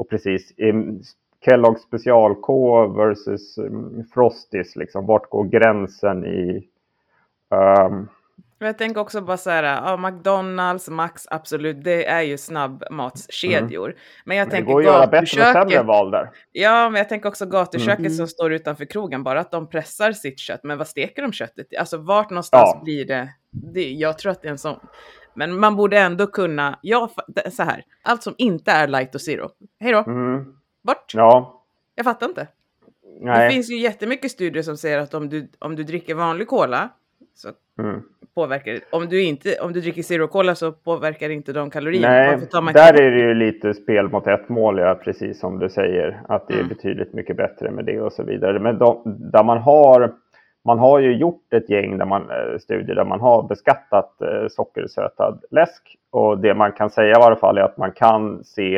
och 0.00 0.08
precis, 0.08 0.52
Kellogg 1.44 1.78
special 1.78 2.34
K 2.34 2.86
versus 2.86 3.58
um, 3.58 4.04
Frosties, 4.14 4.76
liksom, 4.76 5.06
vart 5.06 5.30
går 5.30 5.44
gränsen 5.44 6.26
i... 6.26 6.68
Um... 7.88 8.08
Jag 8.58 8.78
tänker 8.78 9.00
också 9.00 9.20
bara 9.20 9.36
så 9.36 9.50
här, 9.50 9.62
ja, 9.62 9.96
McDonalds, 9.96 10.88
Max, 10.88 11.26
absolut, 11.30 11.84
det 11.84 12.06
är 12.06 12.22
ju 12.22 12.38
snabbmatskedjor. 12.38 13.88
Mm. 13.88 13.98
Men 14.24 14.36
jag 14.36 14.46
men 14.46 14.50
tänker 14.50 14.72
går 14.72 14.80
att 14.80 14.86
göra 14.86 15.06
bättre 15.06 15.40
och 15.40 15.52
sämre 15.52 15.82
val 15.82 16.10
där. 16.10 16.30
Ja, 16.52 16.90
men 16.90 16.98
jag 16.98 17.08
tänker 17.08 17.28
också 17.28 17.46
gatuköket 17.46 17.98
mm. 17.98 18.10
som 18.10 18.26
står 18.26 18.52
utanför 18.52 18.84
krogen, 18.84 19.22
bara 19.22 19.40
att 19.40 19.50
de 19.50 19.68
pressar 19.68 20.12
sitt 20.12 20.38
kött. 20.38 20.60
Men 20.64 20.78
vad 20.78 20.86
steker 20.86 21.22
de 21.22 21.32
köttet 21.32 21.72
i? 21.72 21.76
Alltså 21.76 21.96
vart 21.96 22.30
någonstans 22.30 22.70
ja. 22.74 22.80
blir 22.84 23.04
det, 23.04 23.28
det? 23.50 23.92
Jag 23.92 24.18
tror 24.18 24.32
att 24.32 24.42
det 24.42 24.48
är 24.48 24.52
en 24.52 24.58
sån 24.58 24.80
men 25.34 25.60
man 25.60 25.76
borde 25.76 25.98
ändå 25.98 26.26
kunna, 26.26 26.78
ja, 26.82 27.10
så 27.50 27.62
här, 27.62 27.84
allt 28.02 28.22
som 28.22 28.34
inte 28.38 28.70
är 28.70 28.88
light 28.88 29.14
och 29.14 29.20
zero. 29.20 29.50
Hej 29.80 29.92
då! 29.92 29.98
Mm. 29.98 30.54
Bort! 30.82 31.12
Ja. 31.14 31.62
Jag 31.94 32.04
fattar 32.04 32.28
inte. 32.28 32.46
Nej. 33.20 33.44
Det 33.44 33.54
finns 33.54 33.70
ju 33.70 33.78
jättemycket 33.78 34.30
studier 34.30 34.62
som 34.62 34.76
säger 34.76 34.98
att 34.98 35.14
om 35.14 35.28
du, 35.28 35.48
om 35.58 35.76
du 35.76 35.82
dricker 35.84 36.14
vanlig 36.14 36.48
cola 36.48 36.88
så 37.34 37.48
mm. 37.82 38.02
påverkar 38.34 38.72
det. 38.72 38.80
Om 38.90 39.08
du, 39.08 39.22
inte, 39.22 39.58
om 39.60 39.72
du 39.72 39.80
dricker 39.80 40.02
zero 40.02 40.28
cola 40.28 40.54
så 40.54 40.72
påverkar 40.72 41.30
inte 41.30 41.52
de 41.52 41.70
kalorierna. 41.70 42.08
Nej, 42.08 42.72
där 42.74 43.02
är 43.02 43.10
det 43.10 43.20
ju 43.20 43.34
lite 43.34 43.74
spel 43.74 44.08
mot 44.08 44.26
ett 44.26 44.48
mål, 44.48 44.78
ja, 44.78 45.00
precis 45.04 45.40
som 45.40 45.58
du 45.58 45.68
säger. 45.68 46.22
Att 46.28 46.48
det 46.48 46.54
är 46.54 46.58
mm. 46.58 46.68
betydligt 46.68 47.14
mycket 47.14 47.36
bättre 47.36 47.70
med 47.70 47.84
det 47.84 48.00
och 48.00 48.12
så 48.12 48.22
vidare. 48.22 48.58
Men 48.58 48.78
de, 48.78 49.02
där 49.32 49.44
man 49.44 49.58
har 49.58 50.14
man 50.64 50.78
har 50.78 50.98
ju 50.98 51.16
gjort 51.16 51.52
ett 51.52 51.70
gäng 51.70 51.98
där 51.98 52.06
man, 52.06 52.30
eh, 52.30 52.58
studier 52.58 52.96
där 52.96 53.04
man 53.04 53.20
har 53.20 53.42
beskattat 53.42 54.22
eh, 54.22 54.48
sockersötad 54.50 55.40
läsk 55.50 55.96
och 56.10 56.38
det 56.38 56.54
man 56.54 56.72
kan 56.72 56.90
säga 56.90 57.10
i 57.10 57.22
alla 57.22 57.36
fall 57.36 57.58
är 57.58 57.62
att 57.62 57.76
man 57.76 57.92
kan 57.92 58.44
se 58.44 58.76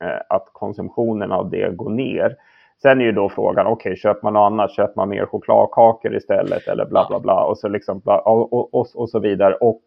eh, 0.00 0.20
att 0.28 0.48
konsumtionen 0.52 1.32
av 1.32 1.50
det 1.50 1.76
går 1.76 1.90
ner. 1.90 2.36
Sen 2.82 3.00
är 3.00 3.04
ju 3.04 3.12
då 3.12 3.28
frågan, 3.28 3.66
okej, 3.66 3.90
okay, 3.90 3.96
köper 3.96 4.20
man 4.22 4.32
något 4.32 4.52
annat? 4.52 4.70
Köper 4.70 4.96
man 4.96 5.08
mer 5.08 5.26
chokladkakor 5.26 6.16
istället 6.16 6.68
eller 6.68 6.86
bla 6.86 7.06
bla 7.08 7.20
bla 7.20 7.44
och 7.44 7.58
så, 7.58 7.68
liksom, 7.68 7.98
bla, 7.98 8.18
och, 8.18 8.52
och, 8.52 8.74
och, 8.74 8.86
och 8.94 9.10
så 9.10 9.18
vidare. 9.18 9.54
Och 9.54 9.82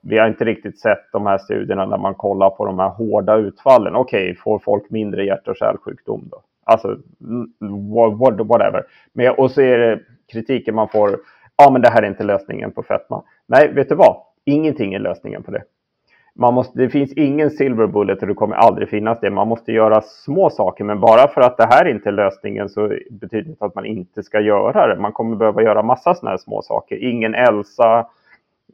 vi 0.00 0.18
har 0.18 0.28
inte 0.28 0.44
riktigt 0.44 0.80
sett 0.80 1.12
de 1.12 1.26
här 1.26 1.38
studierna 1.38 1.86
där 1.86 1.98
man 1.98 2.14
kollar 2.14 2.50
på 2.50 2.66
de 2.66 2.78
här 2.78 2.88
hårda 2.88 3.36
utfallen. 3.36 3.96
Okej, 3.96 4.22
okay, 4.22 4.34
får 4.34 4.58
folk 4.58 4.90
mindre 4.90 5.24
hjärt 5.24 5.48
och 5.48 5.56
kärlsjukdom 5.56 6.28
då? 6.30 6.42
Alltså, 6.64 6.96
whatever. 8.48 8.84
Men, 9.12 9.34
och 9.34 9.50
så 9.50 9.60
är 9.60 9.78
det 9.78 10.00
kritiken 10.32 10.74
man 10.74 10.88
får, 10.88 11.18
ja 11.56 11.70
men 11.70 11.82
det 11.82 11.88
här 11.88 12.02
är 12.02 12.06
inte 12.06 12.24
lösningen 12.24 12.72
på 12.72 12.82
fetma. 12.82 13.22
Nej, 13.46 13.72
vet 13.72 13.88
du 13.88 13.94
vad? 13.94 14.16
Ingenting 14.44 14.94
är 14.94 14.98
lösningen 14.98 15.42
på 15.42 15.50
det. 15.50 15.62
Man 16.34 16.54
måste, 16.54 16.78
det 16.78 16.88
finns 16.88 17.12
ingen 17.12 17.50
silver 17.50 17.86
bullet 17.86 18.22
och 18.22 18.28
det 18.28 18.34
kommer 18.34 18.56
aldrig 18.56 18.88
finnas 18.88 19.20
det. 19.20 19.30
Man 19.30 19.48
måste 19.48 19.72
göra 19.72 20.00
små 20.00 20.50
saker, 20.50 20.84
men 20.84 21.00
bara 21.00 21.28
för 21.28 21.40
att 21.40 21.56
det 21.56 21.66
här 21.66 21.88
inte 21.88 22.08
är 22.08 22.12
lösningen 22.12 22.68
så 22.68 22.88
betyder 23.10 23.42
det 23.44 23.50
inte 23.50 23.64
att 23.64 23.74
man 23.74 23.86
inte 23.86 24.22
ska 24.22 24.40
göra 24.40 24.86
det. 24.86 25.00
Man 25.00 25.12
kommer 25.12 25.36
behöva 25.36 25.62
göra 25.62 25.82
massa 25.82 26.14
sådana 26.14 26.30
här 26.30 26.38
små 26.38 26.62
saker. 26.62 26.96
Ingen 26.96 27.34
Elsa, 27.34 28.06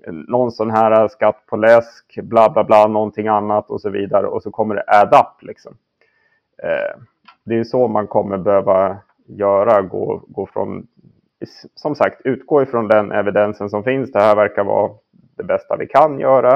någon 0.07 0.53
sån 0.53 0.71
här 0.71 1.09
skatt 1.09 1.43
på 1.47 1.57
läsk, 1.57 2.19
bla 2.23 2.51
bla 2.51 2.65
bla, 2.65 2.87
någonting 2.87 3.29
annat 3.29 3.71
och 3.71 3.81
så 3.81 3.91
vidare. 3.91 4.27
Och 4.27 4.43
så 4.43 4.51
kommer 4.51 4.75
det 4.75 4.85
add 4.87 5.15
up 5.15 5.43
liksom. 5.43 5.77
Eh, 6.63 7.01
det 7.45 7.59
är 7.59 7.65
så 7.65 7.89
man 7.89 8.07
kommer 8.07 8.39
behöva 8.39 8.97
göra, 9.27 9.83
gå, 9.83 10.23
gå 10.29 10.47
från 10.47 10.87
som 11.75 11.95
sagt, 11.95 12.21
utgå 12.25 12.63
ifrån 12.63 12.89
den 12.89 13.13
evidensen 13.13 13.71
som 13.71 13.85
finns. 13.85 14.13
Det 14.13 14.21
här 14.21 14.37
verkar 14.37 14.65
vara 14.65 14.91
det 15.37 15.45
bästa 15.45 15.77
vi 15.77 15.87
kan 15.87 16.21
göra. 16.21 16.55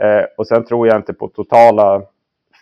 Eh, 0.00 0.24
och 0.36 0.46
sen 0.46 0.64
tror 0.64 0.86
jag 0.86 0.96
inte 0.96 1.14
på 1.14 1.28
totala 1.28 2.02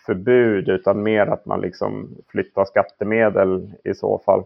förbud 0.05 0.69
utan 0.69 1.03
mer 1.03 1.27
att 1.27 1.45
man 1.45 1.61
liksom 1.61 2.09
flyttar 2.27 2.65
skattemedel 2.65 3.71
i 3.83 3.93
så 3.93 4.21
fall. 4.25 4.43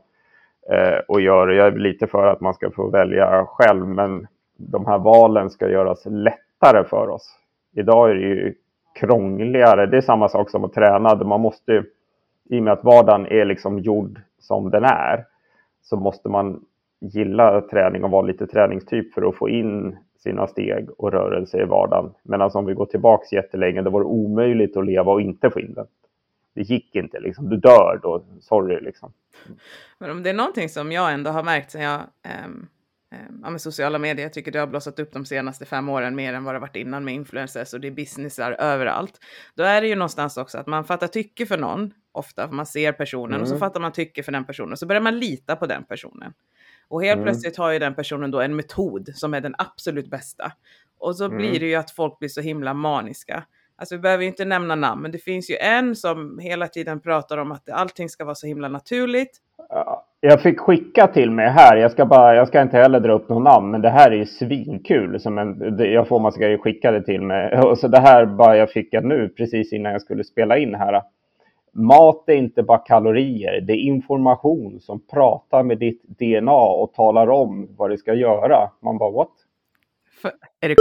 Eh, 0.72 1.00
och 1.08 1.22
gör, 1.22 1.48
jag 1.48 1.68
är 1.68 1.72
lite 1.72 2.08
för 2.08 2.28
att 2.28 2.42
man 2.42 2.54
ska 2.54 2.72
få 2.72 2.90
välja 2.90 3.46
själv 3.46 3.88
men 3.88 4.28
de 4.58 4.86
här 4.86 4.98
valen 4.98 5.50
ska 5.50 5.70
göras 5.70 6.06
lättare 6.06 6.84
för 6.84 7.10
oss. 7.10 7.40
Idag 7.76 8.10
är 8.10 8.16
det 8.16 8.22
ju 8.22 8.54
krångligare. 9.00 9.86
Det 9.86 9.98
är 9.98 10.02
samma 10.02 10.30
sak 10.30 10.50
som 10.50 10.64
att 10.64 10.74
träna. 10.74 11.16
Man 11.16 11.42
måste, 11.42 11.84
i 12.50 12.60
och 12.60 12.64
med 12.64 12.74
att 12.74 12.84
vardagen 12.84 13.28
är 13.28 13.46
liksom 13.46 13.80
gjord 13.80 14.22
som 14.40 14.70
den 14.70 14.84
är, 14.84 15.26
så 15.82 15.98
måste 15.98 16.30
man 16.30 16.66
gilla 17.02 17.62
träning 17.62 18.04
och 18.04 18.12
vara 18.12 18.26
lite 18.26 18.48
träningstyp 18.48 19.14
för 19.14 19.30
att 19.30 19.36
få 19.36 19.50
in 19.50 19.98
sina 20.18 20.48
steg 20.48 20.90
och 20.98 21.12
rörelse 21.12 21.62
i 21.62 21.66
vardagen. 21.66 22.14
Medan 22.24 22.52
om 22.54 22.66
vi 22.66 22.74
går 22.74 22.86
tillbaks 22.86 23.34
jättelänge, 23.34 23.82
då 23.82 23.90
var 23.90 24.00
det 24.00 24.06
omöjligt 24.06 24.78
att 24.78 24.86
leva 24.86 25.12
och 25.12 25.22
inte 25.22 25.50
få 25.50 25.60
in 25.60 25.74
den. 25.74 25.88
det 26.54 26.62
gick 26.62 26.96
inte 26.96 27.20
liksom. 27.20 27.50
Du 27.50 27.58
dör 27.58 28.00
då, 28.02 28.26
sorry 28.40 28.82
liksom. 28.82 29.14
Men 29.98 30.12
om 30.12 30.24
det 30.24 30.30
är 30.30 30.34
någonting 30.34 30.70
som 30.70 30.92
jag 30.92 31.14
ändå 31.14 31.32
har 31.32 31.44
märkt 31.44 31.72
sen 31.72 31.82
jag 31.82 32.02
um 32.46 32.68
ja, 33.44 33.50
med 33.50 33.62
sociala 33.62 34.00
medier. 34.00 34.26
Jag 34.26 34.34
tycker 34.34 34.52
det 34.52 34.60
har 34.60 34.68
blossat 34.68 35.00
upp 35.00 35.14
de 35.14 35.26
senaste 35.26 35.66
fem 35.66 35.90
åren 35.90 36.16
mer 36.16 36.34
än 36.34 36.44
vad 36.44 36.56
det 36.56 36.60
varit 36.60 36.76
innan 36.76 37.06
med 37.06 37.14
influencers 37.14 37.74
och 37.74 37.82
det 37.82 37.88
är 37.88 37.92
businessar 37.92 38.52
överallt. 38.52 39.20
Då 39.56 39.64
är 39.64 39.82
det 39.82 39.88
ju 39.88 39.96
någonstans 39.96 40.38
också 40.38 40.58
att 40.58 40.68
man 40.68 40.86
fattar 40.86 41.08
tycke 41.08 41.46
för 41.46 41.58
någon, 41.58 41.94
ofta, 42.12 42.48
för 42.48 42.56
man 42.56 42.66
ser 42.66 42.92
personen 42.92 43.34
mm. 43.34 43.42
och 43.42 43.48
så 43.48 43.54
mm. 43.54 43.60
fattar 43.60 43.80
man 43.80 43.92
tycke 43.92 44.24
för 44.24 44.32
den 44.32 44.46
personen. 44.46 44.78
Så 44.78 44.86
börjar 44.86 45.02
man 45.02 45.20
lita 45.20 45.56
på 45.56 45.66
den 45.66 45.84
personen. 45.84 46.34
Och 46.88 47.04
helt 47.04 47.16
mm. 47.16 47.26
plötsligt 47.26 47.58
har 47.58 47.72
ju 47.72 47.80
den 47.80 47.96
personen 47.96 48.32
då 48.32 48.42
en 48.42 48.56
metod 48.56 49.10
som 49.16 49.34
är 49.34 49.42
den 49.42 49.56
absolut 49.58 50.10
bästa. 50.10 50.52
Och 51.00 51.16
så 51.16 51.26
mm. 51.26 51.38
blir 51.38 51.60
det 51.60 51.66
ju 51.66 51.76
att 51.76 51.92
folk 51.92 52.20
blir 52.20 52.30
så 52.30 52.42
himla 52.42 52.74
maniska. 52.74 53.44
Alltså 53.78 53.96
vi 53.96 54.02
behöver 54.02 54.24
ju 54.24 54.30
inte 54.30 54.46
nämna 54.46 54.76
namn, 54.76 55.02
men 55.02 55.12
det 55.12 55.18
finns 55.18 55.50
ju 55.50 55.56
en 55.56 55.96
som 55.96 56.40
hela 56.40 56.68
tiden 56.68 57.00
pratar 57.00 57.38
om 57.38 57.52
att 57.52 57.70
allting 57.70 58.10
ska 58.10 58.26
vara 58.26 58.36
så 58.36 58.48
himla 58.48 58.68
naturligt. 58.68 59.42
Jag 60.20 60.42
fick 60.42 60.60
skicka 60.60 61.08
till 61.08 61.32
mig 61.32 61.50
här, 61.50 61.78
jag 61.78 61.92
ska, 61.92 62.06
bara, 62.06 62.36
jag 62.36 62.48
ska 62.48 62.62
inte 62.62 62.78
heller 62.78 63.00
dra 63.00 63.14
upp 63.14 63.30
någon 63.30 63.44
namn, 63.44 63.72
men 63.72 63.82
det 63.82 63.90
här 63.90 64.12
är 64.12 64.16
ju 64.16 64.26
svinkul. 64.26 65.20
Som 65.20 65.38
en, 65.38 65.78
jag 65.78 66.08
får 66.08 66.20
massa 66.20 66.40
grejer 66.40 66.58
skickade 66.58 67.04
till 67.04 67.22
mig. 67.22 67.58
Och 67.64 67.78
så 67.78 67.88
det 67.88 68.00
här 68.00 68.26
bara 68.26 68.58
jag 68.58 68.72
fick 68.72 68.94
nu 68.94 69.30
precis 69.38 69.74
innan 69.74 69.92
jag 69.92 70.02
skulle 70.02 70.24
spela 70.24 70.58
in 70.58 70.76
här. 70.76 71.02
Mat 71.78 72.30
är 72.30 72.34
inte 72.34 72.64
bara 72.64 72.78
kalorier, 72.78 73.62
det 73.62 73.74
är 73.74 73.78
information 73.78 74.80
som 74.80 75.00
pratar 75.00 75.64
med 75.64 75.78
ditt 75.78 76.04
DNA 76.04 76.66
och 76.66 76.94
talar 76.94 77.30
om 77.30 77.68
vad 77.78 77.90
det 77.90 77.98
ska 77.98 78.14
göra. 78.14 78.72
Man 78.82 78.98
bara 78.98 79.12
what? 79.12 79.32
För, 80.22 80.32
är 80.62 80.70
det 80.70 80.76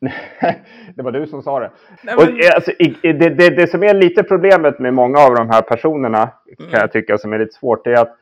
det 0.94 1.02
var 1.02 1.12
du 1.12 1.26
som 1.26 1.42
sa 1.42 1.60
det. 1.60 1.70
Nej, 2.02 2.14
men... 2.18 2.28
och, 2.28 2.40
eh, 2.40 2.54
alltså, 2.54 2.72
det, 3.02 3.28
det, 3.28 3.50
det, 3.50 3.70
som 3.70 3.82
är 3.82 3.94
lite 3.94 4.22
problemet 4.22 4.78
med 4.78 4.94
många 4.94 5.18
av 5.18 5.34
de 5.34 5.50
här 5.50 5.62
personerna, 5.62 6.26
kan 6.58 6.66
mm. 6.66 6.80
jag 6.80 6.92
tycka, 6.92 7.18
som 7.18 7.32
är 7.32 7.38
lite 7.38 7.52
svårt, 7.52 7.86
är 7.86 7.92
att 7.92 8.16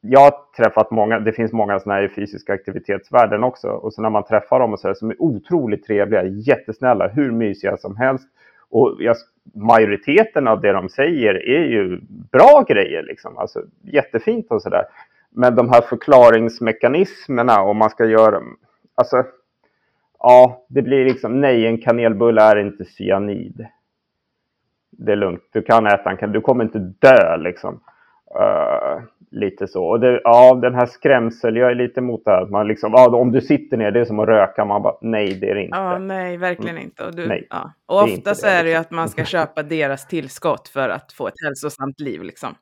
jag 0.00 0.20
har 0.20 0.34
träffat 0.56 0.90
många, 0.90 1.18
det 1.18 1.32
finns 1.32 1.52
många 1.52 1.80
sådana 1.80 2.00
här 2.00 2.06
i 2.06 2.08
fysiska 2.08 2.52
aktivitetsvärlden 2.52 3.44
också. 3.44 3.68
Och 3.68 3.92
så 3.92 4.02
när 4.02 4.10
man 4.10 4.24
träffar 4.24 4.60
dem 4.60 4.72
och 4.72 4.80
så 4.80 4.88
här, 4.88 4.94
som 4.94 5.10
är 5.10 5.22
otroligt 5.22 5.86
trevliga, 5.86 6.24
jättesnälla, 6.24 7.08
hur 7.08 7.30
mysiga 7.30 7.76
som 7.76 7.96
helst. 7.96 8.28
Och 8.70 8.96
jag, 8.98 9.16
majoriteten 9.54 10.48
av 10.48 10.60
det 10.60 10.72
de 10.72 10.88
säger 10.88 11.34
är 11.34 11.64
ju 11.64 12.00
bra 12.32 12.64
grejer, 12.68 13.02
liksom. 13.02 13.38
alltså 13.38 13.62
jättefint 13.82 14.46
och 14.50 14.62
sådär. 14.62 14.84
Men 15.30 15.56
de 15.56 15.68
här 15.68 15.80
förklaringsmekanismerna, 15.80 17.62
om 17.62 17.76
man 17.76 17.90
ska 17.90 18.04
göra, 18.04 18.40
alltså 18.94 19.24
ja, 20.18 20.64
det 20.68 20.82
blir 20.82 21.04
liksom 21.04 21.40
nej, 21.40 21.66
en 21.66 21.78
kanelbulle 21.78 22.42
är 22.42 22.56
inte 22.56 22.84
cyanid. 22.84 23.66
Det 24.90 25.12
är 25.12 25.16
lugnt, 25.16 25.42
du 25.52 25.62
kan 25.62 25.86
äta 25.86 26.10
en 26.10 26.16
kanelbulle. 26.16 26.32
du 26.32 26.40
kommer 26.40 26.64
inte 26.64 26.78
dö 26.78 27.36
liksom. 27.36 27.80
Uh, 28.38 29.02
lite 29.30 29.68
så. 29.68 29.84
Och 29.84 30.00
det, 30.00 30.20
ja, 30.24 30.54
den 30.54 30.74
här 30.74 30.86
skrämsel, 30.86 31.56
jag 31.56 31.70
är 31.70 31.74
lite 31.74 32.00
emot 32.00 32.24
det 32.24 32.30
här. 32.30 32.46
Man 32.46 32.68
liksom, 32.68 32.92
ja, 32.92 33.16
om 33.16 33.32
du 33.32 33.40
sitter 33.40 33.76
ner, 33.76 33.90
det 33.90 34.00
är 34.00 34.04
som 34.04 34.18
att 34.18 34.28
röka. 34.28 34.64
Man 34.64 34.82
bara, 34.82 34.96
nej, 35.00 35.34
det 35.34 35.50
är 35.50 35.54
det 35.54 35.62
inte. 35.62 35.76
Ja, 35.76 35.98
nej, 35.98 36.36
verkligen 36.36 36.76
mm. 36.76 36.84
inte. 36.84 37.04
Och, 37.04 37.14
du, 37.14 37.28
nej, 37.28 37.46
ja. 37.50 37.72
och 37.86 38.02
ofta 38.02 38.34
så 38.34 38.46
är 38.46 38.64
det 38.64 38.70
ju 38.70 38.76
liksom. 38.76 38.80
att 38.80 38.90
man 38.90 39.08
ska 39.08 39.24
köpa 39.36 39.62
deras 39.62 40.06
tillskott 40.06 40.68
för 40.68 40.88
att 40.88 41.12
få 41.12 41.28
ett 41.28 41.34
hälsosamt 41.44 42.00
liv. 42.00 42.22
Liksom. 42.22 42.54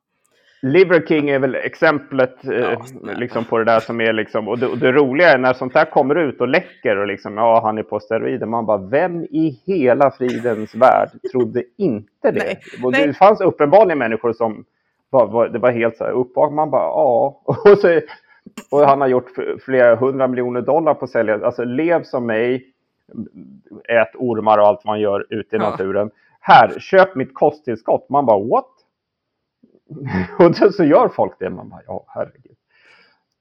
Liver 0.62 1.07
King 1.07 1.31
är 1.31 1.38
väl 1.38 1.54
exemplet 1.54 2.44
eh, 2.44 2.52
ja, 2.52 2.83
liksom 3.16 3.44
på 3.44 3.59
det 3.59 3.64
där 3.64 3.81
som 3.81 4.00
är 4.00 4.12
liksom, 4.12 4.48
och 4.48 4.59
det, 4.59 4.66
och 4.66 4.78
det, 4.78 4.92
roliga 4.92 5.33
är 5.33 5.38
när 5.38 5.52
sånt 5.52 5.74
här 5.74 5.85
kommer 5.85 6.14
ut 6.14 6.40
och 6.40 6.48
läcker 6.48 6.96
och 6.96 7.07
liksom, 7.07 7.37
ja, 7.37 7.61
han 7.64 7.78
är 7.78 7.83
på 7.83 8.00
steroider. 8.00 8.46
Man 8.46 8.66
bara, 8.66 8.78
vem 8.78 9.24
i 9.24 9.62
hela 9.66 10.11
fridens 10.11 10.74
värld 10.74 11.09
trodde 11.33 11.62
inte 11.76 12.31
det? 12.31 12.44
Nej, 12.44 12.61
och 12.85 12.92
det 12.92 13.07
nej. 13.07 13.14
fanns 13.14 13.40
uppenbarligen 13.40 13.98
människor 13.98 14.33
som 14.33 14.64
det 15.52 15.58
var 15.58 15.70
helt 15.70 15.96
så 15.96 16.04
här 16.04 16.12
uppvak. 16.12 16.52
Man 16.52 16.70
bara, 16.70 16.82
ja. 16.82 17.42
Och, 17.44 17.78
så, 17.78 18.00
och 18.70 18.80
han 18.80 19.00
har 19.00 19.08
gjort 19.08 19.30
flera 19.64 19.96
hundra 19.96 20.28
miljoner 20.28 20.62
dollar 20.62 20.94
på 20.94 21.04
att 21.04 21.10
sälja, 21.10 21.46
alltså 21.46 21.64
lev 21.64 22.02
som 22.02 22.26
mig, 22.26 22.74
ät 23.88 24.14
ormar 24.14 24.58
och 24.58 24.66
allt 24.66 24.84
man 24.84 25.00
gör 25.00 25.26
ute 25.30 25.56
i 25.56 25.58
ja. 25.58 25.70
naturen. 25.70 26.10
Här, 26.40 26.78
köp 26.78 27.14
mitt 27.14 27.34
kosttillskott. 27.34 28.08
Man 28.08 28.26
bara, 28.26 28.38
what? 28.38 28.70
och 30.68 30.74
så 30.74 30.84
gör 30.84 31.08
folk 31.08 31.38
det. 31.38 31.50
Man 31.50 31.68
bara, 31.68 31.82
ja, 31.86 32.04
herregud. 32.08 32.56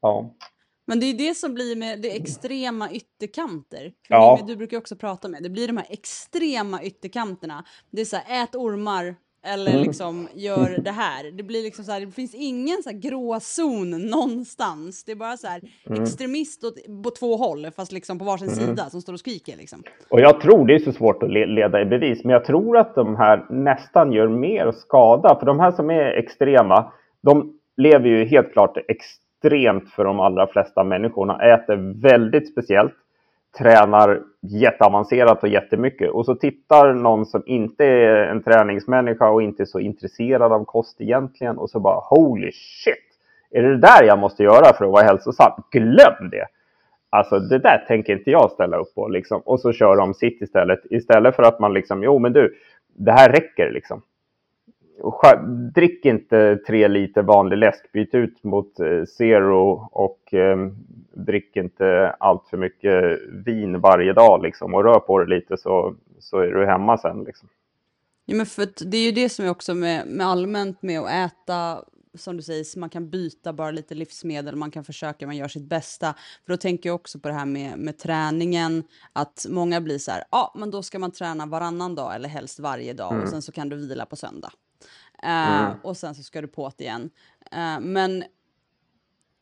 Ja. 0.01 0.33
Men 0.85 0.99
det 0.99 1.05
är 1.05 1.13
det 1.13 1.35
som 1.35 1.53
blir 1.53 1.75
med 1.75 2.01
det 2.01 2.15
extrema 2.15 2.91
ytterkanter. 2.91 3.93
Ja. 4.09 4.39
Du 4.47 4.55
brukar 4.55 4.77
också 4.77 4.95
prata 4.95 5.27
med, 5.27 5.43
det 5.43 5.49
blir 5.49 5.67
de 5.67 5.77
här 5.77 5.85
extrema 5.89 6.83
ytterkanterna. 6.83 7.63
Det 7.91 8.01
är 8.01 8.05
så 8.05 8.15
här, 8.15 8.43
ät 8.43 8.55
ormar 8.55 9.15
eller 9.43 9.71
mm. 9.71 9.83
liksom 9.83 10.27
gör 10.33 10.81
det 10.83 10.91
här. 10.91 11.31
Det 11.31 11.43
blir 11.43 11.63
liksom 11.63 11.85
så 11.85 11.91
här, 11.91 11.99
det 11.99 12.11
finns 12.11 12.35
ingen 12.35 12.83
så 12.83 12.89
här 12.89 12.97
gråzon 12.97 14.09
någonstans. 14.09 15.03
Det 15.03 15.11
är 15.11 15.15
bara 15.15 15.37
så 15.37 15.47
här 15.47 15.61
mm. 15.89 16.03
extremist 16.03 16.63
åt, 16.63 17.03
på 17.03 17.09
två 17.09 17.35
håll, 17.35 17.67
fast 17.75 17.91
liksom 17.91 18.19
på 18.19 18.25
varsin 18.25 18.47
mm. 18.47 18.59
sida 18.59 18.89
som 18.89 19.01
står 19.01 19.13
och 19.13 19.19
skriker 19.19 19.57
liksom. 19.57 19.83
Och 20.09 20.21
jag 20.21 20.41
tror 20.41 20.67
det 20.67 20.75
är 20.75 20.79
så 20.79 20.91
svårt 20.91 21.23
att 21.23 21.29
leda 21.29 21.81
i 21.81 21.85
bevis, 21.85 22.23
men 22.23 22.33
jag 22.33 22.45
tror 22.45 22.77
att 22.77 22.95
de 22.95 23.15
här 23.15 23.45
nästan 23.49 24.11
gör 24.11 24.27
mer 24.27 24.71
skada. 24.71 25.37
För 25.39 25.45
de 25.45 25.59
här 25.59 25.71
som 25.71 25.89
är 25.89 26.11
extrema, 26.11 26.91
de 27.21 27.53
lever 27.77 28.09
ju 28.09 28.25
helt 28.25 28.53
klart 28.53 28.77
extremt 28.87 29.89
för 29.89 30.03
de 30.03 30.19
allra 30.19 30.47
flesta 30.47 30.83
människorna, 30.83 31.53
äter 31.53 32.01
väldigt 32.01 32.51
speciellt 32.51 32.93
tränar 33.57 34.21
jätteavancerat 34.41 35.43
och 35.43 35.49
jättemycket. 35.49 36.11
Och 36.11 36.25
så 36.25 36.35
tittar 36.35 36.93
någon 36.93 37.25
som 37.25 37.43
inte 37.45 37.85
är 37.85 38.27
en 38.27 38.43
träningsmänniska 38.43 39.29
och 39.29 39.41
inte 39.41 39.63
är 39.63 39.65
så 39.65 39.79
intresserad 39.79 40.53
av 40.53 40.65
kost 40.65 41.01
egentligen 41.01 41.57
och 41.57 41.69
så 41.69 41.79
bara 41.79 41.99
holy 41.99 42.51
shit! 42.51 43.03
Är 43.51 43.61
det 43.63 43.69
det 43.69 43.81
där 43.81 44.03
jag 44.03 44.19
måste 44.19 44.43
göra 44.43 44.73
för 44.73 44.85
att 44.85 44.91
vara 44.91 45.03
hälsosam? 45.03 45.51
Glöm 45.71 46.29
det! 46.31 46.45
Alltså 47.09 47.39
det 47.39 47.59
där 47.59 47.85
tänker 47.87 48.13
inte 48.13 48.31
jag 48.31 48.51
ställa 48.51 48.77
upp 48.77 48.95
på 48.95 49.07
liksom. 49.07 49.41
Och 49.41 49.59
så 49.59 49.73
kör 49.73 49.95
de 49.95 50.13
sitt 50.13 50.41
istället. 50.41 50.79
Istället 50.89 51.35
för 51.35 51.43
att 51.43 51.59
man 51.59 51.73
liksom, 51.73 52.03
jo 52.03 52.19
men 52.19 52.33
du, 52.33 52.55
det 52.95 53.11
här 53.11 53.29
räcker 53.29 53.71
liksom 53.71 54.01
drick 55.73 56.05
inte 56.05 56.59
tre 56.67 56.87
liter 56.87 57.21
vanlig 57.21 57.57
läsk. 57.57 57.91
Byt 57.91 58.15
ut 58.15 58.43
mot 58.43 58.79
eh, 58.79 59.03
Zero 59.17 59.89
och 59.91 60.33
eh, 60.33 60.57
drick 61.13 61.55
inte 61.55 62.15
allt 62.19 62.47
för 62.49 62.57
mycket 62.57 63.19
vin 63.45 63.79
varje 63.79 64.13
dag 64.13 64.43
liksom, 64.43 64.73
och 64.73 64.83
rör 64.83 64.99
på 64.99 65.19
det 65.19 65.35
lite 65.35 65.57
så, 65.57 65.95
så 66.19 66.39
är 66.39 66.51
du 66.51 66.65
hemma 66.65 66.97
sen. 66.97 67.23
Liksom. 67.23 67.49
Ja, 68.25 68.35
men 68.35 68.45
för 68.45 68.67
det 68.85 68.97
är 68.97 69.05
ju 69.05 69.11
det 69.11 69.29
som 69.29 69.45
är 69.45 69.49
också 69.49 69.73
med, 69.73 70.07
med 70.07 70.27
allmänt 70.27 70.81
med 70.81 70.99
att 70.99 71.09
äta 71.09 71.83
som 72.17 72.37
du 72.37 72.43
säger, 72.43 72.79
man 72.79 72.89
kan 72.89 73.09
byta 73.09 73.53
bara 73.53 73.71
lite 73.71 73.95
livsmedel, 73.95 74.55
man 74.55 74.71
kan 74.71 74.83
försöka, 74.83 75.25
man 75.25 75.37
gör 75.37 75.47
sitt 75.47 75.69
bästa. 75.69 76.13
För 76.45 76.53
då 76.53 76.57
tänker 76.57 76.89
jag 76.89 76.95
också 76.95 77.19
på 77.19 77.27
det 77.27 77.33
här 77.33 77.45
med, 77.45 77.77
med 77.77 77.97
träningen, 77.97 78.83
att 79.13 79.45
många 79.49 79.81
blir 79.81 79.97
så 79.97 80.11
här, 80.11 80.23
ja, 80.31 80.37
ah, 80.37 80.59
men 80.59 80.71
då 80.71 80.83
ska 80.83 80.99
man 80.99 81.11
träna 81.11 81.45
varannan 81.45 81.95
dag 81.95 82.15
eller 82.15 82.29
helst 82.29 82.59
varje 82.59 82.93
dag 82.93 83.11
mm. 83.11 83.23
och 83.23 83.29
sen 83.29 83.41
så 83.41 83.51
kan 83.51 83.69
du 83.69 83.75
vila 83.75 84.05
på 84.05 84.15
söndag. 84.15 84.51
Uh, 85.23 85.59
mm. 85.59 85.71
Och 85.83 85.97
sen 85.97 86.15
så 86.15 86.23
ska 86.23 86.41
du 86.41 86.47
på 86.47 86.71
det 86.77 86.83
igen. 86.83 87.09
Uh, 87.53 87.79
men 87.79 88.23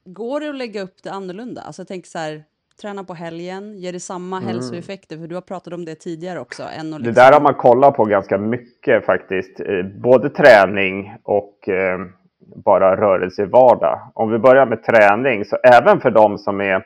går 0.06 0.40
det 0.40 0.50
att 0.50 0.56
lägga 0.56 0.82
upp 0.82 1.04
det 1.04 1.10
annorlunda? 1.10 1.62
Alltså 1.62 1.82
jag 1.82 1.88
tänker 1.88 2.10
så 2.10 2.20
här, 2.20 2.44
träna 2.82 3.04
på 3.04 3.14
helgen, 3.14 3.78
ger 3.78 3.94
det 3.94 4.00
samma 4.00 4.38
mm. 4.38 4.48
hälsoeffekter? 4.48 5.18
För 5.18 5.28
du 5.28 5.36
har 5.36 5.42
pratat 5.42 5.74
om 5.74 5.86
det 5.86 5.96
tidigare 5.96 6.40
också. 6.40 6.64
Än 6.64 6.86
liksom... 6.86 7.04
Det 7.04 7.12
där 7.12 7.32
har 7.32 7.42
man 7.42 7.54
kollat 7.54 7.96
på 7.96 8.06
ganska 8.06 8.38
mycket 8.38 9.06
faktiskt. 9.06 9.60
Eh, 9.60 9.84
både 9.84 10.30
träning 10.30 11.16
och 11.24 11.70
eh, 11.70 12.00
bara 12.56 12.98
rörelse 12.98 13.44
i 13.44 13.46
vardag. 13.46 14.00
Om 14.14 14.32
vi 14.32 14.38
börjar 14.38 14.66
med 14.66 14.84
träning, 14.84 15.46
så 15.46 15.56
även 15.56 16.00
för 16.00 16.12
de 16.12 16.38
som 16.38 16.62
är 16.62 16.86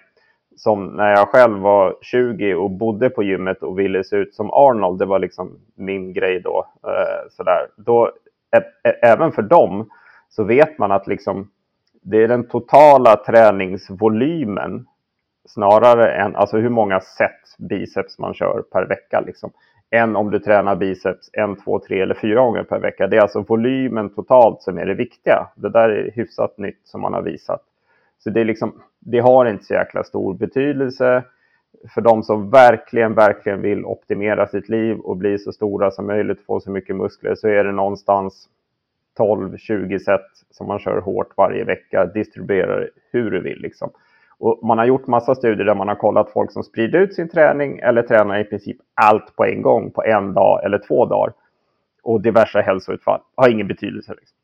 som 0.55 0.85
när 0.85 1.09
jag 1.09 1.27
själv 1.27 1.59
var 1.59 1.95
20 2.01 2.53
och 2.53 2.71
bodde 2.71 3.09
på 3.09 3.23
gymmet 3.23 3.63
och 3.63 3.79
ville 3.79 4.03
se 4.03 4.15
ut 4.15 4.35
som 4.35 4.51
Arnold, 4.51 4.99
det 4.99 5.05
var 5.05 5.19
liksom 5.19 5.59
min 5.75 6.13
grej 6.13 6.41
då. 6.41 6.65
Eh, 6.83 7.29
sådär. 7.29 7.67
Då 7.77 8.11
även 9.01 9.31
för 9.31 9.41
dem 9.41 9.89
så 10.29 10.43
vet 10.43 10.77
man 10.77 10.91
att 10.91 11.07
liksom, 11.07 11.49
det 12.01 12.23
är 12.23 12.27
den 12.27 12.47
totala 12.47 13.15
träningsvolymen 13.15 14.85
snarare 15.45 16.11
än 16.11 16.35
alltså 16.35 16.57
hur 16.57 16.69
många 16.69 16.99
set 16.99 17.55
biceps 17.57 18.19
man 18.19 18.33
kör 18.33 18.61
per 18.71 18.85
vecka. 18.85 19.23
Liksom, 19.25 19.51
än 19.91 20.15
om 20.15 20.31
du 20.31 20.39
tränar 20.39 20.75
biceps 20.75 21.29
en, 21.33 21.55
två, 21.55 21.79
tre 21.79 22.01
eller 22.01 22.15
fyra 22.15 22.41
gånger 22.41 22.63
per 22.63 22.79
vecka. 22.79 23.07
Det 23.07 23.17
är 23.17 23.21
alltså 23.21 23.41
volymen 23.41 24.09
totalt 24.09 24.61
som 24.61 24.77
är 24.77 24.85
det 24.85 24.93
viktiga. 24.93 25.47
Det 25.55 25.69
där 25.69 25.89
är 25.89 26.11
hyfsat 26.11 26.57
nytt 26.57 26.81
som 26.83 27.01
man 27.01 27.13
har 27.13 27.21
visat. 27.21 27.61
Så 28.23 28.29
det, 28.29 28.41
är 28.41 28.45
liksom, 28.45 28.81
det 28.99 29.19
har 29.19 29.45
inte 29.45 29.63
så 29.63 29.73
jäkla 29.73 30.03
stor 30.03 30.33
betydelse 30.33 31.23
för 31.93 32.01
de 32.01 32.23
som 32.23 32.49
verkligen, 32.49 33.13
verkligen 33.13 33.61
vill 33.61 33.85
optimera 33.85 34.47
sitt 34.47 34.69
liv 34.69 34.97
och 34.97 35.17
bli 35.17 35.39
så 35.39 35.51
stora 35.51 35.91
som 35.91 36.07
möjligt, 36.07 36.45
få 36.45 36.59
så 36.59 36.71
mycket 36.71 36.95
muskler, 36.95 37.35
så 37.35 37.47
är 37.47 37.63
det 37.63 37.71
någonstans 37.71 38.49
12-20 39.19 39.99
set 39.99 40.21
som 40.49 40.67
man 40.67 40.79
kör 40.79 41.01
hårt 41.01 41.37
varje 41.37 41.63
vecka, 41.63 42.05
distribuerar 42.05 42.89
hur 43.11 43.31
du 43.31 43.41
vill. 43.41 43.61
Liksom. 43.61 43.89
Och 44.37 44.59
man 44.63 44.77
har 44.77 44.85
gjort 44.85 45.07
massa 45.07 45.35
studier 45.35 45.65
där 45.65 45.75
man 45.75 45.87
har 45.87 45.95
kollat 45.95 46.31
folk 46.31 46.51
som 46.51 46.63
sprider 46.63 46.99
ut 46.99 47.13
sin 47.13 47.29
träning 47.29 47.79
eller 47.79 48.01
tränar 48.01 48.39
i 48.39 48.43
princip 48.43 48.77
allt 48.93 49.35
på 49.35 49.45
en 49.45 49.61
gång 49.61 49.91
på 49.91 50.03
en 50.03 50.33
dag 50.33 50.63
eller 50.65 50.77
två 50.87 51.05
dagar. 51.05 51.33
och 52.03 52.21
diverse 52.21 52.61
hälsoutfall. 52.61 53.21
Har 53.35 53.49
ingen 53.49 53.67
betydelse. 53.67 54.13
Liksom. 54.19 54.38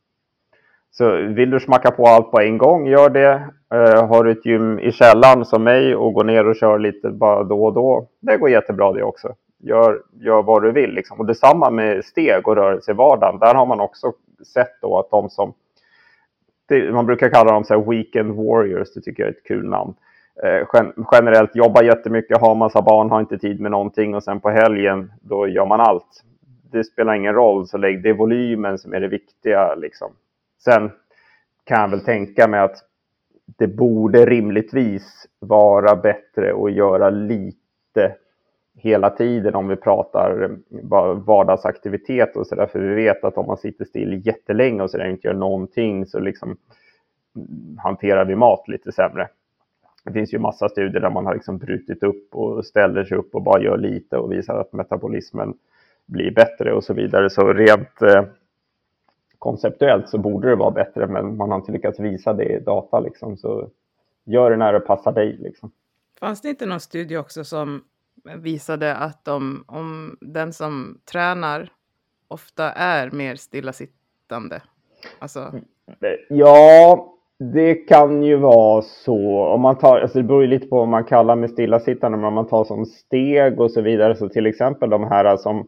Så 0.98 1.16
vill 1.16 1.50
du 1.50 1.60
smacka 1.60 1.92
på 1.92 2.06
allt 2.06 2.32
på 2.32 2.40
en 2.40 2.58
gång, 2.58 2.88
gör 2.88 3.10
det. 3.10 3.50
Eh, 3.74 4.08
har 4.08 4.24
du 4.24 4.32
ett 4.32 4.46
gym 4.46 4.80
i 4.80 4.92
källaren 4.92 5.46
som 5.46 5.64
mig 5.64 5.96
och 5.96 6.14
går 6.14 6.24
ner 6.24 6.48
och 6.48 6.56
kör 6.56 6.80
lite 6.80 7.10
bara 7.10 7.44
då 7.44 7.66
och 7.66 7.74
då, 7.74 8.08
det 8.20 8.38
går 8.38 8.50
jättebra 8.50 8.94
det 8.94 9.04
också. 9.04 9.34
Gör, 9.60 10.02
gör 10.14 10.44
vad 10.44 10.64
du 10.64 10.72
vill. 10.72 10.94
Liksom. 10.94 11.20
Och 11.20 11.26
detsamma 11.26 11.70
med 11.70 12.06
steg 12.06 12.48
och 12.48 12.56
rörelse 12.56 12.92
i 12.92 12.94
vardagen. 12.94 13.40
Där 13.40 13.54
har 13.54 13.66
man 13.66 13.80
också 13.80 14.14
sett 14.54 14.82
då 14.82 15.00
att 15.00 15.10
de 15.10 15.30
som, 15.30 15.54
det, 16.68 16.94
man 16.94 17.06
brukar 17.06 17.30
kalla 17.30 17.52
dem 17.52 17.64
så 17.64 17.74
här 17.74 17.92
weekend 17.92 18.36
warriors, 18.36 18.94
det 18.94 19.02
tycker 19.02 19.24
jag 19.24 19.28
är 19.28 19.34
ett 19.34 19.48
kul 19.48 19.70
namn. 19.70 19.94
Eh, 20.44 20.68
gen, 20.74 20.94
generellt 21.12 21.56
jobbar 21.56 21.84
jättemycket, 21.84 22.42
har 22.42 22.56
massa 22.56 22.82
barn, 22.82 23.10
har 23.10 23.20
inte 23.20 23.38
tid 23.38 23.60
med 23.60 23.72
någonting 23.72 24.16
och 24.16 24.24
sen 24.24 24.40
på 24.40 24.50
helgen 24.50 25.12
då 25.22 25.48
gör 25.48 25.66
man 25.66 25.82
allt. 25.82 26.24
Det 26.72 26.84
spelar 26.84 27.14
ingen 27.14 27.34
roll, 27.34 27.68
så 27.68 27.78
det 27.78 27.90
är 27.90 28.14
volymen 28.14 28.78
som 28.78 28.94
är 28.94 29.00
det 29.00 29.08
viktiga. 29.08 29.76
Liksom. 29.76 30.12
Sen 30.66 30.92
kan 31.64 31.82
jag 31.82 31.90
väl 31.90 32.02
tänka 32.02 32.48
mig 32.48 32.60
att 32.60 32.78
det 33.46 33.68
borde 33.68 34.26
rimligtvis 34.26 35.28
vara 35.40 35.96
bättre 35.96 36.54
att 36.64 36.74
göra 36.74 37.10
lite 37.10 38.16
hela 38.78 39.10
tiden 39.10 39.56
om 39.56 39.68
vi 39.68 39.76
pratar 39.76 40.58
vardagsaktivitet 41.26 42.36
och 42.36 42.48
sådär. 42.48 42.68
För 42.68 42.80
vi 42.80 42.96
vet 42.96 43.24
att 43.24 43.38
om 43.38 43.48
man 43.48 43.58
sitter 43.58 43.86
still 43.86 44.28
jättelänge 44.28 44.84
och 44.84 44.92
sådär 44.92 45.06
inte 45.10 45.28
gör 45.28 45.34
någonting 45.34 46.06
så 46.06 46.20
liksom 46.20 46.58
hanterar 47.78 48.26
vi 48.26 48.36
mat 48.36 48.68
lite 48.68 48.92
sämre. 48.92 49.28
Det 50.04 50.12
finns 50.12 50.34
ju 50.34 50.40
massa 50.40 50.70
studier 50.70 51.02
där 51.02 51.10
man 51.10 51.26
har 51.26 51.34
liksom 51.34 51.58
brutit 51.58 52.04
upp 52.04 52.36
och 52.36 52.66
ställer 52.66 53.04
sig 53.04 53.18
upp 53.18 53.36
och 53.36 53.44
bara 53.44 53.62
gör 53.62 53.78
lite 53.78 54.18
och 54.18 54.32
visar 54.32 54.60
att 54.60 54.74
metabolismen 54.74 55.54
blir 56.06 56.32
bättre 56.32 56.74
och 56.74 56.84
så 56.84 56.94
vidare. 56.94 57.30
Så 57.30 57.54
rent 57.54 58.02
eh, 58.02 58.24
konceptuellt 59.46 60.10
så 60.10 60.18
borde 60.18 60.50
det 60.50 60.56
vara 60.56 60.72
bättre, 60.72 61.08
men 61.08 61.38
man 61.38 61.50
har 61.50 61.58
inte 61.58 61.72
lyckats 61.72 62.00
visa 62.00 62.34
det 62.34 62.44
i 62.44 62.60
data. 62.60 63.00
Liksom, 63.00 63.38
så 63.38 63.70
gör 64.24 64.52
det 64.52 64.58
när 64.58 64.74
det 64.74 64.80
passar 64.80 65.12
dig. 65.12 65.38
Liksom. 65.40 65.72
Fanns 66.20 66.42
det 66.42 66.50
inte 66.50 66.66
någon 66.66 66.80
studie 66.80 67.18
också 67.18 67.44
som 67.44 67.84
visade 68.38 68.96
att 68.96 69.28
om, 69.28 69.64
om 69.68 70.18
den 70.22 70.54
som 70.54 71.00
tränar 71.12 71.70
ofta 72.28 72.72
är 72.72 73.12
mer 73.12 73.36
stillasittande? 73.36 74.62
Alltså... 75.20 75.52
Ja, 76.30 77.14
det 77.38 77.76
kan 77.76 78.24
ju 78.24 78.36
vara 78.36 78.82
så. 78.82 79.46
Om 79.46 79.62
man 79.62 79.78
tar, 79.78 80.00
alltså 80.00 80.18
det 80.18 80.24
beror 80.24 80.42
ju 80.42 80.48
lite 80.48 80.68
på 80.68 80.78
vad 80.78 80.88
man 80.88 81.04
kallar 81.04 81.36
med 81.36 81.50
stillasittande, 81.50 82.18
men 82.18 82.28
om 82.28 82.34
man 82.34 82.48
tar 82.48 82.64
som 82.64 82.86
steg 82.86 83.60
och 83.60 83.72
så 83.72 83.82
vidare, 83.82 84.16
så 84.16 84.30
till 84.30 84.46
exempel 84.46 84.90
de 84.90 85.04
här 85.04 85.38
som 85.38 85.68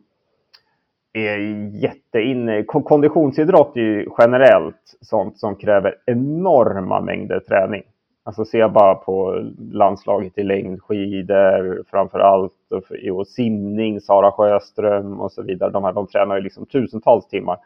är 1.17 1.37
jätteinne. 1.75 2.63
Konditionsidrott 2.63 3.77
är 3.77 3.81
ju 3.81 4.09
generellt 4.17 4.97
sånt 5.01 5.37
som 5.39 5.55
kräver 5.55 5.95
enorma 6.05 7.01
mängder 7.01 7.39
träning. 7.39 7.83
Alltså 8.23 8.45
se 8.45 8.67
bara 8.67 8.95
på 8.95 9.43
landslaget 9.71 10.37
i 10.37 10.43
längdskidor 10.43 11.83
framför 11.91 12.19
allt 12.19 12.53
och, 12.69 13.17
och 13.17 13.27
simning, 13.27 14.01
Sara 14.01 14.31
Sjöström 14.31 15.19
och 15.19 15.31
så 15.31 15.41
vidare. 15.41 15.71
De, 15.71 15.83
här, 15.83 15.93
de 15.93 16.07
tränar 16.07 16.35
ju 16.35 16.41
liksom 16.41 16.65
tusentals 16.65 17.27
timmar 17.27 17.57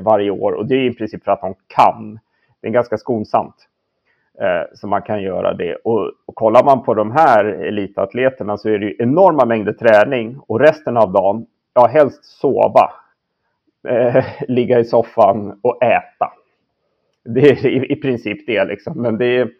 varje 0.00 0.30
år 0.30 0.52
och 0.52 0.66
det 0.66 0.74
är 0.74 0.90
i 0.90 0.94
princip 0.94 1.24
för 1.24 1.32
att 1.32 1.40
de 1.40 1.54
kan. 1.66 2.18
Det 2.60 2.68
är 2.68 2.72
ganska 2.72 2.98
skonsamt. 2.98 3.68
Eh, 4.40 4.74
så 4.74 4.86
man 4.86 5.02
kan 5.02 5.22
göra 5.22 5.54
det. 5.54 5.74
Och, 5.74 6.10
och 6.26 6.34
kollar 6.34 6.64
man 6.64 6.82
på 6.82 6.94
de 6.94 7.10
här 7.10 7.44
elitatleterna 7.44 8.58
så 8.58 8.68
är 8.68 8.78
det 8.78 8.86
ju 8.86 8.96
enorma 8.98 9.44
mängder 9.44 9.72
träning 9.72 10.38
och 10.46 10.60
resten 10.60 10.96
av 10.96 11.12
dagen 11.12 11.46
ja, 11.76 11.86
helst 11.86 12.24
sova, 12.24 12.92
eh, 13.88 14.24
ligga 14.48 14.78
i 14.78 14.84
soffan 14.84 15.60
och 15.62 15.82
äta. 15.82 16.32
Det 17.24 17.40
är 17.40 17.66
i, 17.66 17.92
i 17.92 17.96
princip 17.96 18.46
det, 18.46 18.64
liksom. 18.64 19.02
men 19.02 19.18
det 19.18 19.26
är, 19.26 19.50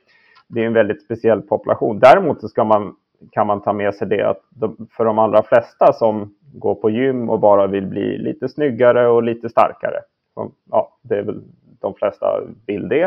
det 0.49 0.63
är 0.63 0.67
en 0.67 0.73
väldigt 0.73 1.03
speciell 1.03 1.43
population. 1.43 1.99
Däremot 1.99 2.41
så 2.41 2.49
ska 2.49 2.65
man, 2.65 2.97
kan 3.33 3.47
man 3.47 3.63
ta 3.63 3.73
med 3.73 3.95
sig 3.95 4.09
det 4.09 4.23
att 4.23 4.41
de, 4.49 4.89
för 4.91 5.05
de 5.05 5.19
allra 5.19 5.43
flesta 5.43 5.93
som 5.93 6.35
går 6.55 6.75
på 6.75 6.91
gym 6.91 7.31
och 7.31 7.41
bara 7.41 7.67
vill 7.67 7.87
bli 7.87 8.19
lite 8.19 8.49
snyggare 8.49 9.09
och 9.09 9.23
lite 9.23 9.49
starkare, 9.49 10.01
som, 10.35 10.53
ja, 10.71 10.99
det 11.03 11.19
är 11.19 11.23
väl 11.23 11.43
de 11.81 11.95
flesta 11.95 12.41
vill 12.67 12.89
det, 12.89 13.05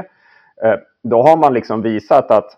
eh, 0.63 0.75
då 1.03 1.21
har 1.21 1.37
man 1.37 1.53
liksom 1.53 1.81
visat 1.81 2.31
att 2.31 2.57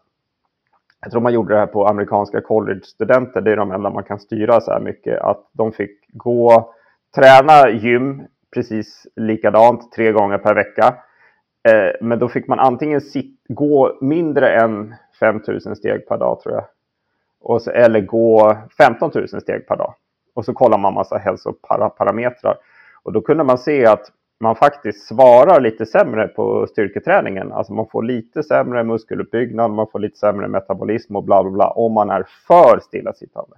jag 1.01 1.11
tror 1.11 1.21
man 1.21 1.33
gjorde 1.33 1.53
det 1.53 1.59
här 1.59 1.67
på 1.67 1.87
amerikanska 1.87 2.41
college-studenter, 2.41 3.41
det 3.41 3.51
är 3.51 3.57
de 3.57 3.71
enda 3.71 3.89
man 3.89 4.03
kan 4.03 4.19
styra 4.19 4.61
så 4.61 4.71
här 4.71 4.79
mycket, 4.79 5.19
att 5.19 5.49
de 5.51 5.71
fick 5.71 6.07
gå, 6.13 6.73
träna 7.15 7.69
gym 7.69 8.23
precis 8.53 9.07
likadant 9.15 9.91
tre 9.91 10.11
gånger 10.11 10.37
per 10.37 10.55
vecka. 10.55 10.95
Eh, 11.69 11.91
men 12.01 12.19
då 12.19 12.29
fick 12.29 12.47
man 12.47 12.59
antingen 12.59 13.01
sit, 13.01 13.43
gå 13.49 13.97
mindre 14.01 14.55
än 14.55 14.95
5000 15.19 15.75
steg 15.75 16.07
per 16.07 16.17
dag 16.17 16.41
tror 16.41 16.55
jag. 16.55 16.65
Och 17.41 17.61
så, 17.61 17.71
eller 17.71 18.01
gå 18.01 18.57
15 18.77 19.11
000 19.15 19.27
steg 19.27 19.67
per 19.67 19.75
dag. 19.75 19.93
Och 20.33 20.45
så 20.45 20.53
kollar 20.53 20.77
man 20.77 20.93
massa 20.93 21.17
hälsoparametrar. 21.17 22.55
Och 23.03 23.13
då 23.13 23.21
kunde 23.21 23.43
man 23.43 23.57
se 23.57 23.85
att 23.85 24.11
man 24.41 24.55
faktiskt 24.55 25.07
svarar 25.07 25.61
lite 25.61 25.85
sämre 25.85 26.27
på 26.27 26.67
styrketräningen. 26.67 27.51
Alltså 27.51 27.73
man 27.73 27.87
får 27.87 28.03
lite 28.03 28.43
sämre 28.43 28.83
muskeluppbyggnad, 28.83 29.71
man 29.71 29.87
får 29.91 29.99
lite 29.99 30.17
sämre 30.17 30.47
metabolism 30.47 31.15
och 31.15 31.23
bla 31.23 31.43
bla 31.43 31.51
bla 31.51 31.69
om 31.69 31.93
man 31.93 32.09
är 32.09 32.25
för 32.47 32.79
stillasittande. 32.79 33.55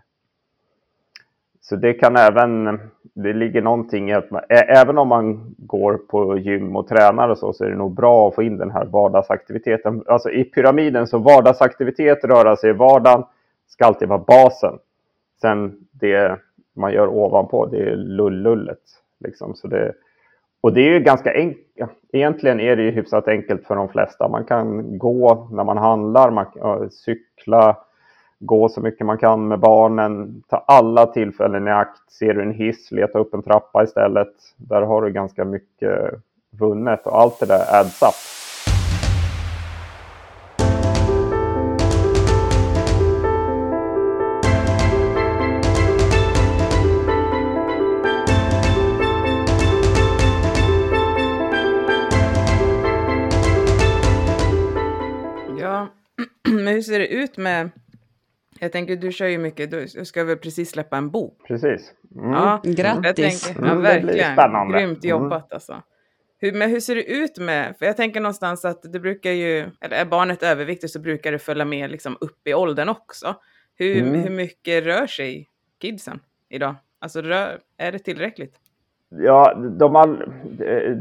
Så 1.61 1.75
det 1.75 1.93
kan 1.93 2.15
även, 2.17 2.79
det 3.13 3.34
ligger 3.34 3.61
någonting 3.61 4.09
i 4.09 4.13
att 4.13 4.31
man, 4.31 4.41
även 4.49 4.97
om 4.97 5.07
man 5.07 5.55
går 5.57 5.97
på 5.97 6.38
gym 6.38 6.75
och 6.75 6.88
tränar 6.88 7.29
och 7.29 7.38
så, 7.38 7.53
så 7.53 7.63
är 7.63 7.69
det 7.69 7.75
nog 7.75 7.93
bra 7.93 8.27
att 8.27 8.36
få 8.36 8.43
in 8.43 8.57
den 8.57 8.71
här 8.71 8.86
vardagsaktiviteten. 8.86 10.03
Alltså 10.07 10.29
i 10.29 10.43
pyramiden 10.43 11.07
så 11.07 11.17
vardagsaktivitet, 11.17 12.23
röra 12.23 12.55
sig 12.55 12.69
i 12.69 12.73
vardagen, 12.73 13.23
ska 13.67 13.86
alltid 13.86 14.07
vara 14.07 14.23
basen. 14.27 14.79
Sen 15.41 15.77
det 15.91 16.39
man 16.73 16.93
gör 16.93 17.07
ovanpå, 17.07 17.65
det 17.65 17.77
är 17.77 17.95
lullullet. 17.95 18.81
Liksom. 19.19 19.55
Så 19.55 19.67
det, 19.67 19.93
och 20.64 20.74
det 20.74 20.82
är 20.82 20.93
ju 20.93 20.99
ganska 20.99 21.34
enkelt. 21.34 21.59
Egentligen 22.14 22.59
är 22.59 22.76
det 22.76 22.84
ju 22.84 22.91
hyfsat 22.91 23.28
enkelt 23.28 23.68
för 23.68 23.76
de 23.76 23.89
flesta. 23.89 24.28
Man 24.28 24.45
kan 24.45 24.97
gå 24.97 25.47
när 25.51 25.64
man 25.64 25.78
handlar, 25.78 26.32
man 26.32 26.45
kan 26.45 26.91
cykla, 26.91 27.78
gå 28.39 28.70
så 28.70 28.82
mycket 28.82 29.05
man 29.05 29.18
kan 29.18 29.47
med 29.47 29.59
barnen. 29.59 30.43
Ta 30.49 30.57
alla 30.68 31.05
tillfällen 31.05 31.68
i 31.68 31.72
akt. 31.72 32.11
Ser 32.11 32.34
du 32.34 32.41
en 32.41 32.53
hiss, 32.53 32.91
leta 32.91 33.20
upp 33.20 33.34
en 33.34 33.43
trappa 33.43 33.84
istället. 33.84 34.34
Där 34.57 34.82
har 34.82 35.01
du 35.01 35.11
ganska 35.11 35.45
mycket 35.45 36.14
vunnet 36.59 37.07
och 37.07 37.20
allt 37.20 37.39
det 37.39 37.45
där 37.45 37.80
adds 37.80 38.01
up. 38.01 38.42
Ut 57.34 57.38
med 57.38 57.69
jag 58.59 58.71
tänker, 58.71 58.95
du 58.95 59.11
kör 59.11 59.27
ju 59.27 59.38
mycket, 59.38 59.71
du 59.71 59.88
ska 59.88 60.23
väl 60.23 60.38
precis 60.38 60.71
släppa 60.71 60.97
en 60.97 61.09
bok? 61.09 61.47
Precis. 61.47 61.93
Mm. 62.15 62.31
Ja, 62.31 62.61
grattis! 62.63 63.43
Tänker, 63.43 63.61
ja, 63.61 63.71
mm, 63.71 63.84
verkligen. 63.84 64.34
Spännande. 64.34 64.77
Grymt 64.77 65.03
mm. 65.03 65.09
jobbat 65.09 65.51
mm. 65.51 65.55
alltså. 65.55 65.81
Hur, 66.38 66.53
men 66.53 66.69
hur 66.69 66.79
ser 66.79 66.95
det 66.95 67.03
ut 67.03 67.38
med, 67.38 67.75
för 67.79 67.86
jag 67.86 67.97
tänker 67.97 68.19
någonstans 68.19 68.65
att 68.65 68.81
det 68.93 68.99
brukar 68.99 69.31
ju, 69.31 69.69
eller 69.81 69.97
är 69.97 70.05
barnet 70.05 70.43
överviktigt 70.43 70.93
så 70.93 70.99
brukar 70.99 71.31
det 71.31 71.39
följa 71.39 71.65
med 71.65 71.91
liksom 71.91 72.17
upp 72.21 72.47
i 72.47 72.53
åldern 72.53 72.89
också. 72.89 73.36
Hur, 73.75 73.97
mm. 73.97 74.21
hur 74.21 74.29
mycket 74.29 74.84
rör 74.84 75.07
sig 75.07 75.49
kidsen 75.79 76.19
idag? 76.49 76.75
Alltså 76.99 77.21
rör, 77.21 77.59
är 77.77 77.91
det 77.91 77.99
tillräckligt? 77.99 78.55
Ja, 79.18 79.53
de 79.53 79.95
all, 79.95 80.18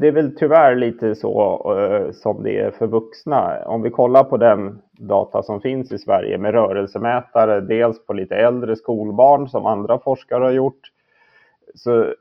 det 0.01 0.09
är 0.09 0.13
väl 0.13 0.37
tyvärr 0.37 0.77
lite 0.77 1.15
så 1.15 1.63
uh, 1.79 2.13
som 2.13 2.43
det 2.43 2.59
är 2.59 2.71
för 2.71 2.87
vuxna. 2.87 3.65
Om 3.67 3.83
vi 3.83 3.91
kollar 3.91 4.25
på 4.25 4.37
den 4.37 4.83
data 4.93 5.43
som 5.43 5.61
finns 5.61 5.93
i 5.93 5.99
Sverige 5.99 6.39
med 6.39 6.53
rörelsemätare, 6.53 7.61
dels 7.61 8.07
på 8.07 8.13
lite 8.13 8.37
äldre 8.37 8.77
skolbarn 8.77 9.49
som 9.49 9.67
andra 9.67 9.99
forskare 9.99 10.45
har 10.45 10.51
gjort, 10.51 10.81
så 11.75 12.15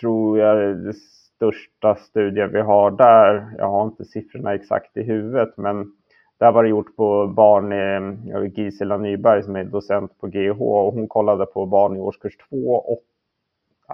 tror 0.00 0.38
jag 0.38 0.76
det 0.76 0.94
största 1.40 1.94
studien 1.94 2.52
vi 2.52 2.60
har 2.60 2.90
där, 2.90 3.54
jag 3.58 3.68
har 3.68 3.84
inte 3.84 4.04
siffrorna 4.04 4.54
exakt 4.54 4.96
i 4.96 5.02
huvudet, 5.02 5.56
men 5.56 5.92
där 6.38 6.52
var 6.52 6.62
det 6.62 6.68
gjort 6.68 6.96
på 6.96 7.26
barn, 7.26 7.72
i, 7.72 8.52
Gisela 8.60 8.96
Nyberg 8.96 9.42
som 9.42 9.56
är 9.56 9.64
docent 9.64 10.18
på 10.20 10.26
GH 10.26 10.62
och 10.62 10.92
hon 10.92 11.08
kollade 11.08 11.46
på 11.46 11.66
barn 11.66 11.96
i 11.96 12.00
årskurs 12.00 12.36
2, 12.36 12.74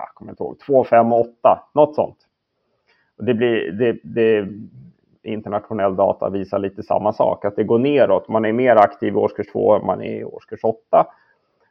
jag 0.00 0.14
kommer 0.14 0.32
inte 0.32 0.42
ihåg, 0.42 0.58
2, 0.58 0.84
5 0.84 1.12
och 1.12 1.20
8, 1.20 1.62
något 1.74 1.94
sånt. 1.94 2.16
Och 3.18 3.24
det, 3.24 3.34
blir, 3.34 3.72
det, 3.72 3.98
det, 4.02 4.48
internationell 5.22 5.96
data 5.96 6.30
visar 6.30 6.58
lite 6.58 6.82
samma 6.82 7.12
sak, 7.12 7.44
att 7.44 7.56
det 7.56 7.64
går 7.64 7.78
neråt. 7.78 8.28
Man 8.28 8.44
är 8.44 8.52
mer 8.52 8.76
aktiv 8.76 9.12
i 9.12 9.16
årskurs 9.16 9.46
2 9.52 9.76
än 9.76 9.86
man 9.86 10.02
är 10.02 10.20
i 10.20 10.24
årskurs 10.24 10.60
8. 10.62 11.06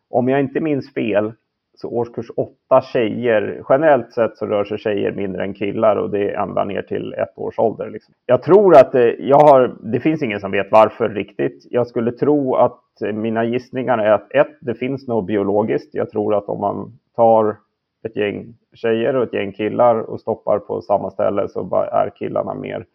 Om 0.10 0.30
jag 0.30 0.40
inte 0.40 0.60
minns 0.60 0.94
fel 0.94 1.34
Så 1.78 1.90
årskurs 1.90 2.32
8 2.36 2.82
tjejer, 2.82 3.64
generellt 3.70 4.14
sett 4.14 4.38
så 4.38 4.46
rör 4.46 4.64
sig 4.64 4.78
tjejer 4.78 5.12
mindre 5.12 5.44
än 5.44 5.54
killar 5.54 5.96
och 5.96 6.10
det 6.10 6.32
är 6.32 6.42
ända 6.42 6.64
ner 6.64 6.82
till 6.82 7.14
ett 7.14 7.38
års 7.38 7.60
ålder. 7.60 7.90
Liksom. 7.90 8.14
Jag 8.26 8.44
tror 8.44 8.76
att 8.76 8.92
det, 8.92 9.16
jag 9.20 9.40
har, 9.40 9.76
det 9.80 10.00
finns 10.00 10.24
ingen 10.24 10.40
som 10.40 10.52
vet 10.52 10.72
varför 10.72 11.10
riktigt. 11.10 11.68
Jag 11.70 11.88
skulle 11.88 12.12
tro 12.12 12.56
att 12.56 13.02
eh, 13.02 13.14
mina 13.14 13.46
gissningar 13.46 13.98
är 13.98 14.12
att 14.12 14.34
ett, 14.34 14.58
det 14.62 14.76
finns 14.76 15.08
något 15.08 15.26
biologiskt. 15.26 15.96
Jag 15.96 16.10
tror 16.10 16.36
att 16.36 16.50
om 16.50 16.62
man 16.62 17.00
tar 17.16 17.58
ett 18.06 18.16
gäng 18.16 18.54
tjejer 18.74 19.16
och 19.16 19.24
ett 19.24 19.34
gäng 19.34 19.52
killar 19.52 19.96
och 19.96 20.20
stoppar 20.20 20.60
på 20.60 20.82
samma 20.82 21.12
ställe 21.12 21.50
så 21.50 21.76
är 21.92 22.10
killarna 22.10 22.54
mer 22.54 22.86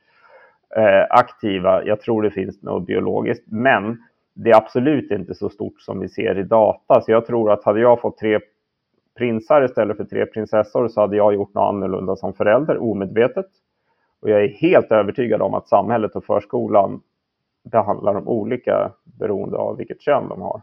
eh, 0.77 1.07
aktiva. 1.11 1.85
Jag 1.85 2.01
tror 2.01 2.23
det 2.23 2.31
finns 2.31 2.63
något 2.63 2.87
biologiskt, 2.87 3.45
men 3.47 4.03
det 4.35 4.51
är 4.51 4.57
absolut 4.57 5.11
inte 5.11 5.35
så 5.35 5.49
stort 5.49 5.81
som 5.81 6.01
vi 6.01 6.09
ser 6.09 6.39
i 6.39 6.43
data. 6.43 7.01
Så 7.01 7.11
jag 7.11 7.27
tror 7.27 7.53
att 7.53 7.65
hade 7.65 7.81
jag 7.81 8.01
fått 8.01 8.19
tre 8.19 8.41
prinsar 9.19 9.65
istället 9.65 9.97
för 9.97 10.05
tre 10.05 10.27
prinsessor 10.27 10.89
så 10.89 11.01
hade 11.01 11.17
jag 11.17 11.35
gjort 11.35 11.55
något 11.55 11.69
annorlunda 11.69 12.17
som 12.17 12.33
förälder, 12.33 12.79
omedvetet. 12.79 13.47
Och 14.23 14.31
jag 14.31 14.45
är 14.45 14.49
helt 14.49 14.93
övertygad 14.93 15.43
om 15.43 15.55
att 15.55 15.69
samhället 15.69 16.17
och 16.17 16.25
förskolan 16.25 17.01
behandlar 17.73 18.15
dem 18.15 18.29
olika 18.29 18.93
beroende 19.05 19.57
av 19.57 19.77
vilket 19.77 20.01
kön 20.01 20.29
de 20.29 20.43
har. 20.43 20.63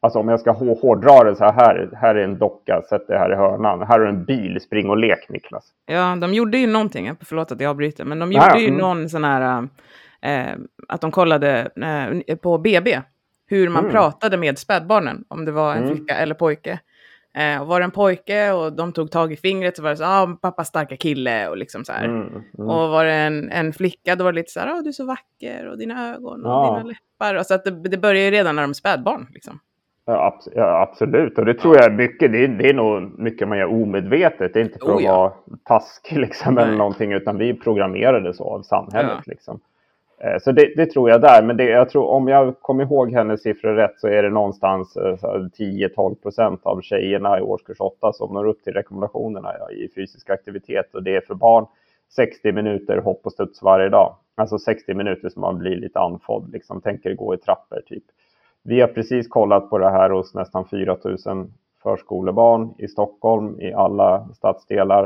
Alltså 0.00 0.18
om 0.18 0.28
jag 0.28 0.40
ska 0.40 0.50
hårdra 0.52 1.24
det 1.24 1.36
så 1.36 1.44
här, 1.44 1.90
här 1.96 2.14
är 2.14 2.24
en 2.24 2.38
docka, 2.38 2.82
sätt 2.82 3.04
det 3.08 3.18
här 3.18 3.32
i 3.32 3.34
hörnan. 3.34 3.82
Här 3.82 4.00
är 4.00 4.06
en 4.06 4.24
bil, 4.24 4.60
spring 4.60 4.90
och 4.90 4.96
lek 4.96 5.28
Niklas. 5.28 5.72
Ja, 5.86 6.16
de 6.20 6.34
gjorde 6.34 6.58
ju 6.58 6.66
någonting, 6.66 7.10
förlåt 7.20 7.52
att 7.52 7.60
jag 7.60 7.70
avbryter, 7.70 8.04
men 8.04 8.18
de 8.18 8.32
gjorde 8.32 8.60
ju 8.60 8.68
mm. 8.68 8.80
någon 8.80 9.08
sån 9.08 9.24
här, 9.24 9.68
eh, 10.22 10.56
att 10.88 11.00
de 11.00 11.10
kollade 11.10 11.70
eh, 12.26 12.36
på 12.36 12.58
BB, 12.58 13.00
hur 13.46 13.68
man 13.68 13.84
mm. 13.84 13.92
pratade 13.92 14.36
med 14.36 14.58
spädbarnen, 14.58 15.24
om 15.28 15.44
det 15.44 15.52
var 15.52 15.72
en 15.72 15.82
mm. 15.82 15.96
flicka 15.96 16.14
eller 16.14 16.34
pojke. 16.34 16.80
Eh, 17.34 17.60
och 17.60 17.66
var 17.66 17.80
det 17.80 17.84
en 17.84 17.90
pojke 17.90 18.52
och 18.52 18.72
de 18.72 18.92
tog 18.92 19.10
tag 19.10 19.32
i 19.32 19.36
fingret 19.36 19.76
så 19.76 19.82
var 19.82 19.90
det 19.90 19.96
så 19.96 20.04
ah, 20.04 20.38
pappa 20.42 20.64
starka 20.64 20.96
kille 20.96 21.48
och 21.48 21.56
liksom 21.56 21.84
så 21.84 21.92
här. 21.92 22.04
Mm, 22.04 22.26
mm. 22.28 22.44
Och 22.70 22.88
var 22.88 23.04
det 23.04 23.12
en, 23.12 23.50
en 23.50 23.72
flicka 23.72 24.16
då 24.16 24.24
var 24.24 24.32
det 24.32 24.36
lite 24.36 24.52
så 24.52 24.60
här, 24.60 24.78
ah, 24.78 24.82
du 24.82 24.88
är 24.88 24.92
så 24.92 25.04
vacker 25.04 25.66
och 25.68 25.78
dina 25.78 26.14
ögon 26.14 26.46
och 26.46 26.52
ja. 26.52 26.76
dina 26.76 26.82
läppar. 26.82 27.34
Och 27.34 27.46
så 27.46 27.54
att 27.54 27.64
det, 27.64 27.70
det 27.70 27.98
börjar 27.98 28.24
ju 28.24 28.30
redan 28.30 28.56
när 28.56 28.62
de 28.62 28.70
är 28.70 28.74
spädbarn 28.74 29.26
liksom. 29.34 29.60
Ja, 30.54 30.82
absolut, 30.82 31.38
och 31.38 31.44
det 31.44 31.54
tror 31.54 31.76
jag 31.76 31.84
är 31.84 31.90
mycket. 31.90 32.32
Det 32.32 32.44
är, 32.44 32.48
det 32.48 32.68
är 32.68 32.74
nog 32.74 33.18
mycket 33.18 33.48
man 33.48 33.58
gör 33.58 33.82
omedvetet. 33.82 34.54
Det 34.54 34.60
är 34.60 34.64
inte 34.64 34.78
för 34.78 34.92
oh, 34.92 34.96
att 34.96 35.02
ja. 35.02 35.16
vara 35.16 35.58
taskig 35.64 36.18
liksom, 36.18 36.58
eller 36.58 36.76
någonting, 36.76 37.12
utan 37.12 37.38
vi 37.38 37.50
är 37.50 37.54
programmerade 37.54 38.34
så 38.34 38.44
av 38.44 38.62
samhället. 38.62 39.12
Ja. 39.16 39.22
Liksom. 39.26 39.60
Eh, 40.20 40.38
så 40.40 40.52
det, 40.52 40.72
det, 40.76 40.86
tror 40.86 41.10
jag 41.10 41.20
där, 41.20 41.42
men 41.42 41.56
det, 41.56 41.64
jag 41.64 41.88
tror, 41.88 42.04
om 42.04 42.28
jag 42.28 42.60
kommer 42.60 42.84
ihåg 42.84 43.12
hennes 43.12 43.42
siffror 43.42 43.74
rätt 43.74 43.94
så 44.00 44.08
är 44.08 44.22
det 44.22 44.30
någonstans 44.30 44.96
10-12 44.96 46.10
eh, 46.10 46.14
procent 46.22 46.60
av 46.62 46.80
tjejerna 46.80 47.38
i 47.38 47.42
årskurs 47.42 47.80
8 47.80 48.12
som 48.12 48.34
når 48.34 48.46
upp 48.48 48.62
till 48.64 48.72
rekommendationerna 48.72 49.52
ja, 49.58 49.70
i 49.70 49.88
fysisk 49.94 50.30
aktivitet 50.30 50.94
och 50.94 51.02
det 51.02 51.16
är 51.16 51.20
för 51.20 51.34
barn 51.34 51.66
60 52.16 52.52
minuter 52.52 52.98
hopp 52.98 53.20
och 53.24 53.32
studs 53.32 53.62
varje 53.62 53.88
dag. 53.88 54.16
Alltså 54.34 54.58
60 54.58 54.94
minuter 54.94 55.28
som 55.28 55.40
man 55.40 55.58
blir 55.58 55.76
lite 55.76 56.00
andfådd, 56.00 56.52
liksom 56.52 56.80
tänker 56.80 57.14
gå 57.14 57.34
i 57.34 57.38
trappor 57.38 57.80
typ. 57.86 58.04
Vi 58.68 58.80
har 58.80 58.88
precis 58.88 59.28
kollat 59.28 59.70
på 59.70 59.78
det 59.78 59.90
här 59.90 60.10
hos 60.10 60.34
nästan 60.34 60.68
4 60.68 60.96
000 61.04 61.50
förskolebarn 61.82 62.74
i 62.78 62.88
Stockholm 62.88 63.60
i 63.60 63.72
alla 63.72 64.28
stadsdelar. 64.34 65.04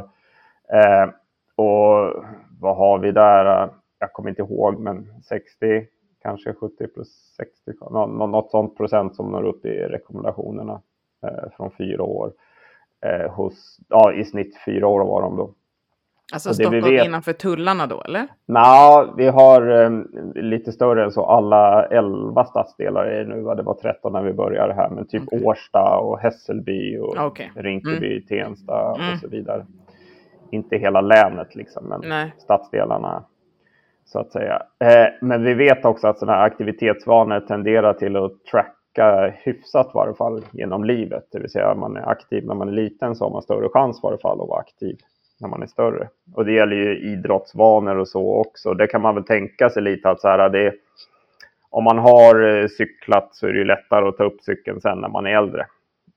Eh, 0.72 1.08
och 1.56 2.24
vad 2.60 2.76
har 2.76 2.98
vi 2.98 3.12
där? 3.12 3.70
Jag 3.98 4.12
kommer 4.12 4.28
inte 4.28 4.42
ihåg, 4.42 4.78
men 4.78 5.22
60, 5.28 5.86
kanske 6.22 6.54
70 6.54 6.86
plus 6.86 7.34
60, 7.36 7.72
något 7.90 8.50
sånt 8.50 8.76
procent 8.76 9.16
som 9.16 9.30
når 9.30 9.42
upp 9.42 9.64
i 9.66 9.78
rekommendationerna 9.78 10.80
eh, 11.22 11.50
från 11.56 11.70
fyra 11.70 12.02
år. 12.02 12.32
Eh, 13.06 13.30
hos, 13.30 13.78
ja, 13.88 14.12
I 14.12 14.24
snitt 14.24 14.58
fyra 14.64 14.86
år 14.86 15.04
var 15.04 15.22
de 15.22 15.36
då. 15.36 15.54
Alltså 16.32 16.54
Stockholm 16.54 16.84
vet... 16.84 17.06
innanför 17.06 17.32
tullarna 17.32 17.86
då, 17.86 18.02
eller? 18.02 18.26
Nej, 18.46 19.06
vi 19.16 19.28
har 19.28 19.70
um, 19.70 20.32
lite 20.34 20.72
större 20.72 21.04
än 21.04 21.10
så. 21.10 21.24
Alla 21.24 21.86
elva 21.86 22.44
stadsdelar 22.44 23.04
är 23.04 23.24
nu, 23.24 23.54
det 23.54 23.62
var 23.62 23.74
13 23.74 24.12
när 24.12 24.22
vi 24.22 24.32
började 24.32 24.74
här, 24.74 24.90
men 24.90 25.06
typ 25.06 25.22
okay. 25.26 25.44
Årsta 25.44 25.98
och 25.98 26.18
Hässelby 26.18 26.98
och 26.98 27.26
okay. 27.26 27.48
Rinkeby, 27.56 28.12
mm. 28.12 28.26
Tensta 28.26 28.94
mm. 28.94 29.12
och 29.12 29.18
så 29.18 29.28
vidare. 29.28 29.66
Inte 30.50 30.76
hela 30.76 31.00
länet 31.00 31.54
liksom, 31.54 31.84
men 31.84 32.00
Nej. 32.04 32.34
stadsdelarna 32.38 33.24
så 34.04 34.18
att 34.18 34.32
säga. 34.32 34.62
Eh, 34.80 35.06
men 35.20 35.44
vi 35.44 35.54
vet 35.54 35.84
också 35.84 36.08
att 36.08 36.18
sådana 36.18 36.38
här 36.38 36.46
aktivitetsvanor 36.46 37.40
tenderar 37.40 37.94
till 37.94 38.16
att 38.16 38.44
tracka 38.44 39.34
hyfsat 39.36 39.86
i 39.86 39.90
varje 39.94 40.14
fall 40.14 40.44
genom 40.52 40.84
livet. 40.84 41.28
Det 41.32 41.38
vill 41.38 41.50
säga, 41.50 41.74
man 41.74 41.96
är 41.96 42.08
aktiv 42.08 42.46
när 42.46 42.54
man 42.54 42.68
är 42.68 42.72
liten 42.72 43.16
så 43.16 43.24
har 43.24 43.30
man 43.30 43.42
större 43.42 43.68
chans 43.68 43.98
i 43.98 44.00
varje 44.02 44.18
fall 44.18 44.40
att 44.40 44.48
vara 44.48 44.60
aktiv 44.60 44.96
när 45.42 45.48
man 45.48 45.62
är 45.62 45.66
större. 45.66 46.08
Och 46.34 46.44
det 46.44 46.52
gäller 46.52 46.76
ju 46.76 46.98
idrottsvanor 46.98 47.96
och 47.96 48.08
så 48.08 48.34
också. 48.34 48.74
Det 48.74 48.86
kan 48.86 49.02
man 49.02 49.14
väl 49.14 49.24
tänka 49.24 49.70
sig 49.70 49.82
lite 49.82 50.10
att 50.10 50.20
så 50.20 50.28
här, 50.28 50.48
det, 50.48 50.74
om 51.70 51.84
man 51.84 51.98
har 51.98 52.48
eh, 52.48 52.68
cyklat 52.68 53.28
så 53.32 53.46
är 53.46 53.52
det 53.52 53.58
ju 53.58 53.64
lättare 53.64 54.08
att 54.08 54.16
ta 54.16 54.24
upp 54.24 54.40
cykeln 54.42 54.80
sen 54.80 54.98
när 54.98 55.08
man 55.08 55.26
är 55.26 55.36
äldre. 55.36 55.66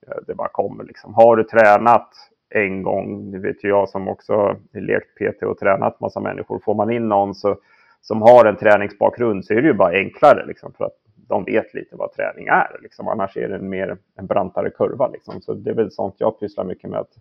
Eh, 0.07 0.17
det 0.27 0.35
bara 0.35 0.47
kommer 0.47 0.83
liksom. 0.83 1.13
Har 1.13 1.35
du 1.35 1.43
tränat 1.43 2.09
en 2.49 2.83
gång, 2.83 3.31
det 3.31 3.39
vet 3.39 3.63
ju 3.63 3.69
jag 3.69 3.89
som 3.89 4.07
också 4.07 4.55
lekt 4.73 5.15
PT 5.15 5.43
och 5.43 5.59
tränat 5.59 5.99
massa 5.99 6.19
människor. 6.19 6.59
Får 6.59 6.75
man 6.75 6.91
in 6.91 7.09
någon 7.09 7.35
så, 7.35 7.57
som 8.01 8.21
har 8.21 8.45
en 8.45 8.55
träningsbakgrund 8.55 9.45
så 9.45 9.53
är 9.53 9.61
det 9.61 9.67
ju 9.67 9.73
bara 9.73 9.93
enklare 9.93 10.45
liksom, 10.45 10.73
för 10.73 10.85
att 10.85 10.95
de 11.27 11.43
vet 11.43 11.73
lite 11.73 11.95
vad 11.95 12.11
träning 12.11 12.47
är. 12.47 12.79
Liksom. 12.81 13.07
Annars 13.07 13.37
är 13.37 13.49
det 13.49 13.55
en 13.55 13.69
mer 13.69 13.97
en 14.15 14.25
brantare 14.25 14.69
kurva. 14.69 15.07
Liksom. 15.07 15.41
Så 15.41 15.53
det 15.53 15.69
är 15.69 15.73
väl 15.73 15.91
sånt 15.91 16.15
jag 16.17 16.39
pysslar 16.39 16.63
mycket 16.63 16.89
med, 16.89 16.99
att 16.99 17.13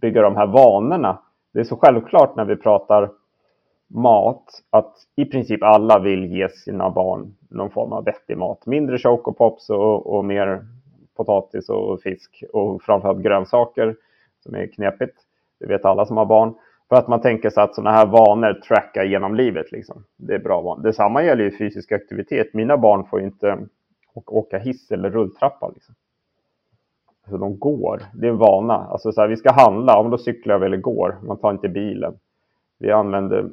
bygga 0.00 0.22
de 0.22 0.36
här 0.36 0.46
vanorna 0.46 1.18
det 1.52 1.60
är 1.60 1.64
så 1.64 1.76
självklart 1.76 2.36
när 2.36 2.44
vi 2.44 2.56
pratar 2.56 3.10
mat 3.88 4.44
att 4.70 4.94
i 5.16 5.24
princip 5.24 5.62
alla 5.62 5.98
vill 5.98 6.24
ge 6.24 6.48
sina 6.48 6.90
barn 6.90 7.36
någon 7.50 7.70
form 7.70 7.92
av 7.92 8.04
vettig 8.04 8.38
mat. 8.38 8.66
Mindre 8.66 8.98
Choco 8.98 9.32
Pops 9.32 9.70
och, 9.70 10.16
och 10.16 10.24
mer 10.24 10.66
potatis 11.16 11.68
och 11.68 12.00
fisk 12.00 12.44
och 12.52 12.82
framförallt 12.82 13.22
grönsaker 13.22 13.96
som 14.42 14.54
är 14.54 14.66
knepigt. 14.66 15.16
Det 15.60 15.66
vet 15.66 15.84
alla 15.84 16.06
som 16.06 16.16
har 16.16 16.26
barn. 16.26 16.54
För 16.88 16.96
att 16.96 17.08
man 17.08 17.20
tänker 17.20 17.50
sig 17.50 17.62
att 17.62 17.74
sådana 17.74 17.96
här 17.96 18.06
vanor 18.06 18.52
trackar 18.52 19.04
genom 19.04 19.34
livet. 19.34 19.72
Liksom. 19.72 20.04
Det 20.16 20.34
är 20.34 20.38
bra 20.38 20.60
vanor. 20.60 20.82
Detsamma 20.82 21.24
gäller 21.24 21.44
ju 21.44 21.56
fysisk 21.56 21.92
aktivitet. 21.92 22.54
Mina 22.54 22.76
barn 22.76 23.04
får 23.04 23.20
inte 23.20 23.58
åka 24.26 24.58
hiss 24.58 24.90
eller 24.90 25.10
rulltrappa. 25.10 25.68
Liksom 25.68 25.94
hur 27.30 27.38
de 27.38 27.58
går. 27.58 28.02
Det 28.14 28.26
är 28.26 28.30
en 28.30 28.38
vana. 28.38 28.74
Alltså 28.74 29.12
så 29.12 29.20
här, 29.20 29.28
vi 29.28 29.36
ska 29.36 29.52
handla, 29.52 29.98
om 29.98 30.10
då 30.10 30.18
cyklar 30.18 30.58
vi 30.58 30.66
eller 30.66 30.76
går. 30.76 31.18
Man 31.22 31.36
tar 31.36 31.50
inte 31.50 31.68
bilen. 31.68 32.14
Vi 32.78 32.90
använder 32.90 33.50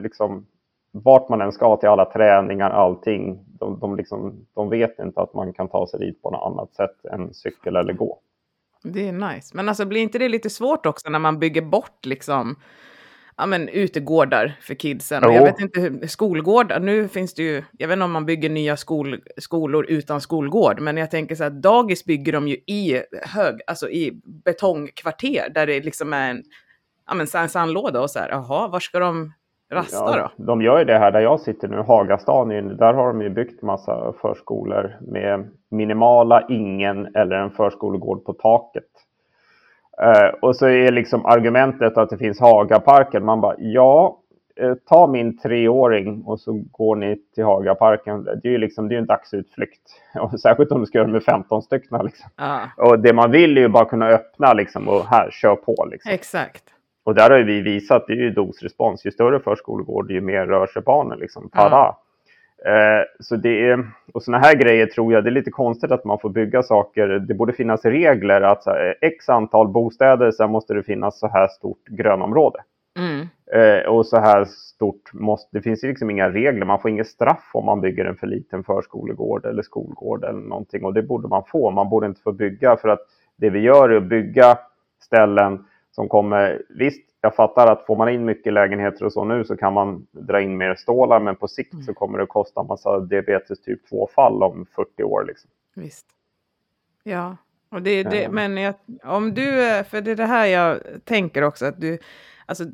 liksom 0.00 0.46
vart 0.92 1.28
man 1.28 1.40
än 1.40 1.52
ska 1.52 1.76
till 1.76 1.88
alla 1.88 2.04
träningar, 2.04 2.70
allting. 2.70 3.44
De, 3.46 3.78
de, 3.80 3.96
liksom, 3.96 4.46
de 4.54 4.68
vet 4.68 4.98
inte 4.98 5.20
att 5.20 5.34
man 5.34 5.52
kan 5.52 5.68
ta 5.68 5.86
sig 5.86 6.00
dit 6.00 6.22
på 6.22 6.30
något 6.30 6.52
annat 6.52 6.74
sätt 6.74 7.04
än 7.04 7.34
cykel 7.34 7.76
eller 7.76 7.92
gå. 7.92 8.18
Det 8.82 9.08
är 9.08 9.12
nice. 9.12 9.56
Men 9.56 9.68
alltså 9.68 9.84
blir 9.84 10.00
inte 10.00 10.18
det 10.18 10.28
lite 10.28 10.50
svårt 10.50 10.86
också 10.86 11.10
när 11.10 11.18
man 11.18 11.38
bygger 11.38 11.62
bort 11.62 12.06
liksom 12.06 12.56
ja, 13.40 13.46
men, 13.46 13.68
utegårdar 13.68 14.52
för 14.60 14.74
kidsen. 14.74 15.32
Jag 15.32 15.42
vet 15.42 15.60
inte 15.60 15.80
hur, 15.80 16.06
skolgårdar, 16.06 16.80
nu 16.80 17.08
finns 17.08 17.34
det 17.34 17.42
ju, 17.42 17.62
jag 17.78 17.88
vet 17.88 17.94
inte 17.94 18.04
om 18.04 18.12
man 18.12 18.26
bygger 18.26 18.50
nya 18.50 18.76
skol, 18.76 19.20
skolor 19.36 19.86
utan 19.88 20.20
skolgård, 20.20 20.80
men 20.80 20.96
jag 20.96 21.10
tänker 21.10 21.34
så 21.34 21.42
här, 21.42 21.50
dagis 21.50 22.04
bygger 22.04 22.32
de 22.32 22.48
ju 22.48 22.54
i 22.54 23.02
hög, 23.26 23.60
alltså 23.66 23.90
i 23.90 24.20
betongkvarter 24.44 25.50
där 25.54 25.66
det 25.66 25.80
liksom 25.80 26.12
är 26.12 26.30
en, 26.30 26.42
ja, 27.06 27.14
men, 27.14 27.26
en 27.34 27.48
sandlåda 27.48 28.00
och 28.00 28.10
så 28.10 28.18
här, 28.18 28.28
jaha, 28.28 28.68
var 28.68 28.80
ska 28.80 28.98
de 28.98 29.32
rasta 29.72 29.96
ja, 29.96 30.30
då? 30.36 30.44
De 30.44 30.62
gör 30.62 30.78
ju 30.78 30.84
det 30.84 30.98
här 30.98 31.12
där 31.12 31.20
jag 31.20 31.40
sitter 31.40 31.68
nu, 31.68 31.76
Hagastan, 31.76 32.48
där 32.76 32.94
har 32.94 33.06
de 33.06 33.22
ju 33.22 33.30
byggt 33.30 33.62
massa 33.62 34.12
förskolor 34.22 34.96
med 35.00 35.50
minimala, 35.70 36.46
ingen 36.48 37.16
eller 37.16 37.36
en 37.36 37.50
förskolegård 37.50 38.24
på 38.24 38.32
taket. 38.32 38.90
Uh, 40.02 40.34
och 40.40 40.56
så 40.56 40.66
är 40.66 40.92
liksom 40.92 41.26
argumentet 41.26 41.98
att 41.98 42.10
det 42.10 42.18
finns 42.18 42.40
Hagaparken. 42.40 43.24
Man 43.24 43.40
bara, 43.40 43.54
ja, 43.58 44.18
uh, 44.62 44.74
ta 44.74 45.06
min 45.06 45.38
treåring 45.38 46.22
och 46.26 46.40
så 46.40 46.62
går 46.70 46.96
ni 46.96 47.16
till 47.34 47.44
Hagaparken. 47.44 48.24
Det 48.24 48.48
är 48.48 48.52
ju 48.52 48.58
liksom, 48.58 48.88
det 48.88 48.94
är 48.94 48.98
en 48.98 49.06
dagsutflykt. 49.06 49.82
Och 50.20 50.40
särskilt 50.40 50.72
om 50.72 50.80
du 50.80 50.86
ska 50.86 50.98
göra 50.98 51.06
det 51.06 51.12
med 51.12 51.24
15 51.24 51.62
stycken. 51.62 52.04
Liksom. 52.04 52.30
Och 52.76 52.98
det 52.98 53.12
man 53.12 53.30
vill 53.30 53.56
är 53.56 53.62
ju 53.62 53.68
bara 53.68 53.84
kunna 53.84 54.06
öppna 54.06 54.52
liksom, 54.52 54.88
och 54.88 55.04
här, 55.04 55.30
kör 55.30 55.56
på. 55.56 55.88
Liksom. 55.90 56.12
Exakt. 56.12 56.64
Och 57.04 57.14
där 57.14 57.30
har 57.30 57.38
vi 57.38 57.60
visat, 57.60 58.06
det 58.06 58.12
är 58.12 58.16
ju 58.16 58.30
dosrespons. 58.30 59.06
Ju 59.06 59.10
större 59.10 59.40
förskolegård, 59.40 60.10
ju 60.10 60.20
mer 60.20 60.46
rör 60.46 60.66
sig 60.66 60.82
barnen. 60.82 61.18
Liksom. 61.18 61.50
Tada! 61.52 61.86
Eh, 61.86 61.94
så 63.20 63.36
det 63.36 63.68
är, 63.68 63.90
och 64.14 64.22
sådana 64.22 64.46
här 64.46 64.54
grejer 64.54 64.86
tror 64.86 65.12
jag, 65.12 65.24
det 65.24 65.30
är 65.30 65.32
lite 65.32 65.50
konstigt 65.50 65.90
att 65.90 66.04
man 66.04 66.18
får 66.18 66.30
bygga 66.30 66.62
saker. 66.62 67.08
Det 67.08 67.34
borde 67.34 67.52
finnas 67.52 67.84
regler 67.84 68.40
att 68.40 68.62
så 68.62 68.70
här, 68.70 68.94
x 69.00 69.28
antal 69.28 69.68
bostäder, 69.68 70.30
sen 70.30 70.50
måste 70.50 70.74
det 70.74 70.82
finnas 70.82 71.18
så 71.18 71.28
här 71.28 71.48
stort 71.48 71.88
grönområde. 71.88 72.58
Mm. 72.98 73.26
Eh, 73.52 73.86
och 73.86 74.06
så 74.06 74.20
här 74.20 74.44
stort 74.44 75.12
måste, 75.12 75.48
det 75.52 75.62
finns 75.62 75.84
ju 75.84 75.88
liksom 75.88 76.10
inga 76.10 76.30
regler, 76.30 76.66
man 76.66 76.80
får 76.80 76.90
inget 76.90 77.06
straff 77.06 77.50
om 77.52 77.64
man 77.64 77.80
bygger 77.80 78.04
en 78.04 78.16
för 78.16 78.26
liten 78.26 78.64
förskolegård 78.64 79.46
eller 79.46 79.62
skolgård 79.62 80.24
eller 80.24 80.40
någonting. 80.40 80.84
Och 80.84 80.94
det 80.94 81.02
borde 81.02 81.28
man 81.28 81.42
få, 81.46 81.70
man 81.70 81.88
borde 81.88 82.06
inte 82.06 82.22
få 82.22 82.32
bygga 82.32 82.76
för 82.76 82.88
att 82.88 83.00
det 83.36 83.50
vi 83.50 83.58
gör 83.58 83.88
är 83.88 83.96
att 83.96 84.08
bygga 84.08 84.58
ställen 85.02 85.64
som 85.90 86.08
kommer, 86.08 86.62
visst 86.68 87.09
jag 87.20 87.34
fattar 87.34 87.66
att 87.66 87.86
får 87.86 87.96
man 87.96 88.08
in 88.08 88.24
mycket 88.24 88.52
lägenheter 88.52 89.04
och 89.04 89.12
så 89.12 89.24
nu 89.24 89.44
så 89.44 89.56
kan 89.56 89.72
man 89.72 90.06
dra 90.10 90.40
in 90.40 90.56
mer 90.56 90.74
stålar 90.74 91.20
men 91.20 91.36
på 91.36 91.48
sikt 91.48 91.70
så 91.70 91.76
mm. 91.76 91.94
kommer 91.94 92.18
det 92.18 92.26
kosta 92.26 92.60
en 92.60 92.66
massa 92.66 93.00
diabetes 93.00 93.62
typ 93.62 93.90
2-fall 93.90 94.42
om 94.42 94.66
40 94.76 95.02
år. 95.02 95.24
Liksom. 95.24 95.50
Visst. 95.74 96.06
Ja, 97.04 97.36
och 97.70 97.82
det, 97.82 98.02
det, 98.02 98.28
men 98.28 98.56
jag, 98.56 98.74
om 99.04 99.34
du, 99.34 99.44
för 99.90 100.00
det 100.00 100.10
är 100.10 100.16
det 100.16 100.26
här 100.26 100.46
jag 100.46 100.80
tänker 101.04 101.42
också 101.42 101.66
att 101.66 101.80
du, 101.80 101.98
alltså 102.46 102.64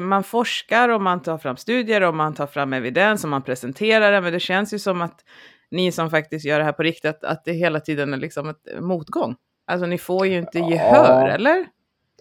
man 0.00 0.22
forskar 0.22 0.88
och 0.88 1.02
man 1.02 1.22
tar 1.22 1.38
fram 1.38 1.56
studier 1.56 2.02
och 2.02 2.14
man 2.14 2.34
tar 2.34 2.46
fram 2.46 2.72
evidens 2.72 3.24
och 3.24 3.30
man 3.30 3.42
presenterar 3.42 4.12
det, 4.12 4.20
men 4.20 4.32
det 4.32 4.40
känns 4.40 4.74
ju 4.74 4.78
som 4.78 5.02
att 5.02 5.24
ni 5.70 5.92
som 5.92 6.10
faktiskt 6.10 6.44
gör 6.44 6.58
det 6.58 6.64
här 6.64 6.72
på 6.72 6.82
riktigt, 6.82 7.10
att, 7.10 7.24
att 7.24 7.44
det 7.44 7.52
hela 7.52 7.80
tiden 7.80 8.14
är 8.14 8.16
liksom 8.16 8.48
ett 8.48 8.80
motgång. 8.80 9.36
Alltså 9.66 9.86
ni 9.86 9.98
får 9.98 10.26
ju 10.26 10.38
inte 10.38 10.58
gehör, 10.58 11.28
ja. 11.28 11.34
eller? 11.34 11.66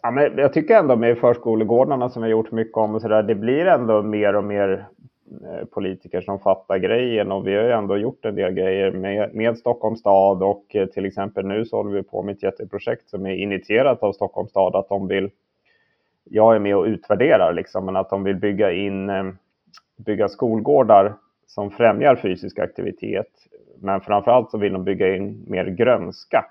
Ja, 0.05 0.11
men 0.11 0.37
jag 0.37 0.53
tycker 0.53 0.75
ändå 0.75 0.95
med 0.95 1.17
förskolegårdarna 1.17 2.09
som 2.09 2.23
vi 2.23 2.29
gjort 2.29 2.51
mycket 2.51 2.77
om 2.77 2.95
och 2.95 3.01
så 3.01 3.07
där, 3.07 3.23
det 3.23 3.35
blir 3.35 3.65
ändå 3.65 4.01
mer 4.01 4.35
och 4.35 4.43
mer 4.43 4.85
eh, 5.43 5.65
politiker 5.65 6.21
som 6.21 6.39
fattar 6.39 6.77
grejen 6.77 7.31
och 7.31 7.47
vi 7.47 7.55
har 7.55 7.63
ju 7.63 7.71
ändå 7.71 7.97
gjort 7.97 8.25
en 8.25 8.35
del 8.35 8.53
grejer 8.53 8.91
med, 8.91 9.35
med 9.35 9.57
Stockholms 9.57 9.99
stad 9.99 10.43
och 10.43 10.75
eh, 10.75 10.85
till 10.85 11.05
exempel 11.05 11.45
nu 11.45 11.65
så 11.65 11.77
håller 11.77 11.91
vi 11.91 12.03
på 12.03 12.23
med 12.23 12.35
ett 12.35 12.43
jätteprojekt 12.43 13.09
som 13.09 13.25
är 13.25 13.35
initierat 13.35 14.03
av 14.03 14.13
Stockholms 14.13 14.49
stad 14.49 14.75
att 14.75 14.89
de 14.89 15.07
vill, 15.07 15.29
jag 16.23 16.55
är 16.55 16.59
med 16.59 16.75
och 16.75 16.85
utvärderar 16.85 17.53
liksom, 17.53 17.85
men 17.85 17.95
att 17.95 18.09
de 18.09 18.23
vill 18.23 18.35
bygga 18.35 18.71
in, 18.71 19.09
eh, 19.09 19.23
bygga 19.97 20.29
skolgårdar 20.29 21.13
som 21.47 21.71
främjar 21.71 22.15
fysisk 22.15 22.59
aktivitet. 22.59 23.31
Men 23.79 24.01
framförallt 24.01 24.51
så 24.51 24.57
vill 24.57 24.73
de 24.73 24.83
bygga 24.83 25.15
in 25.15 25.45
mer 25.47 25.65
grönska 25.65 26.45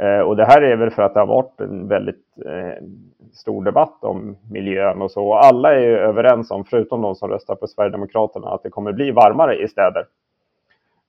Eh, 0.00 0.20
och 0.20 0.36
det 0.36 0.44
här 0.44 0.62
är 0.62 0.76
väl 0.76 0.90
för 0.90 1.02
att 1.02 1.14
det 1.14 1.20
har 1.20 1.26
varit 1.26 1.60
en 1.60 1.88
väldigt 1.88 2.24
eh, 2.46 2.84
stor 3.32 3.64
debatt 3.64 3.98
om 4.00 4.36
miljön 4.50 5.02
och 5.02 5.10
så. 5.10 5.26
Och 5.26 5.44
alla 5.44 5.74
är 5.74 5.80
ju 5.80 5.98
överens 5.98 6.50
om, 6.50 6.64
förutom 6.64 7.02
de 7.02 7.14
som 7.14 7.30
röstar 7.30 7.54
på 7.54 7.66
Sverigedemokraterna, 7.66 8.48
att 8.48 8.62
det 8.62 8.70
kommer 8.70 8.92
bli 8.92 9.10
varmare 9.10 9.56
i 9.56 9.68
städer. 9.68 10.06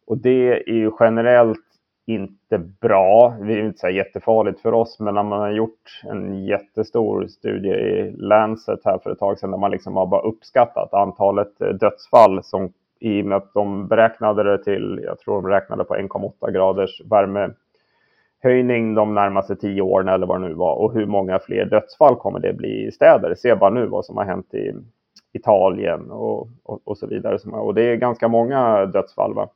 Och 0.07 0.17
det 0.17 0.69
är 0.69 0.73
ju 0.73 0.91
generellt 0.99 1.59
inte 2.05 2.57
bra. 2.57 3.35
Det 3.41 3.53
är 3.53 3.65
inte 3.65 3.79
så 3.79 3.89
jättefarligt 3.89 4.61
för 4.61 4.73
oss, 4.73 4.99
men 4.99 5.13
när 5.13 5.23
man 5.23 5.39
har 5.39 5.51
gjort 5.51 6.01
en 6.03 6.45
jättestor 6.45 7.27
studie 7.27 7.73
i 7.73 8.11
Lancet 8.17 8.79
här 8.85 8.97
för 8.97 9.11
ett 9.11 9.19
tag 9.19 9.39
sedan 9.39 9.51
där 9.51 9.57
man 9.57 9.71
liksom 9.71 9.95
har 9.95 10.05
bara 10.05 10.21
uppskattat 10.21 10.93
antalet 10.93 11.61
eh, 11.61 11.67
dödsfall 11.67 12.43
som 12.43 12.73
i 12.99 13.21
och 13.21 13.25
med 13.25 13.37
att 13.37 13.53
de 13.53 13.87
beräknade 13.87 14.43
det 14.43 14.63
till, 14.63 15.01
jag 15.03 15.19
tror 15.19 15.41
de 15.41 15.51
räknade 15.51 15.83
på 15.83 15.95
1,8 15.95 16.51
graders 16.51 17.01
värme 17.05 17.49
höjning 18.45 18.95
de 18.95 19.13
närmaste 19.13 19.55
tio 19.55 19.81
åren 19.81 20.07
eller 20.07 20.27
vad 20.27 20.41
det 20.41 20.47
nu 20.47 20.53
var 20.53 20.75
och 20.75 20.93
hur 20.93 21.05
många 21.05 21.39
fler 21.39 21.65
dödsfall 21.65 22.15
kommer 22.15 22.39
det 22.39 22.53
bli 22.53 22.87
i 22.87 22.91
städer? 22.91 23.35
Se 23.35 23.55
bara 23.55 23.69
nu 23.69 23.85
vad 23.85 24.05
som 24.05 24.17
har 24.17 24.25
hänt 24.25 24.53
i 24.53 24.73
Italien 25.33 26.11
och, 26.11 26.47
och, 26.63 26.81
och 26.83 26.97
så 26.97 27.07
vidare. 27.07 27.37
Och 27.51 27.73
det 27.73 27.83
är 27.83 27.95
ganska 27.95 28.27
många 28.27 28.85
dödsfall. 28.85 29.33
Va? 29.33 29.49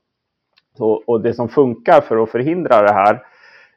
Så, 0.77 1.03
och 1.07 1.21
det 1.21 1.33
som 1.33 1.49
funkar 1.49 2.01
för 2.01 2.23
att 2.23 2.29
förhindra 2.29 2.81
det 2.81 2.93
här, 2.93 3.23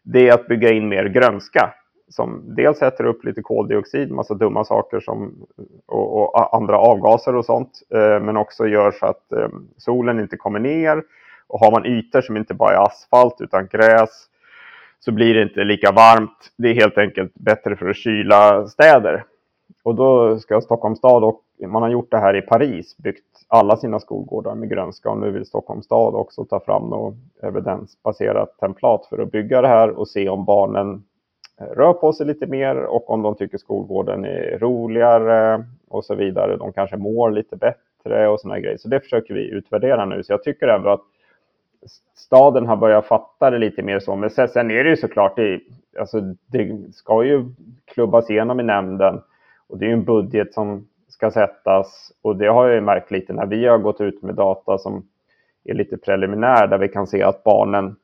det 0.03 0.29
är 0.29 0.35
att 0.35 0.47
bygga 0.47 0.73
in 0.73 0.89
mer 0.89 1.05
grönska 1.05 1.75
som 2.09 2.55
dels 2.57 2.79
sätter 2.79 3.05
upp 3.05 3.25
lite 3.25 3.43
koldioxid, 3.43 4.11
massa 4.11 4.35
dumma 4.35 4.65
saker 4.65 5.01
som, 5.01 5.47
och, 5.87 6.23
och 6.23 6.57
andra 6.57 6.79
avgaser 6.79 7.37
och 7.37 7.45
sånt, 7.45 7.71
eh, 7.95 8.21
men 8.21 8.37
också 8.37 8.67
gör 8.67 8.91
så 8.91 9.07
att 9.07 9.33
eh, 9.33 9.49
solen 9.77 10.21
inte 10.21 10.37
kommer 10.37 10.59
ner. 10.59 11.03
Och 11.47 11.59
har 11.59 11.71
man 11.71 11.87
ytor 11.87 12.21
som 12.21 12.37
inte 12.37 12.55
bara 12.55 12.75
är 12.75 12.87
asfalt 12.87 13.41
utan 13.41 13.67
gräs 13.67 14.29
så 15.05 15.13
blir 15.13 15.35
det 15.35 15.43
inte 15.43 15.65
lika 15.65 15.93
varmt. 15.93 16.53
Det 16.57 16.69
är 16.69 16.75
helt 16.75 16.99
enkelt 16.99 17.35
bättre 17.35 17.77
för 17.77 17.91
att 17.91 17.97
kyla 17.97 18.67
städer. 18.67 19.25
Och 19.83 19.95
då 19.95 20.39
ska 20.39 20.61
Stockholms 20.61 20.99
stad, 20.99 21.25
och 21.25 21.43
man 21.69 21.83
har 21.83 21.91
gjort 21.91 22.11
det 22.11 22.19
här 22.19 22.37
i 22.37 22.43
Paris, 22.43 22.97
byggt 22.97 23.25
alla 23.49 23.77
sina 23.77 24.01
skolgårdar 24.01 24.55
med 24.55 24.69
grönska 24.69 25.11
och 25.11 25.19
nu 25.19 25.31
vill 25.31 25.47
Stockholms 25.47 25.85
stad 25.85 26.15
också 26.15 26.45
ta 26.45 26.61
fram 26.61 26.83
något 26.83 27.15
evidensbaserat 27.43 28.59
templat 28.59 29.07
för 29.07 29.19
att 29.19 29.33
bygga 29.33 29.63
det 29.63 29.69
här 29.69 29.91
och 29.91 30.09
se 30.09 30.29
om 30.29 30.45
barnen 30.45 31.05
eh, 31.61 31.67
rör 31.67 31.93
på 31.93 32.13
sig 32.13 32.27
lite 32.27 32.47
mer 32.47 32.77
och 32.77 33.11
om 33.11 33.23
de 33.23 33.35
tycker 33.35 33.59
skolgården 33.59 34.25
är 34.25 34.59
roligare 34.59 35.65
och 35.89 36.05
så 36.05 36.15
vidare. 36.15 36.57
De 36.57 36.73
kanske 36.73 36.97
mår 36.97 37.31
lite 37.31 37.57
bättre 37.57 38.29
och 38.29 38.41
sådana 38.41 38.61
grejer. 38.61 38.77
Så 38.77 38.89
det 38.89 39.01
försöker 39.01 39.35
vi 39.35 39.49
utvärdera 39.51 40.05
nu. 40.05 40.23
Så 40.23 40.33
jag 40.33 40.45
tycker 40.45 40.69
ändå 40.69 40.91
att 40.91 41.05
staden 42.15 42.67
har 42.67 42.77
börjat 42.77 43.07
fatta 43.07 43.51
det 43.51 43.59
lite 43.59 43.83
mer 43.83 44.01
så. 44.01 44.17
Men 44.17 44.31
sen, 44.31 44.71
är 44.71 44.85
det 44.85 44.91
ju 44.91 44.97
såklart, 44.97 45.37
det, 45.37 45.61
alltså, 45.99 46.21
det 46.47 46.95
ska 46.95 47.25
ju 47.25 47.45
klubbas 47.85 48.31
igenom 48.31 48.61
i 48.61 48.63
nämnden 48.63 49.21
och 49.67 49.79
det 49.79 49.85
är 49.85 49.89
ju 49.89 49.93
en 49.93 50.05
budget 50.05 50.55
som 50.55 50.89
ska 51.09 51.31
sättas 51.31 52.13
och 52.23 52.37
det 52.37 52.47
har 52.47 52.67
jag 52.67 52.75
ju 52.75 52.81
märkt 52.81 53.11
lite 53.11 53.33
när 53.33 53.47
vi 53.47 53.67
har 53.67 53.79
gått 53.79 54.01
ut 54.01 54.23
med 54.23 54.35
data 54.35 54.79
som 54.79 55.07
är 55.65 55.75
lite 55.75 55.97
preliminär 55.97 56.67
där 56.67 56.79
vi 56.79 56.89
kan 56.89 57.07
se 57.07 57.23
att 57.23 57.45
barnen 57.45 57.97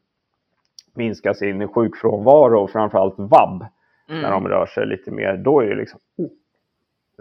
minskar 0.95 1.33
sin 1.33 1.68
sjukfrånvaro 1.68 2.61
och 2.61 2.70
framförallt 2.70 3.18
vab 3.18 3.64
mm. 4.09 4.22
när 4.22 4.31
de 4.31 4.49
rör 4.49 4.66
sig 4.66 4.87
lite 4.87 5.11
mer. 5.11 5.37
Då 5.37 5.61
är 5.61 5.66
det 5.66 5.74
liksom, 5.74 6.01
oh, 6.16 6.29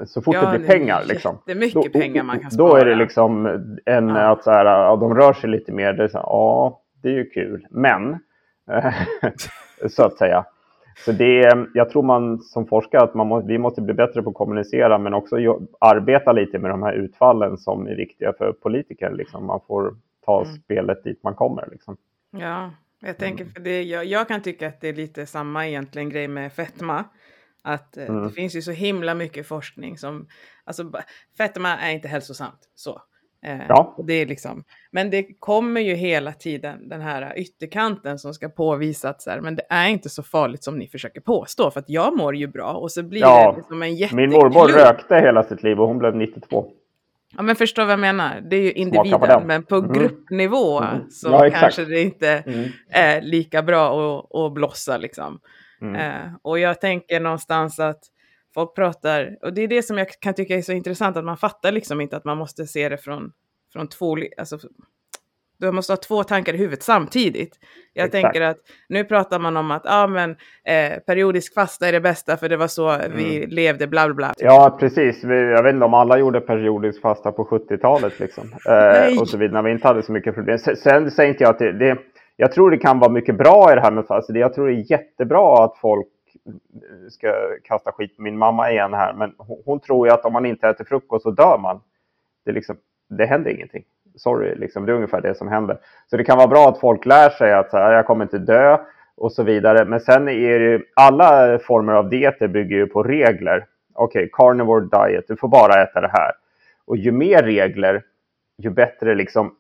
så 0.06 0.22
fort 0.22 0.36
ja, 0.36 0.52
det 0.52 0.58
blir 0.58 0.68
pengar. 0.68 1.04
Liksom, 1.06 1.38
då, 1.74 1.84
pengar 1.90 2.24
man 2.24 2.40
kan 2.40 2.52
spara. 2.52 2.70
Då 2.70 2.76
är 2.76 2.86
det 2.86 2.96
liksom 2.96 3.46
en 3.86 4.08
ja. 4.08 4.32
att 4.32 4.44
så 4.44 4.52
här, 4.52 4.66
ja, 4.66 4.96
de 4.96 5.16
rör 5.16 5.34
sig 5.34 5.50
lite 5.50 5.72
mer. 5.72 5.94
Det 5.94 6.04
är 6.04 6.08
så 6.08 6.18
här, 6.18 6.26
ja, 6.26 6.82
det 7.02 7.10
är 7.10 7.14
ju 7.14 7.30
kul. 7.30 7.68
Men, 7.70 8.20
så 9.90 10.04
att 10.04 10.18
säga. 10.18 10.46
Så 11.06 11.12
det 11.12 11.44
är, 11.44 11.68
jag 11.74 11.90
tror 11.90 12.04
man 12.04 12.40
som 12.40 12.68
forskare 12.68 13.02
att 13.02 13.14
man 13.14 13.28
må, 13.28 13.42
vi 13.42 13.58
måste 13.58 13.82
bli 13.82 13.94
bättre 13.94 14.24
på 14.24 14.30
att 14.30 14.36
kommunicera 14.36 14.98
men 14.98 15.14
också 15.14 15.36
arbeta 15.80 16.32
lite 16.32 16.60
med 16.60 16.72
de 16.72 16.84
här 16.84 16.94
utfallen 16.94 17.58
som 17.58 17.88
är 17.88 17.96
viktiga 17.96 18.34
för 18.38 18.52
politiker. 18.52 19.12
Liksom. 19.12 19.46
Man 19.46 19.60
får 19.68 19.96
ta 20.26 20.44
mm. 20.44 20.56
spelet 20.56 21.04
dit 21.04 21.24
man 21.24 21.36
kommer. 21.36 21.68
Liksom. 21.72 21.98
Ja, 22.32 22.72
jag 23.00 23.18
tänker 23.18 23.46
för 23.46 23.60
det. 23.60 23.84
Jag, 23.84 24.06
jag 24.06 24.28
kan 24.28 24.42
tycka 24.42 24.68
att 24.68 24.82
det 24.82 24.90
är 24.90 24.94
lite 24.94 25.26
samma 25.26 25.68
egentligen 25.68 26.10
grej 26.10 26.28
med 26.28 26.54
fetma. 26.54 27.04
Att 27.68 27.98
eh, 27.98 28.06
mm. 28.06 28.24
det 28.24 28.30
finns 28.30 28.56
ju 28.56 28.62
så 28.62 28.72
himla 28.72 29.14
mycket 29.14 29.48
forskning 29.48 29.98
som, 29.98 30.28
alltså 30.64 30.92
fetma 31.38 31.78
är 31.78 31.92
inte 31.92 32.08
hälsosamt 32.08 32.60
så. 32.76 33.02
Eh, 33.46 33.66
ja. 33.70 33.96
det 34.08 34.14
är 34.14 34.26
liksom, 34.26 34.64
men 34.92 35.10
det 35.10 35.24
kommer 35.40 35.82
ju 35.82 35.94
hela 35.94 36.32
tiden 36.34 36.90
den 36.90 37.02
här 37.02 37.34
ytterkanten 37.38 38.20
som 38.20 38.34
ska 38.34 38.50
påvisa 38.50 39.10
att 39.10 39.22
så 39.22 39.30
här, 39.30 39.42
men 39.42 39.56
det 39.56 39.64
är 39.70 39.88
inte 39.88 40.10
så 40.10 40.24
farligt 40.24 40.64
som 40.64 40.78
ni 40.78 40.88
försöker 40.88 41.22
påstå 41.22 41.72
för 41.72 41.80
att 41.80 41.90
jag 41.90 42.18
mår 42.18 42.36
ju 42.36 42.48
bra 42.48 42.74
och 42.74 42.92
så 42.92 43.04
blir 43.04 43.22
ja. 43.22 43.52
det 43.52 43.58
liksom 43.58 43.84
en 43.84 43.96
jätteklubb. 43.96 44.20
Min 44.20 44.30
mormor 44.30 44.68
rökte 44.68 45.16
hela 45.16 45.44
sitt 45.44 45.64
liv 45.64 45.80
och 45.80 45.88
hon 45.88 45.98
blev 45.98 46.16
92. 46.16 46.72
Ja 47.36 47.42
men 47.42 47.56
förstår 47.56 47.84
vad 47.84 47.92
jag 47.92 48.00
menar, 48.00 48.42
det 48.50 48.56
är 48.56 48.62
ju 48.62 48.72
individen 48.72 49.48
men 49.48 49.64
på 49.64 49.76
mm. 49.76 49.94
gruppnivå 49.94 50.82
mm. 50.82 51.10
så 51.10 51.30
ja, 51.30 51.50
kanske 51.50 51.86
det 51.86 52.02
inte 52.02 52.30
mm. 52.30 52.70
är 52.90 53.22
lika 53.22 53.64
bra 53.64 54.18
att, 54.20 54.36
att 54.36 54.54
blossa 54.54 54.98
liksom. 54.98 55.40
Mm. 55.82 55.96
Eh, 55.96 56.32
och 56.42 56.60
jag 56.60 56.82
tänker 56.82 57.20
någonstans 57.20 57.80
att 57.80 58.00
folk 58.54 58.76
pratar, 58.76 59.38
och 59.42 59.54
det 59.54 59.62
är 59.62 59.68
det 59.68 59.84
som 59.84 59.98
jag 59.98 60.08
kan 60.20 60.34
tycka 60.34 60.56
är 60.56 60.62
så 60.62 60.72
intressant, 60.72 61.18
att 61.18 61.26
man 61.26 61.38
fattar 61.38 61.72
liksom 61.72 62.02
inte 62.02 62.18
att 62.18 62.26
man 62.26 62.38
måste 62.38 62.68
se 62.68 62.90
det 62.90 62.98
från, 62.98 63.32
från 63.74 63.88
två, 63.88 64.18
alltså 64.38 64.60
du 65.60 65.72
måste 65.72 65.94
ha 65.94 65.98
två 65.98 66.24
tankar 66.24 66.54
i 66.54 66.58
huvudet 66.58 66.84
samtidigt. 66.84 67.56
Jag 67.94 68.06
Exakt. 68.06 68.24
tänker 68.24 68.42
att 68.42 68.58
nu 68.90 69.04
pratar 69.04 69.40
man 69.40 69.58
om 69.58 69.72
att 69.72 69.82
ah, 69.86 70.08
men, 70.08 70.32
eh, 70.66 71.00
periodisk 71.08 71.54
fasta 71.54 71.88
är 71.88 71.92
det 71.92 72.02
bästa 72.02 72.38
för 72.38 72.50
det 72.50 72.58
var 72.58 72.68
så 72.68 72.90
mm. 72.90 73.18
vi 73.18 73.46
levde, 73.48 73.88
bla 73.88 74.06
bla 74.06 74.14
bla. 74.14 74.34
Ja, 74.38 74.78
precis. 74.80 75.24
Jag 75.24 75.64
vet 75.64 75.74
inte 75.74 75.86
om 75.86 75.94
alla 75.94 76.18
gjorde 76.18 76.42
periodisk 76.42 77.02
fasta 77.02 77.32
på 77.32 77.46
70-talet 77.46 78.20
liksom. 78.20 78.44
Eh, 78.70 79.22
och 79.22 79.30
så 79.30 79.38
vidare, 79.38 79.54
när 79.54 79.62
vi 79.62 79.72
inte 79.72 79.88
hade 79.88 80.04
så 80.04 80.12
mycket 80.12 80.36
problem. 80.36 80.58
Sen, 80.58 81.12
säger 81.12 81.30
inte 81.30 81.44
jag 81.44 81.52
att 81.52 81.60
det, 81.60 81.72
det 81.72 81.98
jag 82.38 82.52
tror 82.52 82.72
det 82.72 82.78
kan 82.78 83.00
vara 83.00 83.12
mycket 83.12 83.38
bra 83.38 83.72
i 83.72 83.76
det 83.76 83.82
här 83.82 83.92
med 83.92 83.98
alltså, 83.98 84.14
fast. 84.14 84.30
Jag 84.30 84.54
tror 84.54 84.68
det 84.68 84.74
är 84.74 84.92
jättebra 84.92 85.64
att 85.64 85.78
folk 85.78 86.08
eh, 86.46 87.10
ska 87.10 87.34
kasta 87.64 87.92
skit 87.92 88.16
på 88.16 88.22
min 88.22 88.38
mamma 88.38 88.72
igen 88.72 88.94
här, 88.94 89.14
men 89.14 89.34
hon, 89.38 89.62
hon 89.66 89.80
tror 89.80 90.08
ju 90.08 90.14
att 90.14 90.26
om 90.26 90.34
man 90.34 90.46
inte 90.46 90.68
äter 90.68 90.86
frukost 90.86 91.24
så 91.24 91.32
dör 91.32 91.58
man. 91.58 91.82
Det, 92.46 92.52
liksom, 92.52 92.78
det 93.10 93.26
händer 93.26 93.52
ingenting. 93.52 93.84
Sorry, 94.16 94.56
liksom, 94.56 94.86
det 94.86 94.92
är 94.92 94.96
ungefär 94.96 95.22
det 95.22 95.36
som 95.36 95.48
händer. 95.48 95.78
Så 96.10 96.18
det 96.18 96.24
kan 96.24 96.38
vara 96.38 96.48
bra 96.48 96.70
att 96.70 96.80
folk 96.80 97.06
lär 97.06 97.30
sig 97.30 97.54
att 97.54 97.70
så 97.70 97.78
här, 97.78 97.94
jag 97.94 98.06
kommer 98.06 98.26
inte 98.26 98.38
dö 98.38 98.78
och 99.18 99.32
så 99.32 99.44
vidare. 99.44 99.86
Men 99.86 100.00
sen 100.00 100.28
är 100.28 100.60
det 100.60 100.66
ju, 100.66 100.84
alla 100.94 101.60
former 101.60 101.94
av 101.94 102.10
dieter 102.10 102.48
bygger 102.48 102.78
ju 102.78 102.88
på 102.88 103.04
regler. 103.04 103.66
Okej, 103.94 104.20
okay, 104.20 104.30
carnivore 104.34 104.86
diet, 104.92 105.26
du 105.28 105.36
får 105.36 105.48
bara 105.48 105.84
äta 105.84 106.02
det 106.02 106.12
här. 106.14 106.32
Och 106.86 106.98
ju 106.98 107.12
mer 107.12 107.44
regler, 107.44 108.04
ju 108.58 108.70
bättre 108.70 109.16
liksom 109.16 109.56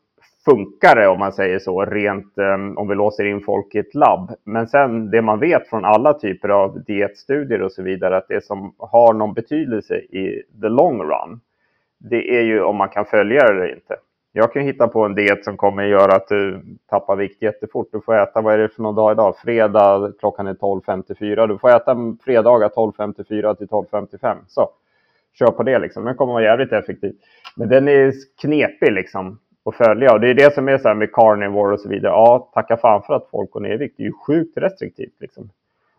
funkar 0.49 0.95
det 0.95 1.07
om 1.07 1.19
man 1.19 1.33
säger 1.33 1.59
så, 1.59 1.85
rent 1.85 2.37
eh, 2.37 2.79
om 2.79 2.87
vi 2.87 2.95
låser 2.95 3.25
in 3.25 3.41
folk 3.41 3.75
i 3.75 3.79
ett 3.79 3.95
labb. 3.95 4.31
Men 4.43 4.67
sen 4.67 5.11
det 5.11 5.21
man 5.21 5.39
vet 5.39 5.69
från 5.69 5.85
alla 5.85 6.13
typer 6.13 6.49
av 6.49 6.83
dietstudier 6.83 7.61
och 7.61 7.71
så 7.71 7.83
vidare, 7.83 8.17
att 8.17 8.27
det 8.27 8.45
som 8.45 8.73
har 8.77 9.13
någon 9.13 9.33
betydelse 9.33 9.95
i 9.95 10.43
the 10.61 10.69
long 10.69 11.01
run, 11.01 11.39
det 11.97 12.37
är 12.37 12.41
ju 12.41 12.61
om 12.61 12.75
man 12.75 12.89
kan 12.89 13.05
följa 13.05 13.43
det 13.43 13.53
eller 13.53 13.75
inte. 13.75 13.95
Jag 14.31 14.53
kan 14.53 14.61
hitta 14.61 14.87
på 14.87 15.05
en 15.05 15.15
diet 15.15 15.43
som 15.43 15.57
kommer 15.57 15.83
göra 15.83 16.15
att 16.15 16.27
du 16.27 16.61
tappar 16.89 17.15
vikt 17.15 17.41
jättefort. 17.41 17.87
Du 17.91 18.01
får 18.01 18.17
äta, 18.17 18.41
vad 18.41 18.53
är 18.53 18.57
det 18.57 18.69
för 18.69 18.83
någon 18.83 18.95
dag 18.95 19.11
idag? 19.11 19.37
Fredag 19.37 20.13
klockan 20.19 20.47
är 20.47 20.53
12.54. 20.53 21.47
Du 21.47 21.57
får 21.57 21.69
äta 21.69 21.95
fredagar 22.25 22.69
12.54 22.69 23.55
till 23.55 23.67
12.55. 23.67 24.37
Så 24.47 24.69
kör 25.33 25.51
på 25.51 25.63
det 25.63 25.79
liksom. 25.79 26.05
Den 26.05 26.15
kommer 26.15 26.33
vara 26.33 26.43
jävligt 26.43 26.71
effektiv. 26.71 27.15
Men 27.55 27.69
den 27.69 27.87
är 27.87 28.13
knepig 28.41 28.91
liksom 28.91 29.39
att 29.67 29.75
följa. 29.75 30.13
Och 30.13 30.19
det 30.19 30.29
är 30.29 30.33
det 30.33 30.53
som 30.53 30.67
är 30.69 30.77
så 30.77 30.87
här 30.87 30.95
med 30.95 31.11
carnivore 31.11 31.73
och 31.73 31.79
så 31.79 31.89
vidare. 31.89 32.11
Ja, 32.11 32.49
tacka 32.53 32.77
fan 32.77 33.01
för 33.01 33.13
att 33.13 33.27
folk 33.31 33.51
går 33.51 33.59
ner 33.59 33.73
i 33.73 33.77
vikt. 33.77 33.97
Det 33.97 34.03
är 34.03 34.07
ju 34.07 34.13
sjukt 34.27 34.57
restriktivt 34.57 35.15
liksom. 35.19 35.49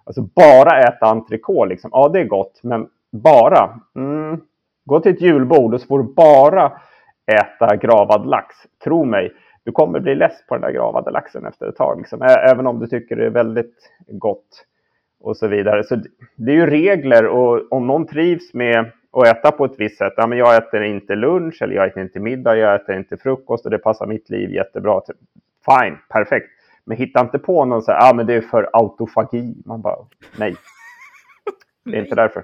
Alltså 0.05 0.23
bara 0.23 0.81
äta 0.81 1.07
entrecote 1.07 1.69
liksom. 1.69 1.91
Ja, 1.93 2.09
det 2.09 2.21
är 2.21 2.25
gott, 2.25 2.61
men 2.63 2.89
bara. 3.11 3.81
Mm. 3.97 4.41
Gå 4.85 5.01
till 5.01 5.13
ett 5.13 5.21
julbord 5.21 5.75
och 5.75 5.81
så 5.81 5.87
får 5.87 5.99
du 5.99 6.05
bara 6.05 6.73
äta 7.27 7.77
gravad 7.77 8.27
lax. 8.27 8.57
Tro 8.85 9.05
mig, 9.05 9.33
du 9.65 9.73
kommer 9.73 10.01
bli 10.01 10.15
less 10.15 10.47
på 10.49 10.55
den 10.55 10.63
där 10.63 10.71
gravade 10.71 11.11
laxen 11.11 11.47
efter 11.47 11.69
ett 11.69 11.77
tag. 11.77 11.99
Liksom. 11.99 12.23
Även 12.23 12.67
om 12.67 12.79
du 12.79 12.87
tycker 12.87 13.17
det 13.17 13.27
är 13.27 13.31
väldigt 13.31 13.91
gott 14.07 14.65
och 15.21 15.37
så 15.37 15.47
vidare. 15.47 15.85
Så 15.85 15.97
det 16.37 16.53
är 16.53 16.57
ju 16.57 16.67
regler 16.67 17.27
och 17.27 17.73
om 17.73 17.87
någon 17.87 18.07
trivs 18.07 18.55
med 18.55 18.91
att 19.23 19.27
äta 19.27 19.53
på 19.53 19.65
ett 19.65 19.75
visst 19.81 19.99
sätt. 19.99 20.13
Ja, 20.17 20.27
men 20.27 20.39
jag 20.39 20.57
äter 20.57 20.83
inte 20.83 21.15
lunch 21.15 21.63
eller 21.63 21.75
jag 21.75 21.87
äter 21.87 22.03
inte 22.03 22.21
middag, 22.21 22.57
jag 22.57 22.75
äter 22.75 22.97
inte 22.97 23.17
frukost 23.17 23.65
och 23.65 23.71
det 23.71 23.79
passar 23.79 24.07
mitt 24.07 24.31
liv 24.31 24.51
jättebra. 24.51 25.01
Fine, 25.67 25.99
perfekt. 26.09 26.47
Men 26.85 26.97
hitta 26.97 27.21
inte 27.21 27.39
på 27.39 27.65
någon 27.65 27.83
så 27.83 27.93
här, 27.93 28.11
ah, 28.11 28.15
men 28.15 28.27
det 28.27 28.35
är 28.35 28.41
för 28.41 28.71
autofagi. 28.73 29.55
Man 29.67 29.83
bara, 29.83 29.97
nej. 30.39 30.57
Det 31.85 31.97
är 31.97 32.01
inte 32.01 32.15
därför. 32.15 32.43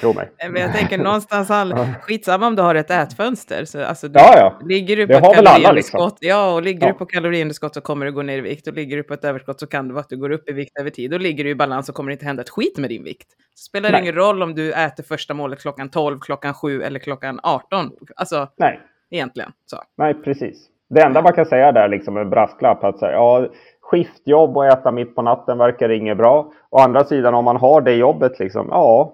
Tro 0.00 0.12
mig. 0.12 0.30
Men 0.50 0.62
jag 0.62 0.72
tänker 0.72 0.98
någonstans, 0.98 1.50
all... 1.50 1.74
skitsamma 2.00 2.46
om 2.46 2.56
du 2.56 2.62
har 2.62 2.74
ett 2.74 2.90
ätfönster. 2.90 3.64
Så, 3.64 3.84
alltså, 3.84 4.08
du, 4.08 4.18
ja, 4.18 4.32
ja. 4.36 4.66
Ligger 4.68 4.96
du 4.96 5.06
på 5.06 5.12
det 5.12 5.36
väl 5.36 5.46
alla 5.46 5.72
liksom. 5.72 6.10
Ja, 6.20 6.54
och 6.54 6.62
ligger 6.62 6.86
ja. 6.86 6.92
du 6.92 6.98
på 6.98 7.06
kaloriunderskott 7.06 7.74
så 7.74 7.80
kommer 7.80 8.06
du 8.06 8.12
gå 8.12 8.22
ner 8.22 8.38
i 8.38 8.40
vikt. 8.40 8.66
Och 8.66 8.74
ligger 8.74 8.96
du 8.96 9.02
på 9.02 9.14
ett 9.14 9.24
överskott 9.24 9.60
så 9.60 9.66
kan 9.66 9.88
det 9.88 9.94
vara 9.94 10.00
att 10.00 10.08
du 10.08 10.16
går 10.16 10.30
upp 10.30 10.50
i 10.50 10.52
vikt 10.52 10.78
över 10.80 10.90
tid. 10.90 11.14
Och 11.14 11.20
ligger 11.20 11.44
du 11.44 11.50
i 11.50 11.54
balans 11.54 11.86
så 11.86 11.92
kommer 11.92 12.10
det 12.10 12.12
inte 12.12 12.26
hända 12.26 12.42
ett 12.42 12.50
skit 12.50 12.78
med 12.78 12.90
din 12.90 13.04
vikt. 13.04 13.28
Så 13.54 13.62
spelar 13.62 13.92
det 13.92 13.98
ingen 13.98 14.14
roll 14.14 14.42
om 14.42 14.54
du 14.54 14.72
äter 14.72 15.02
första 15.02 15.34
målet 15.34 15.60
klockan 15.60 15.88
12, 15.88 16.20
klockan 16.20 16.54
7 16.54 16.82
eller 16.82 16.98
klockan 17.00 17.40
18. 17.42 17.90
Alltså, 18.16 18.48
Nej. 18.56 18.80
egentligen. 19.10 19.52
Så. 19.66 19.76
Nej, 19.96 20.14
precis. 20.14 20.68
Det 20.88 21.02
enda 21.02 21.22
man 21.22 21.32
kan 21.32 21.46
säga 21.46 21.72
där 21.72 21.88
liksom 21.88 22.16
en 22.16 22.30
brasklapp 22.30 22.84
att 22.84 22.98
säga, 22.98 23.12
ja, 23.12 23.48
skiftjobb 23.80 24.56
och 24.56 24.66
äta 24.66 24.92
mitt 24.92 25.14
på 25.14 25.22
natten 25.22 25.58
verkar 25.58 25.88
inget 25.88 26.16
bra. 26.16 26.52
Å 26.70 26.78
andra 26.78 27.04
sidan 27.04 27.34
om 27.34 27.44
man 27.44 27.56
har 27.56 27.80
det 27.80 27.94
jobbet, 27.94 28.38
liksom, 28.38 28.68
ja, 28.70 29.12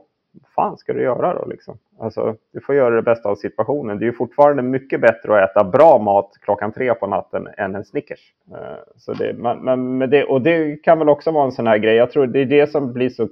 fan 0.54 0.76
ska 0.76 0.92
du 0.92 1.02
göra 1.02 1.34
då? 1.34 1.46
Liksom? 1.46 1.78
Alltså, 1.98 2.36
du 2.52 2.60
får 2.60 2.74
göra 2.74 2.94
det 2.94 3.02
bästa 3.02 3.28
av 3.28 3.36
situationen. 3.36 3.98
Det 3.98 4.04
är 4.04 4.06
ju 4.06 4.12
fortfarande 4.12 4.62
mycket 4.62 5.00
bättre 5.00 5.44
att 5.44 5.50
äta 5.50 5.64
bra 5.64 5.98
mat 5.98 6.30
klockan 6.40 6.72
tre 6.72 6.94
på 6.94 7.06
natten 7.06 7.48
än 7.56 7.74
en 7.74 7.84
Snickers. 7.84 8.34
Uh, 8.50 8.58
så 8.96 9.12
det, 9.12 9.32
men, 9.32 9.58
men 9.98 10.10
det, 10.10 10.24
och 10.24 10.42
det 10.42 10.82
kan 10.82 10.98
väl 10.98 11.08
också 11.08 11.30
vara 11.30 11.44
en 11.44 11.52
sån 11.52 11.66
här 11.66 11.78
grej. 11.78 11.94
Jag 11.94 12.10
tror 12.10 12.26
det 12.26 12.40
är 12.40 12.46
det 12.46 12.70
som 12.70 12.92
blir 12.92 13.08
så 13.08 13.28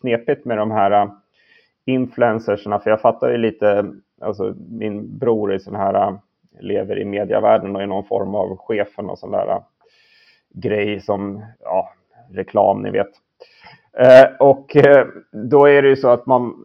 knepigt 0.00 0.44
med 0.44 0.58
de 0.58 0.70
här 0.70 0.90
eh, 0.90 1.02
uh, 1.02 1.12
influencersna. 1.84 2.78
För 2.78 2.90
jag 2.90 3.00
fattar 3.00 3.30
ju 3.30 3.36
lite, 3.36 3.92
alltså 4.20 4.54
min 4.70 5.18
bror 5.18 5.52
är 5.52 5.58
sån 5.58 5.76
här, 5.76 6.08
uh, 6.08 6.18
lever 6.60 6.98
i 6.98 7.04
medievärlden 7.04 7.76
och 7.76 7.82
är 7.82 7.86
någon 7.86 8.04
form 8.04 8.34
av 8.34 8.56
chefen 8.56 9.10
och 9.10 9.18
sån 9.18 9.30
där 9.30 9.62
grej 10.54 11.00
som 11.00 11.44
ja, 11.60 11.92
reklam, 12.30 12.82
ni 12.82 12.90
vet. 12.90 13.10
Eh, 13.98 14.36
och 14.38 14.76
eh, 14.76 15.06
då 15.30 15.66
är 15.66 15.82
det 15.82 15.88
ju 15.88 15.96
så 15.96 16.08
att 16.08 16.26
man 16.26 16.64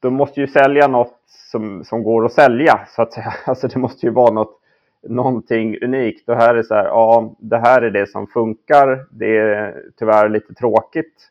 då 0.00 0.10
måste 0.10 0.40
ju 0.40 0.46
sälja 0.46 0.88
något 0.88 1.20
som, 1.26 1.84
som 1.84 2.02
går 2.02 2.24
att 2.24 2.32
sälja 2.32 2.80
så 2.88 3.02
att 3.02 3.12
säga. 3.12 3.34
Alltså 3.46 3.68
det 3.68 3.78
måste 3.78 4.06
ju 4.06 4.12
vara 4.12 4.32
något, 4.32 4.60
någonting 5.02 5.82
unikt. 5.82 6.28
Och 6.28 6.36
här 6.36 6.54
är 6.54 6.62
så 6.62 6.74
här, 6.74 6.84
ja, 6.84 7.34
det 7.38 7.58
här 7.58 7.82
är 7.82 7.90
det 7.90 8.06
som 8.06 8.26
funkar. 8.26 9.06
Det 9.10 9.38
är 9.38 9.82
tyvärr 9.98 10.28
lite 10.28 10.54
tråkigt. 10.54 11.30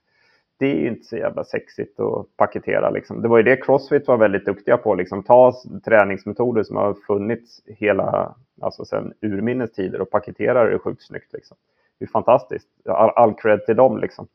Det 0.58 0.66
är 0.66 0.76
ju 0.76 0.88
inte 0.88 1.06
så 1.06 1.18
jävla 1.18 1.44
sexigt 1.44 2.00
att 2.00 2.38
paketera. 2.38 2.90
Liksom. 2.90 3.22
Det 3.22 3.28
var 3.28 3.38
ju 3.38 3.44
det 3.44 3.66
Crossfit 3.66 4.08
var 4.08 4.18
väldigt 4.18 4.46
duktiga 4.46 4.78
på. 4.78 4.96
Liksom. 4.96 5.24
Ta 5.24 5.54
träningsmetoder 5.86 6.64
som 6.64 6.76
har 6.76 6.94
funnits 6.94 7.62
hela, 7.66 8.36
alltså 8.62 8.86
sedan 8.86 9.14
urminnes 9.22 9.72
tider 9.72 10.02
och 10.02 10.10
paketera 10.10 10.64
det 10.64 10.80
sjukt 10.80 11.02
snyggt. 11.02 11.34
Liksom. 11.34 11.58
Det 12.00 12.06
är 12.06 12.10
fantastiskt. 12.10 12.68
All, 12.86 13.10
all 13.10 13.34
cred 13.34 13.66
till 13.66 13.76
dem. 13.76 13.98
Liksom. 13.98 14.28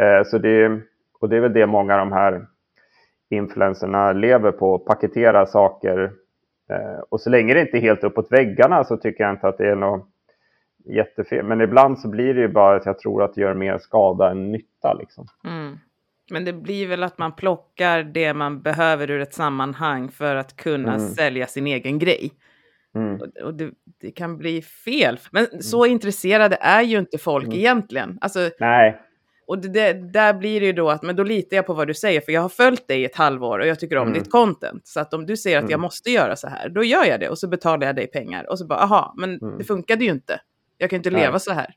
Eh, 0.00 0.24
så 0.24 0.38
det, 0.38 0.80
och 1.20 1.28
det 1.28 1.36
är 1.36 1.40
väl 1.40 1.52
det 1.52 1.66
många 1.66 1.92
av 1.94 1.98
de 1.98 2.12
här 2.12 2.46
influenserna 3.30 4.12
lever 4.12 4.52
på, 4.52 4.78
paketera 4.78 5.46
saker. 5.46 6.12
Eh, 6.70 7.00
och 7.08 7.20
så 7.20 7.30
länge 7.30 7.54
det 7.54 7.60
inte 7.60 7.76
är 7.76 7.80
helt 7.80 8.04
uppåt 8.04 8.32
väggarna 8.32 8.84
så 8.84 8.96
tycker 8.96 9.24
jag 9.24 9.32
inte 9.32 9.48
att 9.48 9.58
det 9.58 9.68
är 9.68 9.76
något 9.76 10.08
jättefel. 10.84 11.44
Men 11.44 11.60
ibland 11.60 11.98
så 11.98 12.08
blir 12.08 12.34
det 12.34 12.40
ju 12.40 12.48
bara 12.48 12.76
att 12.76 12.86
jag 12.86 12.98
tror 12.98 13.22
att 13.22 13.34
det 13.34 13.40
gör 13.40 13.54
mer 13.54 13.78
skada 13.78 14.30
än 14.30 14.52
nytta. 14.52 14.94
Liksom. 14.94 15.26
Mm. 15.44 15.78
Men 16.30 16.44
det 16.44 16.52
blir 16.52 16.88
väl 16.88 17.02
att 17.02 17.18
man 17.18 17.32
plockar 17.32 18.02
det 18.02 18.34
man 18.34 18.62
behöver 18.62 19.10
ur 19.10 19.20
ett 19.20 19.34
sammanhang 19.34 20.08
för 20.08 20.36
att 20.36 20.56
kunna 20.56 20.94
mm. 20.94 21.08
sälja 21.08 21.46
sin 21.46 21.66
egen 21.66 21.98
grej. 21.98 22.32
Mm. 22.94 23.20
Och, 23.44 23.54
det, 23.54 23.70
det, 24.00 24.10
kan 24.10 24.38
bli 24.38 24.62
fel. 24.62 25.18
Men 25.30 25.46
så 25.62 25.84
mm. 25.84 25.92
intresserade 25.92 26.58
är 26.60 26.82
ju 26.82 26.98
inte 26.98 27.18
folk 27.18 27.44
mm. 27.44 27.58
egentligen. 27.58 28.18
Alltså, 28.20 28.50
Nej. 28.60 29.00
Och 29.46 29.58
det, 29.58 29.68
det, 29.68 29.92
där 29.92 30.34
blir 30.34 30.60
det 30.60 30.66
ju 30.66 30.72
då 30.72 30.90
att, 30.90 31.02
men 31.02 31.16
då 31.16 31.22
litar 31.22 31.56
jag 31.56 31.66
på 31.66 31.74
vad 31.74 31.86
du 31.86 31.94
säger, 31.94 32.20
för 32.20 32.32
jag 32.32 32.40
har 32.40 32.48
följt 32.48 32.88
dig 32.88 33.00
i 33.00 33.04
ett 33.04 33.16
halvår 33.16 33.58
och 33.58 33.66
jag 33.66 33.80
tycker 33.80 33.96
om 33.96 34.08
mm. 34.08 34.18
ditt 34.18 34.30
content. 34.30 34.86
Så 34.86 35.00
att 35.00 35.14
om 35.14 35.26
du 35.26 35.36
säger 35.36 35.56
att 35.56 35.62
mm. 35.62 35.70
jag 35.70 35.80
måste 35.80 36.10
göra 36.10 36.36
så 36.36 36.48
här, 36.48 36.68
då 36.68 36.84
gör 36.84 37.04
jag 37.04 37.20
det 37.20 37.28
och 37.28 37.38
så 37.38 37.48
betalar 37.48 37.86
jag 37.86 37.96
dig 37.96 38.06
pengar. 38.06 38.50
Och 38.50 38.58
så 38.58 38.66
bara, 38.66 38.78
aha, 38.78 39.14
men 39.16 39.38
mm. 39.42 39.58
det 39.58 39.64
funkade 39.64 40.04
ju 40.04 40.10
inte. 40.10 40.40
Jag 40.78 40.90
kan 40.90 40.96
inte 40.96 41.10
Nej. 41.10 41.20
leva 41.20 41.38
så 41.38 41.52
här. 41.52 41.74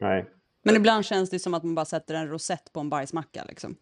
Nej. 0.00 0.24
Men 0.64 0.76
ibland 0.76 1.04
känns 1.04 1.30
det 1.30 1.38
som 1.38 1.54
att 1.54 1.62
man 1.62 1.74
bara 1.74 1.84
sätter 1.84 2.14
en 2.14 2.28
rosett 2.28 2.72
på 2.72 2.80
en 2.80 2.90
bajsmacka 2.90 3.44
liksom. 3.48 3.76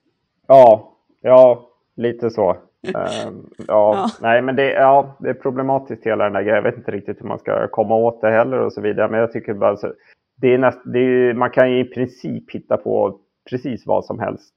Ja, 0.47 0.93
ja, 1.21 1.71
lite 1.97 2.31
så. 2.31 2.51
um, 2.51 2.57
ja, 3.59 3.65
ja, 3.67 4.11
nej, 4.21 4.43
men 4.43 4.57
det, 4.57 4.73
ja, 4.73 5.17
det 5.19 5.31
är 5.31 5.35
problematiskt 5.35 6.07
hela 6.07 6.25
den 6.25 6.33
där 6.33 6.43
grejen. 6.43 6.57
Jag 6.57 6.63
vet 6.63 6.77
inte 6.77 6.91
riktigt 6.91 7.21
hur 7.21 7.27
man 7.27 7.39
ska 7.39 7.69
komma 7.69 7.97
åt 7.97 8.21
det 8.21 8.31
heller 8.31 8.59
och 8.59 8.73
så 8.73 8.81
vidare. 8.81 9.09
Men 9.09 9.21
jag 9.21 9.33
tycker 9.33 9.55
bara 9.55 9.77
så, 9.77 9.93
det 10.37 10.55
är 10.55 10.59
näst, 10.59 10.81
det 10.85 10.99
är, 10.99 11.35
man 11.35 11.51
kan 11.51 11.73
ju 11.73 11.81
i 11.81 11.85
princip 11.85 12.51
hitta 12.51 12.77
på 12.77 13.21
precis 13.51 13.87
vad 13.87 14.05
som 14.05 14.19
helst 14.19 14.55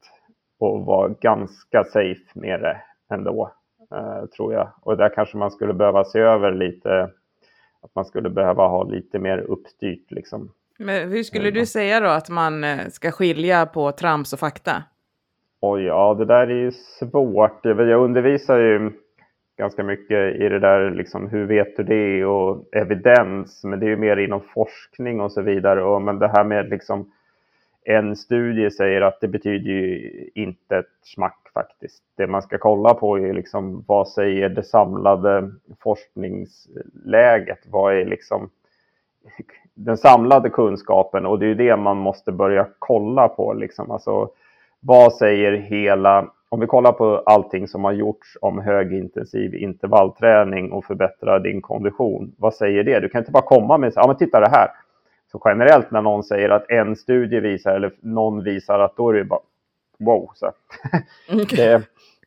och 0.59 0.85
vara 0.85 1.07
ganska 1.21 1.83
safe 1.83 2.23
med 2.33 2.61
det 2.61 2.77
ändå, 3.15 3.51
eh, 3.91 4.25
tror 4.25 4.53
jag. 4.53 4.69
Och 4.81 4.97
där 4.97 5.09
kanske 5.09 5.37
man 5.37 5.51
skulle 5.51 5.73
behöva 5.73 6.03
se 6.03 6.19
över 6.19 6.51
lite, 6.51 7.03
att 7.81 7.95
man 7.95 8.05
skulle 8.05 8.29
behöva 8.29 8.67
ha 8.67 8.83
lite 8.83 9.19
mer 9.19 9.37
uppstyrt 9.37 10.11
liksom. 10.11 10.51
Men 10.79 11.09
hur 11.09 11.23
skulle 11.23 11.51
du 11.51 11.65
säga 11.65 11.99
då 11.99 12.07
att 12.07 12.29
man 12.29 12.63
eh, 12.63 12.87
ska 12.87 13.11
skilja 13.11 13.65
på 13.65 13.91
trams 13.91 14.33
och 14.33 14.39
fakta? 14.39 14.83
Oj, 15.61 15.83
ja, 15.83 16.13
det 16.13 16.25
där 16.25 16.47
är 16.47 16.55
ju 16.55 16.71
svårt. 16.71 17.65
Jag 17.65 18.03
undervisar 18.03 18.57
ju 18.57 18.91
ganska 19.57 19.83
mycket 19.83 20.35
i 20.35 20.49
det 20.49 20.59
där, 20.59 20.91
liksom, 20.91 21.27
hur 21.29 21.45
vet 21.45 21.77
du 21.77 21.83
det 21.83 22.25
och 22.25 22.65
evidens, 22.71 23.63
men 23.63 23.79
det 23.79 23.85
är 23.85 23.89
ju 23.89 23.97
mer 23.97 24.17
inom 24.17 24.41
forskning 24.41 25.21
och 25.21 25.31
så 25.31 25.41
vidare. 25.41 25.83
Och, 25.83 26.01
men 26.01 26.19
det 26.19 26.27
här 26.27 26.43
med 26.43 26.69
liksom, 26.69 27.11
en 27.83 28.15
studie 28.15 28.71
säger 28.71 29.01
att 29.01 29.21
det 29.21 29.27
betyder 29.27 29.71
ju 29.71 30.11
inte 30.35 30.77
ett 30.77 30.85
smack 31.01 31.49
faktiskt. 31.53 32.03
Det 32.17 32.27
man 32.27 32.41
ska 32.41 32.57
kolla 32.57 32.93
på 32.93 33.19
är 33.19 33.33
liksom, 33.33 33.83
vad 33.87 34.07
säger 34.07 34.49
det 34.49 34.63
samlade 34.63 35.51
forskningsläget? 35.83 37.59
Vad 37.71 37.93
är 37.93 38.05
liksom 38.05 38.49
den 39.73 39.97
samlade 39.97 40.49
kunskapen? 40.49 41.25
Och 41.25 41.39
det 41.39 41.45
är 41.45 41.47
ju 41.47 41.55
det 41.55 41.77
man 41.77 41.97
måste 41.97 42.31
börja 42.31 42.67
kolla 42.79 43.27
på. 43.27 43.53
Liksom. 43.53 43.91
Alltså, 43.91 44.29
vad 44.79 45.13
säger 45.13 45.51
hela 45.51 46.31
om 46.49 46.59
vi 46.59 46.67
kollar 46.67 46.91
på 46.91 47.23
allting 47.25 47.67
som 47.67 47.83
har 47.83 47.91
gjorts 47.91 48.37
om 48.41 48.59
högintensiv 48.59 49.55
intervallträning 49.55 50.71
och 50.71 50.85
förbättra 50.85 51.39
din 51.39 51.61
kondition. 51.61 52.35
Vad 52.37 52.53
säger 52.53 52.83
det? 52.83 52.99
Du 52.99 53.09
kan 53.09 53.19
inte 53.19 53.31
bara 53.31 53.43
komma 53.43 53.77
med 53.77 53.93
ja 53.95 54.07
men 54.07 54.17
titta 54.17 54.39
det 54.39 54.49
här. 54.49 54.71
Så 55.31 55.41
generellt 55.45 55.91
när 55.91 56.01
någon 56.01 56.23
säger 56.23 56.49
att 56.49 56.69
en 56.69 56.95
studie 56.95 57.39
visar 57.39 57.75
eller 57.75 57.91
någon 57.99 58.43
visar 58.43 58.79
att 58.79 58.95
då 58.97 59.09
är 59.09 59.13
det 59.13 59.23
bara 59.23 59.39
wow. 59.99 60.31
Så. 60.33 60.51
det, 61.55 61.83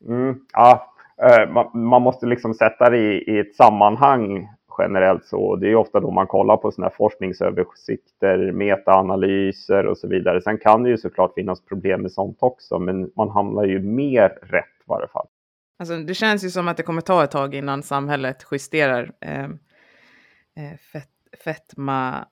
mm, 0.06 0.40
ja, 0.52 0.92
eh, 1.22 1.50
man, 1.50 1.70
man, 1.72 2.02
måste 2.02 2.26
liksom 2.26 2.54
sätta 2.54 2.90
det 2.90 2.98
i, 2.98 3.34
i 3.34 3.38
ett 3.38 3.54
sammanhang 3.54 4.48
generellt 4.78 5.24
så. 5.24 5.56
Det 5.56 5.68
är 5.68 5.74
ofta 5.74 6.00
då 6.00 6.10
man 6.10 6.26
kollar 6.26 6.56
på 6.56 6.72
här 6.78 6.90
forskningsöversikter, 6.96 8.52
metaanalyser 8.52 9.86
och 9.86 9.98
så 9.98 10.08
vidare. 10.08 10.40
Sen 10.42 10.58
kan 10.58 10.82
det 10.82 10.90
ju 10.90 10.98
såklart 10.98 11.34
finnas 11.34 11.64
problem 11.64 12.02
med 12.02 12.12
sånt 12.12 12.38
också, 12.40 12.78
men 12.78 13.10
man 13.16 13.30
hamnar 13.30 13.64
ju 13.64 13.78
mer 13.78 14.28
rätt 14.28 14.64
i 14.64 14.84
varje 14.86 15.08
fall. 15.08 15.26
Alltså, 15.78 15.96
det 15.96 16.14
känns 16.14 16.44
ju 16.44 16.50
som 16.50 16.68
att 16.68 16.76
det 16.76 16.82
kommer 16.82 17.00
ta 17.00 17.24
ett 17.24 17.30
tag 17.30 17.54
innan 17.54 17.82
samhället 17.82 18.46
justerar 18.52 19.12
eh, 19.20 19.44
eh, 19.44 20.76
fett, 20.92 21.08
fetma 21.44 22.26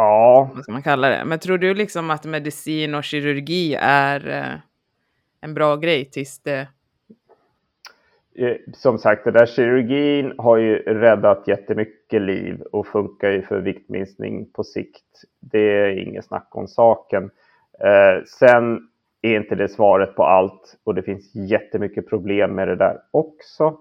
Ja. 0.00 0.50
Vad 0.54 0.62
ska 0.62 0.72
man 0.72 0.82
kalla 0.82 1.08
det? 1.08 1.24
Men 1.24 1.38
tror 1.38 1.58
du 1.58 1.74
liksom 1.74 2.10
att 2.10 2.24
medicin 2.24 2.94
och 2.94 3.04
kirurgi 3.04 3.74
är 3.80 4.28
eh, 4.28 4.58
en 5.40 5.54
bra 5.54 5.76
grej 5.76 6.10
tills 6.10 6.38
det 6.38 6.68
Eh, 8.34 8.56
som 8.72 8.98
sagt, 8.98 9.24
den 9.24 9.32
där 9.32 9.46
kirurgin 9.46 10.32
har 10.38 10.56
ju 10.56 10.76
räddat 10.76 11.48
jättemycket 11.48 12.22
liv 12.22 12.60
och 12.72 12.86
funkar 12.86 13.30
ju 13.30 13.42
för 13.42 13.60
viktminskning 13.60 14.50
på 14.52 14.64
sikt. 14.64 15.04
Det 15.40 15.58
är 15.58 15.88
inget 16.08 16.24
snack 16.24 16.48
om 16.50 16.68
saken. 16.68 17.30
Eh, 17.84 18.24
sen 18.26 18.88
är 19.22 19.36
inte 19.36 19.54
det 19.54 19.68
svaret 19.68 20.16
på 20.16 20.24
allt 20.24 20.76
och 20.84 20.94
det 20.94 21.02
finns 21.02 21.34
jättemycket 21.34 22.08
problem 22.08 22.54
med 22.54 22.68
det 22.68 22.76
där 22.76 22.98
också. 23.10 23.78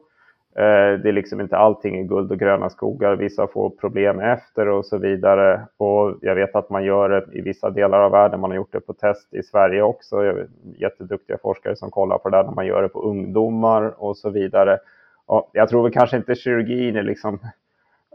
Eh, 0.56 1.00
det 1.00 1.10
är 1.10 1.12
liksom 1.12 1.42
inte 1.42 1.58
allting 1.58 2.00
i 2.00 2.04
guld 2.04 2.32
och 2.32 2.40
gröna 2.40 2.70
skogar. 2.70 3.16
Vissa 3.16 3.48
får 3.48 3.70
problem 3.70 4.20
efter 4.20 4.68
och 4.68 4.86
så 4.86 4.98
vidare. 4.98 5.62
Och 5.78 6.16
jag 6.22 6.36
vet 6.36 6.56
att 6.56 6.70
man 6.70 6.84
gör 6.84 7.10
det 7.10 7.26
i 7.38 7.42
vissa 7.42 7.70
delar 7.70 8.00
av 8.00 8.12
världen. 8.12 8.40
Man 8.40 8.50
har 8.52 8.56
gjort 8.56 8.72
det 8.72 8.80
på 8.80 8.94
test 8.94 9.34
i 9.34 9.44
Sverige 9.44 9.82
också. 9.82 10.26
Jag 10.26 10.34
vet, 10.34 10.50
jätteduktiga 10.78 11.38
forskare 11.42 11.76
som 11.76 11.92
kollar 11.92 12.18
på 12.18 12.30
det 12.30 12.38
där 12.38 12.44
när 12.44 12.52
man 12.52 12.66
gör 12.66 12.82
det 12.82 12.90
på 12.90 13.02
ungdomar 13.02 14.04
och 14.04 14.18
så 14.18 14.30
vidare. 14.30 14.80
Och 15.26 15.50
jag 15.54 15.70
tror 15.70 15.84
väl 15.84 15.92
kanske 15.92 16.18
inte 16.18 16.36
kirurgin 16.36 16.96
är 16.96 17.04
liksom 17.04 17.40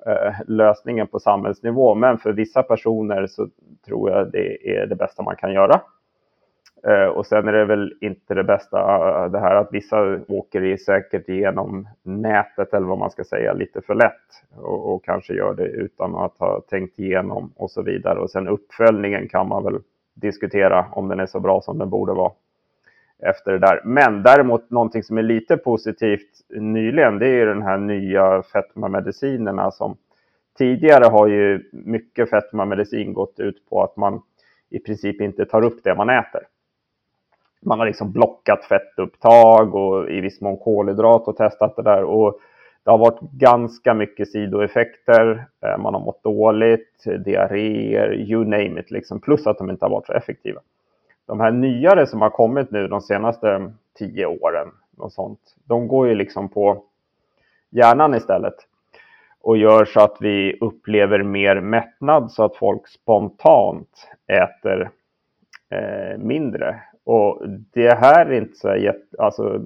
eh, 0.07 0.35
lösningen 0.47 1.07
på 1.07 1.21
samhällsnivå, 1.21 1.95
men 1.95 2.19
för 2.19 2.33
vissa 2.33 2.63
personer 2.63 3.27
så 3.27 3.49
tror 3.87 4.11
jag 4.11 4.33
det 4.33 4.77
är 4.77 4.87
det 4.87 4.97
bästa 4.97 5.23
man 5.23 5.37
kan 5.37 5.53
göra. 5.53 5.81
Eh, 6.87 7.07
och 7.07 7.27
sen 7.27 7.49
är 7.49 7.53
det 7.53 7.65
väl 7.65 7.95
inte 8.01 8.35
det 8.35 8.45
bästa 8.45 8.79
eh, 8.79 9.31
det 9.31 9.39
här 9.39 9.55
att 9.55 9.69
vissa 9.73 10.19
åker 10.29 10.65
i 10.65 10.79
säkert 10.79 11.29
igenom 11.29 11.89
nätet 12.03 12.75
eller 12.75 12.87
vad 12.87 12.99
man 12.99 13.11
ska 13.11 13.25
säga 13.25 13.53
lite 13.53 13.81
för 13.81 13.95
lätt 13.95 14.45
och, 14.57 14.95
och, 14.95 15.05
kanske 15.05 15.35
gör 15.35 15.55
det 15.55 15.67
utan 15.67 16.15
att 16.15 16.39
ha 16.39 16.61
tänkt 16.61 16.99
igenom 16.99 17.53
och 17.57 17.71
så 17.71 17.83
vidare. 17.83 18.19
Och 18.19 18.31
sen 18.31 18.49
uppföljningen 18.49 19.29
kan 19.29 19.49
man 19.49 19.65
väl 19.65 19.79
diskutera 20.15 20.87
om 20.93 21.09
den 21.09 21.21
är 21.21 21.27
så 21.27 21.41
bra 21.41 21.61
som 21.61 21.79
den 21.79 21.91
borde 21.91 22.13
vara 22.13 22.33
efter 23.19 23.53
det 23.53 23.59
där. 23.59 23.81
Men 23.85 24.23
däremot 24.23 24.71
någonting 24.71 25.03
som 25.03 25.19
är 25.19 25.23
lite 25.23 25.57
positivt 25.57 26.31
nyligen, 26.49 27.19
det 27.19 27.29
är 27.29 27.47
den 27.47 27.63
här 27.63 27.79
nya 27.79 28.43
fetmamedicinerna 28.43 29.71
som 29.71 29.97
tidigare 30.59 31.05
har 31.05 31.27
ju 31.27 31.71
mycket 31.73 32.31
fetmamedicin 32.31 33.13
gått 33.13 33.41
ut 33.41 33.71
på 33.71 33.83
att 33.83 33.97
man 33.97 34.23
i 34.71 34.79
princip 34.79 35.21
inte 35.21 35.45
tar 35.45 35.65
upp 35.65 35.85
det 35.85 35.95
man 35.95 36.11
äter 36.11 36.43
man 37.65 37.79
har 37.79 37.87
liksom 37.87 38.13
blockat 38.13 38.65
fettupptag 38.65 39.75
och 39.75 40.11
i 40.11 40.21
viss 40.21 40.41
mån 40.41 40.57
kolhydrat 40.57 41.29
och 41.29 41.37
testat 41.37 41.77
det 41.77 41.83
där. 41.83 42.05
Och 42.05 42.41
det 42.85 42.91
har 42.91 42.99
varit 42.99 43.21
ganska 43.21 43.95
mycket 43.95 44.31
sidoeffekter. 44.31 45.47
Eh, 45.61 45.79
man 45.79 45.95
har 45.95 46.01
mått 46.01 46.23
dåligt, 46.23 47.05
diarréer, 47.25 48.15
you 48.15 48.45
name 48.45 48.81
it, 48.81 48.91
liksom. 48.91 49.21
plus 49.21 49.47
att 49.47 49.59
de 49.59 49.71
inte 49.71 49.85
har 49.85 49.91
varit 49.91 50.07
så 50.07 50.13
effektiva. 50.13 50.61
De 51.27 51.41
här 51.41 51.51
nyare 51.51 52.07
som 52.07 52.21
har 52.21 52.31
kommit 52.31 52.71
nu 52.71 52.89
de 52.89 53.01
senaste 53.01 53.73
tio 53.99 54.27
åren, 54.27 54.69
och 54.97 55.13
sånt, 55.13 55.41
de 55.65 55.89
går 55.89 56.09
ju 56.09 56.15
liksom 56.15 56.49
på 56.49 56.83
hjärnan 57.71 58.15
istället 58.15 58.55
och 59.41 59.57
gör 59.57 59.85
så 59.85 60.01
att 60.01 60.17
vi 60.21 60.59
upplever 60.61 61.23
mer 61.23 61.61
mättnad 61.61 62.33
så 62.33 62.45
att 62.45 62.57
folk 62.57 62.89
spontant 62.89 64.09
äter 64.27 64.91
eh, 65.71 66.19
mindre 66.19 66.83
och 67.05 67.43
det 67.49 67.95
här 67.95 68.27
är 68.27 68.33
inte 68.33 68.57
så 68.57 68.77
jätte, 68.77 69.23
alltså 69.23 69.61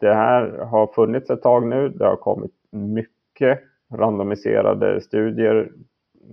det 0.00 0.14
här 0.14 0.58
har 0.58 0.86
funnits 0.86 1.30
ett 1.30 1.42
tag 1.42 1.66
nu. 1.66 1.88
Det 1.88 2.04
har 2.04 2.16
kommit 2.16 2.52
mycket 2.70 3.60
randomiserade 3.92 5.00
studier. 5.00 5.70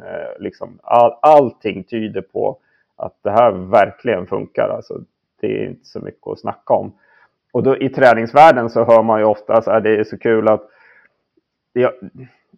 Eh, 0.01 0.41
liksom 0.41 0.79
all, 0.83 1.13
allting 1.21 1.83
tyder 1.83 2.21
på 2.21 2.57
att 2.95 3.17
det 3.21 3.31
här 3.31 3.51
verkligen 3.51 4.27
funkar. 4.27 4.69
Alltså, 4.69 4.99
det 5.41 5.47
är 5.47 5.65
inte 5.65 5.85
så 5.85 5.99
mycket 5.99 6.27
att 6.27 6.39
snacka 6.39 6.73
om. 6.73 6.93
Och 7.51 7.63
då, 7.63 7.77
i 7.77 7.89
träningsvärlden 7.89 8.69
så 8.69 8.83
hör 8.83 9.03
man 9.03 9.19
ju 9.19 9.25
ofta 9.25 9.53
att 9.53 9.83
det 9.83 9.95
är 9.95 10.03
så 10.03 10.17
kul 10.17 10.47
att 10.47 10.69
det, 11.73 11.91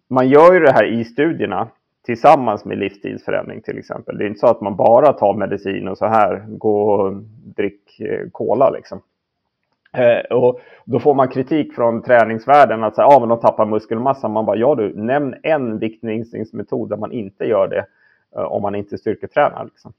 man 0.08 0.28
gör 0.28 0.52
ju 0.52 0.60
det 0.60 0.72
här 0.72 0.84
i 0.84 1.04
studierna 1.04 1.68
tillsammans 2.04 2.64
med 2.64 2.78
livsstilsförändring 2.78 3.60
till 3.60 3.78
exempel. 3.78 4.18
Det 4.18 4.24
är 4.24 4.28
inte 4.28 4.40
så 4.40 4.46
att 4.46 4.60
man 4.60 4.76
bara 4.76 5.12
tar 5.12 5.34
medicin 5.34 5.88
och 5.88 5.98
så 5.98 6.06
här, 6.06 6.44
gå 6.48 6.90
och 6.90 7.14
drick 7.56 8.00
eh, 8.00 8.28
cola 8.32 8.70
liksom. 8.70 9.00
Eh, 9.92 10.36
och 10.36 10.60
då 10.84 11.00
får 11.00 11.14
man 11.14 11.28
kritik 11.28 11.74
från 11.74 12.02
träningsvärlden 12.02 12.84
att 12.84 12.94
säga, 12.94 13.06
ah, 13.06 13.20
men 13.20 13.28
de 13.28 13.40
tappar 13.40 13.66
muskelmassa. 13.66 14.28
Man 14.28 14.46
bara, 14.46 14.56
ja 14.56 14.74
du, 14.74 14.94
nämn 14.96 15.34
en 15.42 15.78
viktminskningsmetod 15.78 16.88
där 16.88 16.96
man 16.96 17.12
inte 17.12 17.44
gör 17.44 17.68
det 17.68 17.86
eh, 18.36 18.42
om 18.42 18.62
man 18.62 18.74
inte 18.74 18.98
styrketränar. 18.98 19.64
Liksom. 19.64 19.92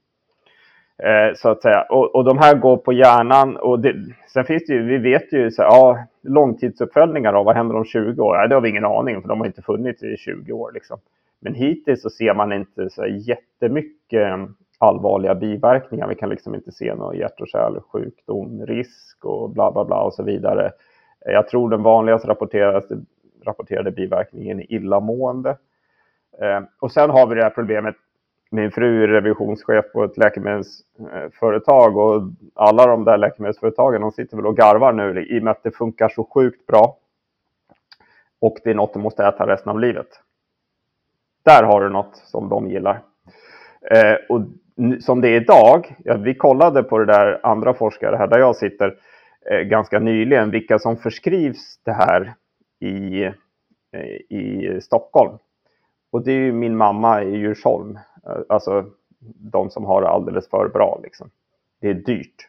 Eh, 0.98 1.34
så 1.36 1.48
att 1.48 1.62
säga. 1.62 1.82
Och, 1.82 2.14
och 2.14 2.24
de 2.24 2.38
här 2.38 2.54
går 2.54 2.76
på 2.76 2.92
hjärnan. 2.92 3.56
Och 3.56 3.80
det, 3.80 3.94
sen 4.32 4.44
finns 4.44 4.66
det 4.66 4.72
ju, 4.72 4.82
vi 4.82 4.98
vet 4.98 5.32
ju, 5.32 5.50
så, 5.50 5.62
ja, 5.62 5.98
långtidsuppföljningar 6.22 7.32
då, 7.32 7.42
vad 7.42 7.56
händer 7.56 7.76
om 7.76 7.84
20 7.84 8.22
år? 8.22 8.36
Ja, 8.36 8.46
det 8.46 8.54
har 8.54 8.62
vi 8.62 8.68
ingen 8.68 8.84
aning 8.84 9.22
för 9.22 9.28
de 9.28 9.40
har 9.40 9.46
inte 9.46 9.62
funnits 9.62 10.02
i 10.02 10.16
20 10.16 10.52
år. 10.52 10.72
Liksom. 10.74 10.98
Men 11.46 11.54
hittills 11.54 12.02
så 12.02 12.10
ser 12.10 12.34
man 12.34 12.52
inte 12.52 12.90
så 12.90 13.06
jättemycket 13.06 14.38
allvarliga 14.78 15.34
biverkningar. 15.34 16.08
Vi 16.08 16.14
kan 16.14 16.28
liksom 16.28 16.54
inte 16.54 16.72
se 16.72 16.94
någon 16.94 17.16
hjärt 17.16 17.40
och 17.40 17.48
kärlsjukdom, 17.48 18.66
risk 18.66 19.24
och 19.24 19.50
bla 19.50 19.72
bla 19.72 19.84
bla 19.84 20.02
och 20.02 20.14
så 20.14 20.22
vidare. 20.22 20.72
Jag 21.24 21.48
tror 21.48 21.70
den 21.70 21.82
vanligaste 21.82 22.28
rapporterade, 22.28 23.04
rapporterade 23.44 23.90
biverkningen 23.90 24.60
är 24.60 24.72
illamående. 24.72 25.50
Eh, 26.40 26.60
och 26.80 26.92
sen 26.92 27.10
har 27.10 27.26
vi 27.26 27.34
det 27.34 27.42
här 27.42 27.50
problemet. 27.50 27.94
Min 28.50 28.70
fru 28.70 29.04
är 29.04 29.08
revisionschef 29.08 29.84
på 29.92 30.04
ett 30.04 30.16
läkemedelsföretag 30.16 31.96
och 31.96 32.22
alla 32.54 32.86
de 32.86 33.04
där 33.04 33.18
läkemedelsföretagen 33.18 34.00
de 34.00 34.12
sitter 34.12 34.36
väl 34.36 34.46
och 34.46 34.56
garvar 34.56 34.92
nu 34.92 35.26
i 35.26 35.38
och 35.38 35.42
med 35.42 35.50
att 35.50 35.62
det 35.62 35.70
funkar 35.70 36.08
så 36.08 36.24
sjukt 36.34 36.66
bra. 36.66 36.96
Och 38.40 38.56
det 38.64 38.70
är 38.70 38.74
något 38.74 38.92
de 38.92 39.02
måste 39.02 39.24
äta 39.24 39.46
resten 39.46 39.70
av 39.70 39.80
livet. 39.80 40.08
Där 41.46 41.62
har 41.62 41.80
du 41.80 41.88
något 41.88 42.16
som 42.16 42.48
de 42.48 42.68
gillar. 42.70 43.02
Eh, 43.90 44.14
och 44.28 44.40
som 45.00 45.20
det 45.20 45.28
är 45.28 45.40
idag, 45.40 45.94
ja, 46.04 46.16
vi 46.16 46.34
kollade 46.34 46.82
på 46.82 46.98
det 46.98 47.04
där 47.06 47.40
andra 47.42 47.74
forskare 47.74 48.16
här 48.16 48.26
där 48.26 48.38
jag 48.38 48.56
sitter 48.56 48.94
eh, 49.50 49.58
ganska 49.58 49.98
nyligen, 49.98 50.50
vilka 50.50 50.78
som 50.78 50.96
förskrivs 50.96 51.80
det 51.84 51.92
här 51.92 52.34
i, 52.80 53.24
eh, 53.92 54.36
i 54.36 54.78
Stockholm. 54.82 55.38
Och 56.12 56.24
det 56.24 56.32
är 56.32 56.38
ju 56.38 56.52
min 56.52 56.76
mamma 56.76 57.22
i 57.22 57.36
Djursholm, 57.36 57.98
eh, 58.26 58.38
alltså 58.48 58.84
de 59.52 59.70
som 59.70 59.84
har 59.84 60.02
det 60.02 60.08
alldeles 60.08 60.48
för 60.48 60.68
bra. 60.68 61.00
Liksom. 61.02 61.30
Det 61.80 61.88
är 61.88 61.94
dyrt 61.94 62.48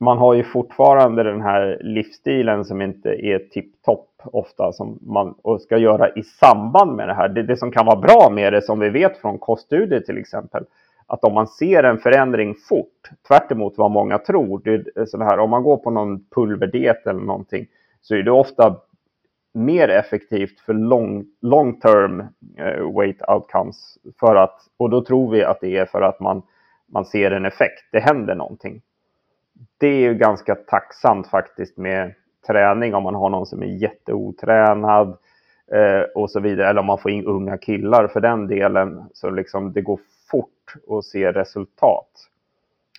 man 0.00 0.18
har 0.18 0.34
ju 0.34 0.44
fortfarande 0.44 1.22
den 1.22 1.40
här 1.40 1.78
livsstilen 1.80 2.64
som 2.64 2.82
inte 2.82 3.08
är 3.08 3.38
tipptopp 3.38 4.10
ofta 4.24 4.72
som 4.72 4.98
man 5.02 5.34
ska 5.60 5.78
göra 5.78 6.10
i 6.10 6.22
samband 6.22 6.96
med 6.96 7.08
det 7.08 7.14
här. 7.14 7.28
Det, 7.28 7.42
det 7.42 7.56
som 7.56 7.70
kan 7.70 7.86
vara 7.86 8.00
bra 8.00 8.30
med 8.32 8.52
det 8.52 8.62
som 8.62 8.78
vi 8.78 8.88
vet 8.88 9.16
från 9.18 9.38
koststudier 9.38 10.00
till 10.00 10.18
exempel 10.18 10.64
att 11.06 11.24
om 11.24 11.34
man 11.34 11.46
ser 11.46 11.82
en 11.82 11.98
förändring 11.98 12.54
fort, 12.68 13.10
tvärt 13.28 13.76
vad 13.76 13.90
många 13.90 14.18
tror, 14.18 14.60
det 14.64 15.00
är 15.00 15.06
så 15.06 15.22
här, 15.22 15.38
om 15.38 15.50
man 15.50 15.62
går 15.62 15.76
på 15.76 15.90
någon 15.90 16.24
pulverdiet 16.34 17.06
eller 17.06 17.20
någonting, 17.20 17.66
så 18.00 18.14
är 18.14 18.22
det 18.22 18.30
ofta 18.30 18.76
mer 19.54 19.88
effektivt 19.88 20.60
för 20.60 20.74
long, 20.74 21.26
long 21.42 21.80
term 21.80 22.20
eh, 22.58 22.98
weight 22.98 23.28
outcomes. 23.28 23.98
För 24.20 24.36
att, 24.36 24.60
och 24.76 24.90
då 24.90 25.04
tror 25.04 25.30
vi 25.30 25.44
att 25.44 25.60
det 25.60 25.76
är 25.76 25.86
för 25.86 26.02
att 26.02 26.20
man, 26.20 26.42
man 26.92 27.04
ser 27.04 27.30
en 27.30 27.44
effekt, 27.44 27.88
det 27.92 28.00
händer 28.00 28.34
någonting 28.34 28.82
det 29.78 29.86
är 29.86 30.00
ju 30.00 30.14
ganska 30.14 30.54
tacksamt 30.54 31.26
faktiskt 31.26 31.76
med 31.76 32.14
träning 32.46 32.94
om 32.94 33.02
man 33.02 33.14
har 33.14 33.30
någon 33.30 33.46
som 33.46 33.62
är 33.62 33.66
jätteotränad 33.66 35.08
eh, 35.72 36.02
och 36.14 36.30
så 36.30 36.40
vidare. 36.40 36.68
Eller 36.68 36.80
om 36.80 36.86
man 36.86 36.98
får 36.98 37.10
in 37.10 37.24
unga 37.24 37.58
killar 37.58 38.08
för 38.08 38.20
den 38.20 38.46
delen. 38.46 39.04
Så 39.12 39.30
liksom 39.30 39.72
det 39.72 39.80
går 39.80 40.00
fort 40.30 40.74
att 40.88 41.04
se 41.04 41.32
resultat. 41.32 42.10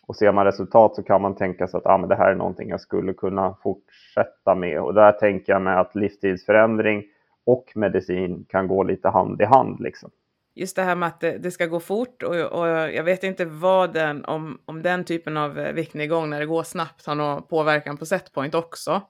Och 0.08 0.16
ser 0.16 0.32
man 0.32 0.46
resultat 0.46 0.96
så 0.96 1.04
kan 1.04 1.22
man 1.22 1.36
tänka 1.36 1.68
sig 1.68 1.78
att 1.78 1.86
ah, 1.86 1.98
men 1.98 2.10
det 2.10 2.16
här 2.16 2.32
är 2.32 2.36
någonting 2.36 2.70
jag 2.70 2.82
skulle 2.82 3.14
kunna 3.14 3.56
fortsätta 3.64 4.56
med. 4.56 4.82
Och 4.82 4.94
där 4.94 5.12
tänker 5.12 5.54
jag 5.54 5.62
mig 5.62 5.76
att 5.76 5.96
livsstilsförändring 5.96 7.04
och 7.46 7.72
medicin 7.76 8.46
kan 8.50 8.68
gå 8.68 8.84
lite 8.84 9.10
hand 9.10 9.42
i 9.42 9.46
hand. 9.46 9.80
Liksom 9.80 10.10
just 10.58 10.76
det 10.76 10.82
här 10.82 10.96
med 10.96 11.08
att 11.08 11.20
det, 11.20 11.38
det 11.38 11.52
ska 11.52 11.66
gå 11.66 11.80
fort 11.80 12.24
och, 12.24 12.36
och, 12.36 12.68
jag 12.68 13.04
vet 13.04 13.24
inte 13.24 13.46
vad 13.46 13.94
den, 13.94 14.26
om, 14.26 14.62
om 14.66 14.82
den 14.82 15.06
typen 15.06 15.38
av 15.38 15.60
eh, 15.60 15.74
viktnedgång 15.74 16.30
när 16.30 16.40
det 16.40 16.46
går 16.46 16.64
snabbt 16.64 17.06
har 17.06 17.16
någon 17.16 17.48
påverkan 17.48 17.98
på 17.98 18.06
setpoint 18.06 18.56
också. 18.56 19.02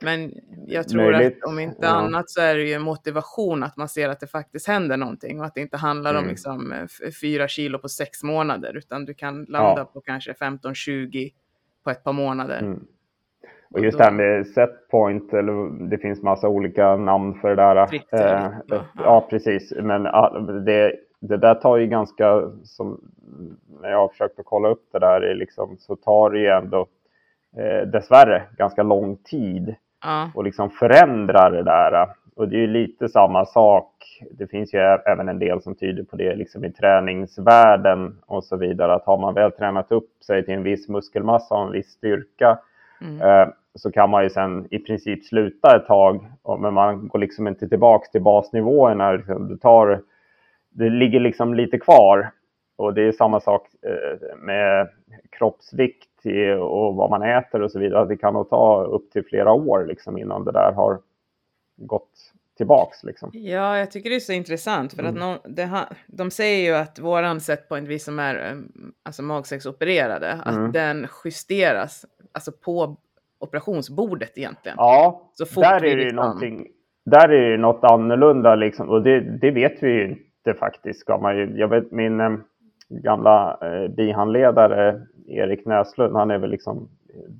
Men 0.00 0.32
jag 0.66 0.88
tror 0.88 1.12
Möjligt. 1.12 1.42
att 1.42 1.48
om 1.48 1.58
inte 1.58 1.78
ja. 1.82 1.88
annat 1.88 2.30
så 2.30 2.40
är 2.40 2.54
det 2.54 2.68
ju 2.68 2.78
motivation 2.78 3.62
att 3.62 3.76
man 3.76 3.88
ser 3.88 4.08
att 4.08 4.20
det 4.20 4.26
faktiskt 4.26 4.66
händer 4.66 4.96
någonting 4.96 5.40
och 5.40 5.46
att 5.46 5.54
det 5.54 5.60
inte 5.60 5.76
handlar 5.76 6.10
mm. 6.10 6.22
om 6.22 6.28
liksom 6.28 6.72
eh, 6.72 7.10
fyra 7.20 7.48
kilo 7.48 7.78
på 7.78 7.88
sex 7.88 8.22
månader 8.22 8.76
utan 8.76 9.04
du 9.04 9.14
kan 9.14 9.44
landa 9.44 9.80
ja. 9.80 9.84
på 9.84 10.00
kanske 10.00 10.32
15-20 10.32 11.32
på 11.84 11.90
ett 11.90 12.04
par 12.04 12.12
månader. 12.12 12.58
Mm. 12.58 12.80
Och 13.70 13.80
just 13.80 13.98
det 13.98 14.04
här 14.04 14.10
med 14.10 14.46
setpoint, 14.46 15.32
eller 15.34 15.88
det 15.88 15.98
finns 15.98 16.22
massa 16.22 16.48
olika 16.48 16.96
namn 16.96 17.34
för 17.34 17.48
det 17.48 17.54
där. 17.54 17.76
Eh, 17.92 18.50
ja. 18.66 18.80
ja, 18.96 19.26
precis. 19.30 19.72
Men 19.76 20.02
det, 20.64 20.92
det 21.20 21.36
där 21.36 21.54
tar 21.54 21.76
ju 21.76 21.86
ganska, 21.86 22.42
som 22.64 23.00
när 23.82 23.90
jag 23.90 23.98
har 23.98 24.08
försökt 24.08 24.38
att 24.38 24.46
kolla 24.46 24.68
upp 24.68 24.88
det 24.92 24.98
där, 24.98 25.34
liksom, 25.34 25.76
så 25.78 25.96
tar 25.96 26.30
det 26.30 26.38
ju 26.38 26.46
ändå 26.46 26.86
eh, 27.56 27.88
dessvärre 27.88 28.42
ganska 28.58 28.82
lång 28.82 29.16
tid 29.16 29.74
ja. 30.04 30.30
och 30.34 30.44
liksom 30.44 30.70
förändra 30.70 31.50
det 31.50 31.62
där. 31.62 32.08
Och 32.36 32.48
det 32.48 32.56
är 32.56 32.60
ju 32.60 32.66
lite 32.66 33.08
samma 33.08 33.44
sak. 33.44 33.92
Det 34.30 34.46
finns 34.46 34.74
ju 34.74 34.78
även 34.78 35.28
en 35.28 35.38
del 35.38 35.62
som 35.62 35.74
tyder 35.74 36.02
på 36.02 36.16
det 36.16 36.34
liksom 36.34 36.64
i 36.64 36.72
träningsvärlden 36.72 38.18
och 38.26 38.44
så 38.44 38.56
vidare. 38.56 38.94
Att 38.94 39.04
har 39.04 39.18
man 39.18 39.34
väl 39.34 39.52
tränat 39.52 39.92
upp 39.92 40.10
sig 40.26 40.44
till 40.44 40.54
en 40.54 40.62
viss 40.62 40.88
muskelmassa 40.88 41.54
och 41.54 41.66
en 41.66 41.72
viss 41.72 41.90
styrka 41.90 42.58
mm. 43.00 43.20
Eh, 43.20 43.48
så 43.74 43.92
kan 43.92 44.10
man 44.10 44.22
ju 44.22 44.30
sen 44.30 44.68
i 44.70 44.78
princip 44.78 45.24
sluta 45.24 45.76
ett 45.76 45.86
tag. 45.86 46.26
Men 46.58 46.74
man 46.74 47.08
går 47.08 47.18
liksom 47.18 47.48
inte 47.48 47.68
tillbaka 47.68 48.06
till 48.12 48.22
basnivåerna. 48.22 49.12
Liksom. 49.12 49.48
Du 49.48 49.56
tar, 49.56 50.02
det 50.70 50.90
ligger 50.90 51.20
liksom 51.20 51.54
lite 51.54 51.78
kvar. 51.78 52.30
Och 52.76 52.94
det 52.94 53.02
är 53.02 53.12
samma 53.12 53.40
sak 53.40 53.68
eh, 53.82 54.36
med 54.38 54.88
kroppsvikt 55.30 56.08
och 56.60 56.94
vad 56.94 57.10
man 57.10 57.22
äter 57.22 57.62
och 57.62 57.72
så 57.72 57.78
vidare. 57.78 58.04
Det 58.04 58.16
kan 58.16 58.34
nog 58.34 58.50
ta 58.50 58.84
upp 58.84 59.10
till 59.10 59.24
flera 59.24 59.52
år 59.52 59.84
liksom 59.86 60.18
innan 60.18 60.44
det 60.44 60.52
där 60.52 60.72
har 60.72 60.98
gått 61.76 62.32
tillbaks. 62.56 63.04
Liksom. 63.04 63.30
Ja, 63.32 63.78
jag 63.78 63.90
tycker 63.90 64.10
det 64.10 64.16
är 64.16 64.20
så 64.20 64.32
intressant 64.32 64.92
för 64.92 65.02
mm. 65.02 65.14
att 65.14 65.20
någon, 65.20 65.54
det, 65.54 65.86
de 66.06 66.30
säger 66.30 66.70
ju 66.70 66.76
att 66.76 66.98
våran 66.98 67.40
en 67.70 67.84
vis 67.84 68.04
som 68.04 68.18
är 68.18 68.34
eh, 68.34 68.58
alltså 69.02 69.22
magsäcksopererade, 69.22 70.28
mm. 70.28 70.40
att 70.66 70.72
den 70.72 71.06
justeras 71.24 72.04
alltså 72.32 72.52
på 72.52 72.96
operationsbordet 73.38 74.38
egentligen. 74.38 74.76
Ja, 74.80 75.30
där 75.54 75.84
är 75.84 75.96
det 75.96 76.02
ju 76.02 76.12
någonting, 76.12 76.66
där 77.04 77.28
är 77.28 77.50
det 77.50 77.56
något 77.56 77.84
annorlunda 77.84 78.54
liksom 78.54 78.88
och 78.88 79.02
det, 79.02 79.20
det 79.20 79.50
vet 79.50 79.82
vi 79.82 79.88
ju 79.88 80.08
inte 80.08 80.58
faktiskt. 80.58 81.00
Ska 81.00 81.18
man 81.18 81.36
ju, 81.36 81.58
jag 81.58 81.68
vet 81.68 81.92
min 81.92 82.20
eh, 82.20 82.30
gamla 82.88 83.58
eh, 83.62 83.88
bihandledare 83.88 85.02
Erik 85.28 85.66
Näslund, 85.66 86.16
han 86.16 86.30
är 86.30 86.38
väl 86.38 86.50
liksom 86.50 86.88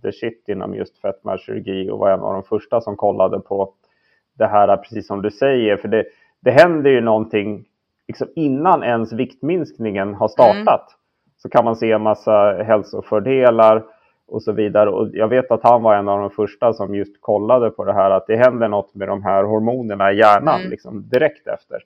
the 0.03 0.13
shit 0.13 0.49
inom 0.49 0.75
just 0.75 0.99
fetmakirurgi 0.99 1.91
och 1.91 1.99
var 1.99 2.11
en 2.11 2.21
av 2.21 2.33
de 2.33 2.43
första 2.43 2.81
som 2.81 2.97
kollade 2.97 3.41
på 3.41 3.73
det 4.39 4.47
här, 4.47 4.77
precis 4.77 5.07
som 5.07 5.23
du 5.23 5.31
säger, 5.31 5.77
för 5.77 5.89
det, 5.89 6.05
det 6.41 6.51
händer 6.51 6.91
ju 6.91 7.01
någonting 7.01 7.65
liksom 8.09 8.29
innan 8.37 8.83
ens 8.83 9.13
viktminskningen 9.13 10.15
har 10.15 10.29
startat. 10.29 10.67
Mm. 10.89 11.33
Så 11.37 11.49
kan 11.49 11.65
man 11.65 11.77
se 11.77 11.93
en 11.93 12.03
massa 12.03 12.63
hälsofördelar 12.63 13.85
och 14.29 14.43
så 14.43 14.53
vidare. 14.53 14.91
Och 14.91 15.09
jag 15.13 15.29
vet 15.29 15.51
att 15.51 15.63
han 15.63 15.83
var 15.83 15.95
en 15.95 16.09
av 16.09 16.21
de 16.21 16.31
första 16.31 16.73
som 16.73 16.95
just 16.95 17.21
kollade 17.21 17.71
på 17.71 17.85
det 17.85 17.93
här, 17.93 18.11
att 18.11 18.27
det 18.27 18.37
händer 18.37 18.69
något 18.69 18.95
med 18.95 19.09
de 19.09 19.23
här 19.23 19.45
hormonerna 19.45 20.13
i 20.13 20.19
hjärnan 20.19 20.61
mm. 20.61 20.71
liksom, 20.71 21.09
direkt 21.09 21.47
efter. 21.47 21.83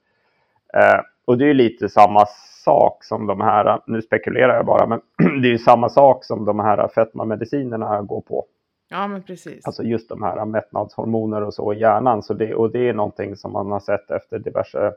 Eh, 0.74 1.00
och 1.24 1.38
det 1.38 1.50
är 1.50 1.54
lite 1.54 1.88
samma 1.88 2.26
sak 2.64 3.04
som 3.04 3.26
de 3.26 3.40
här, 3.40 3.80
nu 3.86 4.02
spekulerar 4.02 4.56
jag 4.56 4.66
bara, 4.66 4.86
men 4.86 5.00
det 5.42 5.48
är 5.48 5.52
ju 5.52 5.58
samma 5.58 5.88
sak 5.88 6.24
som 6.24 6.44
de 6.44 6.60
här 6.60 6.88
fetmamedicinerna 6.88 8.02
går 8.02 8.20
på. 8.20 8.44
Ja, 8.92 9.08
men 9.08 9.22
precis. 9.22 9.66
Alltså 9.66 9.82
just 9.82 10.08
de 10.08 10.22
här 10.22 10.44
mättnadshormoner 10.44 11.42
och 11.42 11.54
så 11.54 11.72
i 11.72 11.78
hjärnan. 11.78 12.22
Så 12.22 12.34
det, 12.34 12.54
och 12.54 12.70
det 12.70 12.88
är 12.88 12.92
någonting 12.92 13.36
som 13.36 13.52
man 13.52 13.72
har 13.72 13.80
sett 13.80 14.10
efter 14.10 14.38
diverse 14.38 14.92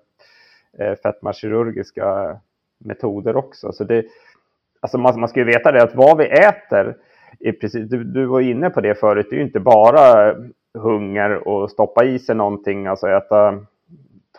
eh, 0.78 0.96
fetmakirurgiska 0.96 2.39
metoder 2.78 3.36
också. 3.36 3.72
Så 3.72 3.84
det, 3.84 4.06
alltså 4.80 4.98
man, 4.98 5.20
man 5.20 5.30
ska 5.30 5.39
ju 5.39 5.46
veta 5.46 5.72
det 5.72 5.84
att 5.84 5.96
vad 5.96 6.18
vi 6.18 6.26
äter, 6.26 6.96
är 7.39 7.52
precis, 7.52 7.89
du, 7.89 8.04
du 8.04 8.26
var 8.26 8.41
inne 8.41 8.70
på 8.70 8.82
det 8.82 8.96
förut, 8.96 9.28
det 9.30 9.36
är 9.36 9.38
ju 9.38 9.44
inte 9.46 9.60
bara 9.60 10.36
hunger 10.74 11.48
och 11.48 11.72
stoppa 11.72 12.06
i 12.06 12.20
sig 12.20 12.36
någonting, 12.36 12.88
alltså 12.88 13.08
äta 13.08 13.60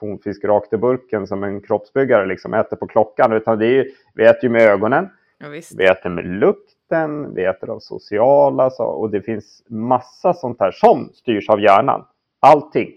tonfisk 0.01 0.45
rakt 0.45 0.73
i 0.73 0.77
burken 0.77 1.27
som 1.27 1.45
en 1.45 1.61
kroppsbyggare 1.61 2.27
liksom 2.27 2.55
äter 2.55 2.77
på 2.77 2.87
klockan, 2.87 3.33
utan 3.33 3.59
det 3.59 3.67
är 3.67 3.71
ju, 3.71 3.91
vi 4.15 4.25
äter 4.25 4.45
ju 4.45 4.49
med 4.49 4.63
ögonen, 4.63 5.09
ja, 5.39 5.47
vi 5.77 5.85
äter 5.85 6.11
med 6.11 6.27
lukt, 6.27 6.71
maten, 6.91 7.35
vi 7.35 7.45
äter 7.45 7.71
av 7.71 7.79
sociala 7.79 8.71
och 8.79 9.11
det 9.11 9.23
finns 9.23 9.63
massa 9.69 10.35
sånt 10.35 10.61
här 10.61 10.71
som 10.71 11.11
styrs 11.15 11.49
av 11.49 11.61
hjärnan. 11.61 12.05
Allting. 12.41 12.93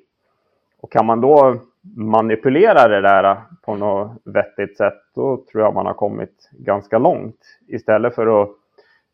Och 0.81 0.91
kan 0.91 1.05
man 1.05 1.21
då 1.21 1.59
manipulera 1.95 2.87
det 2.87 3.01
där 3.01 3.41
på 3.61 3.75
något 3.75 4.11
vettigt 4.23 4.77
sätt, 4.77 5.01
då 5.15 5.43
tror 5.51 5.63
jag 5.63 5.73
man 5.73 5.85
har 5.85 5.93
kommit 5.93 6.49
ganska 6.51 6.97
långt. 6.97 7.39
Istället 7.67 8.15
för 8.15 8.41
att 8.41 8.49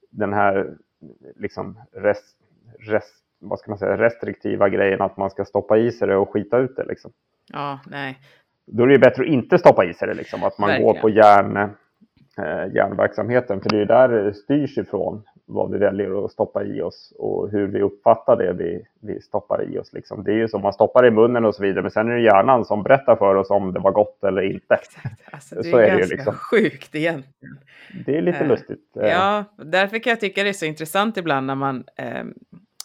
den 0.10 0.34
här 0.34 0.74
liksom 1.36 1.80
rest, 1.92 2.36
rest, 2.80 3.16
vad 3.40 3.60
ska 3.60 3.72
man 3.72 3.78
säga, 3.78 3.98
restriktiva 3.98 4.70
grejen 4.70 5.02
att 5.02 5.18
man 5.18 5.30
ska 5.30 5.46
stoppa 5.46 5.78
i 5.78 5.92
sig 5.92 6.08
det 6.08 6.16
och 6.16 6.30
skita 6.30 6.58
ut 6.58 6.76
det. 6.76 6.86
Liksom. 6.86 7.12
Ja, 7.52 7.80
nej. 7.88 8.18
Då 8.66 8.84
är 8.84 8.88
det 8.88 9.00
bättre 9.00 9.24
att 9.24 9.30
inte 9.30 9.58
stoppa 9.58 9.86
i 9.86 9.94
sig 9.94 10.08
det, 10.08 10.14
liksom. 10.14 10.44
att 10.44 10.58
man 10.58 10.70
Verkligen. 10.70 10.94
går 10.94 11.02
på 11.02 11.10
hjärn, 11.10 11.70
eh, 12.38 12.76
järnverksamheten. 12.76 13.62
För 13.62 13.70
det 13.70 13.82
är 13.82 13.86
där 13.86 14.10
det 14.10 14.34
styrs 14.34 14.78
ifrån 14.78 15.24
vad 15.46 15.72
vi 15.72 15.78
väljer 15.78 16.26
att 16.26 16.32
stoppa 16.32 16.64
i 16.64 16.82
oss 16.82 17.14
och 17.18 17.50
hur 17.52 17.68
vi 17.68 17.82
uppfattar 17.82 18.38
det 18.38 18.54
vi, 18.54 18.86
vi 19.02 19.22
stoppar 19.22 19.74
i 19.74 19.80
oss. 19.80 19.94
Liksom. 19.94 20.24
Det 20.24 20.32
är 20.32 20.36
ju 20.36 20.48
som 20.48 20.62
man 20.62 20.74
stoppar 20.74 21.06
i 21.06 21.12
munnen 21.12 21.46
och 21.46 21.56
så 21.56 21.64
vidare, 21.64 21.82
men 21.82 21.92
sen 21.92 22.12
är 22.12 22.16
det 22.16 22.22
hjärnan 22.22 22.66
som 22.66 22.84
berättar 22.84 23.16
för 23.16 23.36
oss 23.36 23.50
om 23.50 23.74
det 23.74 23.80
var 23.80 23.92
gott 23.92 24.24
eller 24.24 24.42
inte. 24.42 24.80
Alltså, 25.32 25.56
det 25.56 25.64
så 25.64 25.78
är, 25.78 25.84
är 25.84 25.88
ganska 25.88 26.08
det 26.08 26.16
liksom. 26.16 26.34
sjukt 26.34 26.96
egentligen. 26.96 27.58
Det 28.06 28.18
är 28.18 28.22
lite 28.22 28.44
uh, 28.44 28.48
lustigt. 28.48 28.90
Ja, 28.94 29.44
därför 29.58 30.00
kan 30.00 30.12
jag 30.12 30.20
tycka 30.20 30.44
det 30.44 30.50
är 30.50 30.54
så 30.54 30.66
intressant 30.66 31.18
ibland 31.18 31.48
när 31.48 31.56
man 31.56 31.84
eh, 31.98 32.24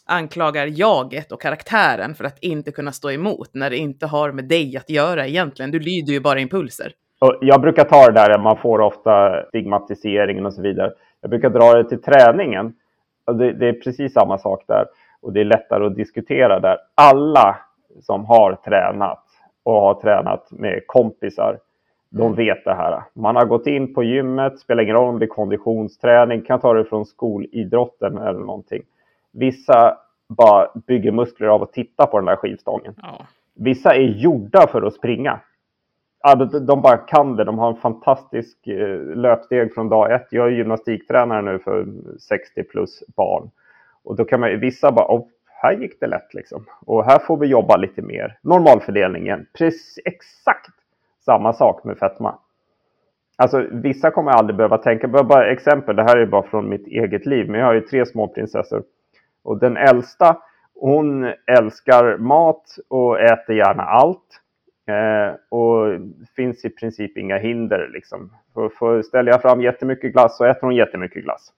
anklagar 0.06 0.66
jaget 0.66 1.32
och 1.32 1.40
karaktären 1.40 2.14
för 2.14 2.24
att 2.24 2.38
inte 2.38 2.72
kunna 2.72 2.92
stå 2.92 3.10
emot 3.10 3.50
när 3.52 3.70
det 3.70 3.76
inte 3.76 4.06
har 4.06 4.32
med 4.32 4.44
dig 4.44 4.76
att 4.76 4.90
göra 4.90 5.26
egentligen. 5.26 5.70
Du 5.70 5.78
lyder 5.78 6.12
ju 6.12 6.20
bara 6.20 6.40
impulser. 6.40 6.92
Jag 7.40 7.60
brukar 7.60 7.84
ta 7.84 8.06
det 8.06 8.12
där, 8.12 8.38
man 8.38 8.56
får 8.56 8.80
ofta 8.80 9.44
stigmatiseringen 9.48 10.46
och 10.46 10.54
så 10.54 10.62
vidare. 10.62 10.92
Jag 11.20 11.30
brukar 11.30 11.50
dra 11.50 11.72
det 11.72 11.88
till 11.88 12.02
träningen. 12.02 12.74
Det, 13.26 13.52
det, 13.52 13.68
är 13.68 13.72
precis 13.72 14.12
samma 14.12 14.38
sak 14.38 14.64
där. 14.66 14.86
Och 15.20 15.32
det 15.32 15.40
är 15.40 15.44
lättare 15.44 15.86
att 15.86 15.96
diskutera 15.96 16.60
där. 16.60 16.78
Alla 16.94 17.56
som 18.00 18.24
har 18.24 18.54
tränat 18.64 19.24
och 19.62 19.80
har 19.80 19.94
tränat 19.94 20.50
med 20.50 20.86
kompisar, 20.86 21.58
de 22.10 22.22
mm. 22.22 22.34
vet 22.34 22.64
det 22.64 22.74
här. 22.74 23.02
Man 23.12 23.36
har 23.36 23.44
gått 23.44 23.66
in 23.66 23.94
på 23.94 24.02
gymmet, 24.02 24.58
spelar 24.58 24.82
ingen 24.82 24.94
roll 24.94 25.08
om 25.08 25.18
det 25.18 25.24
är 25.24 25.28
konditionsträning, 25.28 26.42
kan 26.42 26.60
ta 26.60 26.74
det 26.74 26.84
från 26.84 27.06
skolidrotten 27.06 28.18
eller 28.18 28.40
någonting. 28.40 28.82
Vissa 29.32 29.96
bara 30.28 30.68
bygger 30.86 31.12
muskler 31.12 31.48
av 31.48 31.62
att 31.62 31.72
titta 31.72 32.06
på 32.06 32.18
den 32.18 32.26
där 32.26 32.36
skivstången. 32.36 32.94
Vissa 33.54 33.94
är 33.94 34.02
gjorda 34.02 34.66
för 34.66 34.82
att 34.82 34.94
springa 34.94 35.40
ja, 36.22 36.34
de, 36.34 36.66
de 36.66 36.82
bara 36.82 36.96
kan 36.96 37.36
det. 37.36 37.44
De 37.44 37.58
har 37.58 37.68
en 37.68 37.80
fantastisk 37.80 38.66
eh, 38.66 39.00
löpsteg 39.00 39.74
från 39.74 39.88
dag 39.88 40.12
ett. 40.12 40.26
Jag 40.30 40.46
är 40.46 40.50
gymnastiktränare 40.50 41.42
nu 41.42 41.58
för 41.58 41.86
60 42.18 42.62
plus 42.62 43.02
barn. 43.16 43.50
Och 44.04 44.16
då 44.16 44.24
kan 44.24 44.40
man 44.40 44.60
vissa 44.60 44.92
bara, 44.92 45.06
oh, 45.06 45.26
här 45.62 45.72
gick 45.72 46.00
det 46.00 46.06
lätt 46.06 46.34
liksom. 46.34 46.64
Och 46.86 47.04
här 47.04 47.18
får 47.18 47.36
vi 47.36 47.46
jobba 47.46 47.76
lite 47.76 48.02
mer. 48.02 48.38
Normalfördelningen, 48.42 49.46
precis 49.58 49.98
exakt 50.04 50.74
samma 51.24 51.52
sak 51.52 51.84
med 51.84 51.98
fetma. 51.98 52.38
Alltså 53.36 53.66
vissa 53.70 54.10
kommer 54.10 54.32
aldrig 54.32 54.56
behöva 54.56 54.78
tänka, 54.78 55.08
bara 55.08 55.50
exempel, 55.50 55.96
det 55.96 56.02
här 56.02 56.16
är 56.16 56.26
bara 56.26 56.42
från 56.42 56.68
mitt 56.68 56.86
eget 56.86 57.26
liv, 57.26 57.50
men 57.50 57.60
jag 57.60 57.66
har 57.66 57.74
ju 57.74 57.80
tre 57.80 58.06
små 58.06 58.28
prinsessor. 58.28 58.82
Och 59.42 59.58
den 59.58 59.76
äldsta, 59.76 60.36
hon 60.74 61.32
älskar 61.46 62.16
mat 62.18 62.64
och 62.88 63.20
äter 63.20 63.56
gärna 63.56 63.82
allt. 63.82 64.40
Eh, 64.88 65.34
och 65.48 66.00
finns 66.36 66.64
i 66.64 66.70
princip 66.70 67.18
inga 67.18 67.38
hinder. 67.38 67.90
Liksom. 67.92 68.32
För, 68.54 68.68
för 68.68 69.02
ställer 69.02 69.32
jag 69.32 69.42
fram 69.42 69.62
jättemycket 69.62 70.12
glass 70.12 70.36
så 70.36 70.44
äter 70.44 70.60
hon 70.60 70.76
jättemycket 70.76 71.24
glass. 71.24 71.52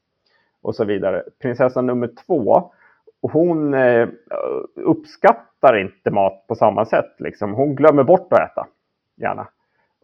Och 0.63 0.75
så 0.75 0.85
vidare. 0.85 1.23
Prinsessan 1.43 1.87
nummer 1.87 2.11
två, 2.27 2.73
hon 3.23 3.75
eh, 3.75 4.09
uppskattar 4.75 5.77
inte 5.77 6.11
mat 6.11 6.47
på 6.47 6.55
samma 6.55 6.85
sätt. 6.85 7.15
Liksom. 7.19 7.55
Hon 7.55 7.75
glömmer 7.75 8.05
bort 8.05 8.33
att 8.33 8.51
äta, 8.51 8.67
gärna. 9.17 9.49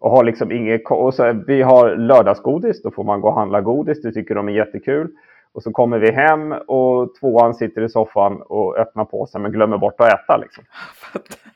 Och 0.01 0.11
har 0.11 0.25
liksom 0.25 0.53
inget, 0.53 0.91
och 0.91 1.15
så, 1.15 1.33
vi 1.47 1.63
har 1.63 1.97
lördagsgodis, 1.97 2.83
då 2.83 2.91
får 2.91 3.05
man 3.05 3.21
gå 3.21 3.29
och 3.29 3.35
handla 3.35 3.61
godis, 3.61 4.03
det 4.03 4.13
tycker 4.13 4.35
de 4.35 4.49
är 4.49 4.53
jättekul. 4.53 5.11
Och 5.53 5.63
så 5.63 5.73
kommer 5.73 5.99
vi 5.99 6.11
hem 6.11 6.53
och 6.53 7.15
tvåan 7.21 7.55
sitter 7.55 7.83
i 7.83 7.89
soffan 7.89 8.43
och 8.43 8.79
öppnar 8.79 9.05
på 9.05 9.27
sig 9.27 9.41
men 9.41 9.53
glömmer 9.53 9.79
bort 9.79 10.01
att 10.01 10.13
äta. 10.13 10.37
Liksom. 10.37 10.65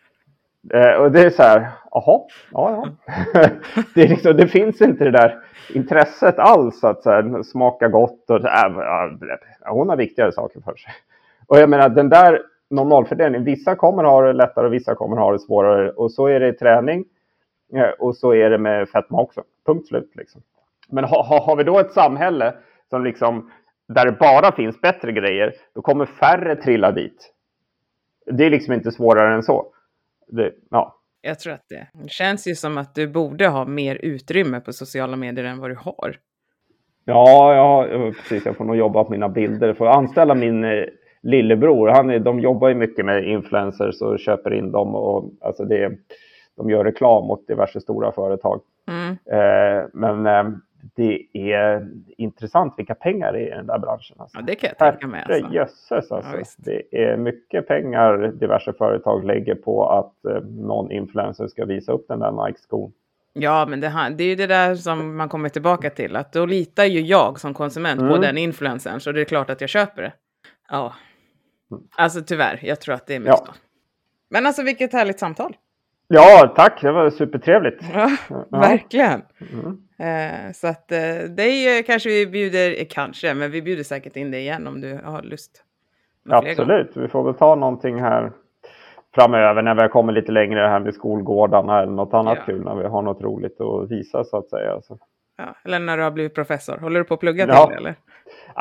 Eh, 0.75 0.93
och 0.93 1.13
det 1.13 1.21
är 1.21 1.31
så 1.31 1.43
här, 1.43 1.69
jaha, 1.91 2.21
ja, 2.53 2.85
ja. 3.33 3.49
det, 3.95 4.09
liksom, 4.09 4.37
det, 4.37 4.49
finns 4.49 4.81
inte 4.81 5.05
det 5.05 5.11
där 5.11 5.39
intresset 5.75 6.39
alls 6.39 6.85
att 6.85 7.03
så 7.03 7.11
här, 7.11 7.43
smaka 7.43 7.89
gott 7.89 8.31
och 8.31 8.45
äh, 8.45 8.73
hon 9.67 9.89
har 9.89 9.97
viktigare 9.97 10.33
saker 10.33 10.61
för 10.61 10.75
sig. 10.77 10.93
Och 11.47 11.59
jag 11.59 11.71
menar 11.71 11.89
den 11.89 12.09
där 12.09 12.43
normalfördelningen, 12.71 13.45
vissa 13.45 13.75
kommer 13.75 14.05
ha 14.05 14.23
det 14.23 14.33
lättare 14.33 14.67
och 14.67 14.73
vissa 14.73 14.95
kommer 14.95 15.17
ha 15.17 15.33
det 15.33 15.39
svårare. 15.39 15.91
Och 15.91 16.13
så 16.13 16.27
är 16.27 16.41
det 16.41 16.49
i 16.49 16.53
träning 16.53 17.05
eh, 17.75 17.89
och 17.99 18.17
så 18.17 18.35
är 18.35 18.51
det 18.51 18.59
med 18.59 18.89
fetma 18.89 19.21
också. 19.21 19.43
Punkt 19.67 19.89
slut 19.89 20.11
liksom. 20.15 20.43
Men 20.89 21.05
ha, 21.05 21.23
ha, 21.23 21.45
har 21.47 21.57
vi 21.57 21.65
då 21.65 21.79
ett 21.79 21.93
samhälle 21.93 22.55
som 22.91 23.05
liksom, 23.05 23.51
där 23.89 24.07
det 24.07 24.13
bara 24.13 24.53
finns 24.53 24.81
bättre 24.81 25.13
grejer, 25.13 25.55
då 25.75 25.83
kommer 25.83 26.07
färre 26.07 26.57
trilla 26.57 26.93
dit. 26.93 27.33
Det 28.27 28.45
är 28.45 28.51
liksom 28.51 28.75
inte 28.75 28.93
svårare 28.93 29.35
än 29.35 29.43
så 29.43 29.67
det, 30.33 30.53
ja. 30.71 30.97
Jag 31.23 31.39
tror 31.39 31.53
att 31.53 31.65
det, 31.69 31.87
det 31.93 32.11
känns 32.11 32.49
ju 32.49 32.55
som 32.55 32.79
att 32.79 32.95
du 32.95 33.09
borde 33.09 33.49
ha 33.49 33.65
mer 33.65 33.95
utrymme 33.95 34.61
på 34.61 34.73
sociala 34.73 35.17
medier 35.17 35.45
än 35.45 35.59
vad 35.59 35.71
du 35.71 35.77
har. 35.77 36.17
Ja, 37.05 37.55
ja 37.55 37.87
precis. 38.11 38.47
Jag 38.47 38.57
får 38.57 38.65
nog 38.65 38.77
jobba 38.77 39.05
på 39.05 39.11
mina 39.11 39.29
bilder. 39.29 39.75
Får 39.75 39.87
anställa 39.87 40.35
min, 40.35 40.65
lillebror, 41.23 41.89
han 41.89 42.11
är, 42.11 42.19
de 42.19 42.41
jobbar 42.41 42.69
ju 42.69 42.75
mycket 42.75 43.05
med 43.05 43.29
influencers 43.29 44.03
och 44.03 44.19
köper 44.19 44.55
in 44.55 44.73
dem 44.73 44.95
och 44.95 45.31
alltså 45.41 45.65
det, 45.65 45.93
de 46.57 46.71
gör 46.71 46.85
reklam 46.85 47.27
mot 47.27 47.47
diverse 47.47 47.81
stora 47.81 48.13
företag. 48.13 48.61
Mm. 48.89 49.11
Eh, 49.11 49.85
men 49.93 50.27
eh, 50.27 50.53
det 50.95 51.27
är 51.33 51.89
intressant 52.17 52.75
vilka 52.77 52.95
pengar 52.95 53.33
det 53.33 53.39
är 53.39 53.47
i 53.47 53.57
den 53.57 53.67
där 53.67 53.79
branschen. 53.79 54.17
Alltså. 54.21 54.39
Ja, 54.39 54.43
det 54.43 54.55
kan 54.55 54.69
jag 54.69 54.79
tänka 54.79 55.07
mig. 55.07 55.25
Alltså. 55.29 55.55
Jösses 55.55 56.13
alltså. 56.13 56.37
Ja, 56.37 56.45
det 56.57 57.03
är 57.05 57.17
mycket 57.17 57.69
pengar 57.69 58.33
diverse 58.41 58.73
företag 58.73 59.25
lägger 59.25 59.55
på 59.55 59.89
att 59.91 60.25
eh, 60.25 60.43
någon 60.43 60.91
influencer 60.91 61.47
ska 61.47 61.65
visa 61.65 61.93
upp 61.93 62.09
den 62.09 62.19
där 62.19 62.47
Nike-skon. 62.47 62.93
Ja, 63.33 63.67
men 63.69 63.81
det, 63.81 64.15
det 64.17 64.25
är 64.25 64.29
ju 64.29 64.35
det 64.35 64.47
där 64.47 64.75
som 64.75 65.17
man 65.17 65.29
kommer 65.29 65.49
tillbaka 65.49 65.91
till. 65.91 66.17
Att 66.17 66.33
då 66.33 66.47
litar 66.47 66.85
ju 66.85 67.01
jag 67.01 67.41
som 67.41 67.55
konsument 67.55 68.01
mm. 68.01 68.13
på 68.13 68.19
den 68.19 68.39
influencern. 68.39 69.01
Så 69.01 69.13
det 69.13 69.21
är 69.21 69.25
klart 69.25 69.51
att 69.51 69.61
jag 69.61 69.71
köper 69.71 70.03
det. 70.03 70.13
Ja. 70.71 70.95
Alltså 71.97 72.21
tyvärr, 72.23 72.61
jag 72.63 72.81
tror 72.81 72.95
att 72.95 73.07
det 73.07 73.15
är 73.15 73.21
mycket 73.21 73.43
ja. 73.47 73.55
Men 74.31 74.47
alltså 74.47 74.63
vilket 74.63 74.93
härligt 74.93 75.19
samtal. 75.19 75.57
Ja, 76.13 76.53
tack. 76.57 76.81
Det 76.83 76.93
var 76.93 77.11
supertrevligt. 77.11 77.83
Ja, 77.95 78.11
verkligen. 78.51 79.23
Mm. 79.53 79.79
Eh, 79.99 80.53
så 80.53 80.67
att 80.67 80.93
eh, 80.93 81.31
dig 81.37 81.83
kanske 81.83 82.09
vi 82.09 82.27
bjuder, 82.27 82.81
eh, 82.81 82.87
kanske, 82.91 83.35
men 83.35 83.51
vi 83.51 83.63
bjuder 83.63 83.83
säkert 83.83 84.17
in 84.17 84.31
dig 84.31 84.41
igen 84.41 84.67
om 84.67 84.81
du 84.81 85.01
har 85.05 85.23
lust. 85.23 85.65
Absolut, 86.29 86.97
vi 86.97 87.09
får 87.09 87.25
väl 87.25 87.35
ta 87.35 87.55
någonting 87.55 88.01
här 88.01 88.33
framöver 89.15 89.63
när 89.63 89.75
vi 89.75 89.81
har 89.81 89.89
kommit 89.89 90.15
lite 90.15 90.33
längre 90.33 90.61
här 90.61 90.81
med 90.81 90.95
skolgårdarna 90.95 91.83
eller 91.83 91.93
något 91.93 92.15
annat 92.15 92.39
ja. 92.39 92.45
kul 92.45 92.65
när 92.65 92.75
vi 92.75 92.89
har 92.89 93.03
något 93.03 93.23
roligt 93.23 93.61
att 93.61 93.91
visa 93.91 94.25
så 94.25 94.37
att 94.37 94.49
säga. 94.49 94.81
Ja, 95.37 95.55
eller 95.65 95.79
när 95.79 95.97
du 95.97 96.03
har 96.03 96.11
blivit 96.11 96.35
professor. 96.35 96.79
Håller 96.79 97.01
du 97.01 97.05
på 97.05 97.15
att 97.15 97.21
plugga 97.21 97.47
ja. 97.47 97.67
till 97.67 97.75
det 97.75 97.77
eller? 97.77 97.95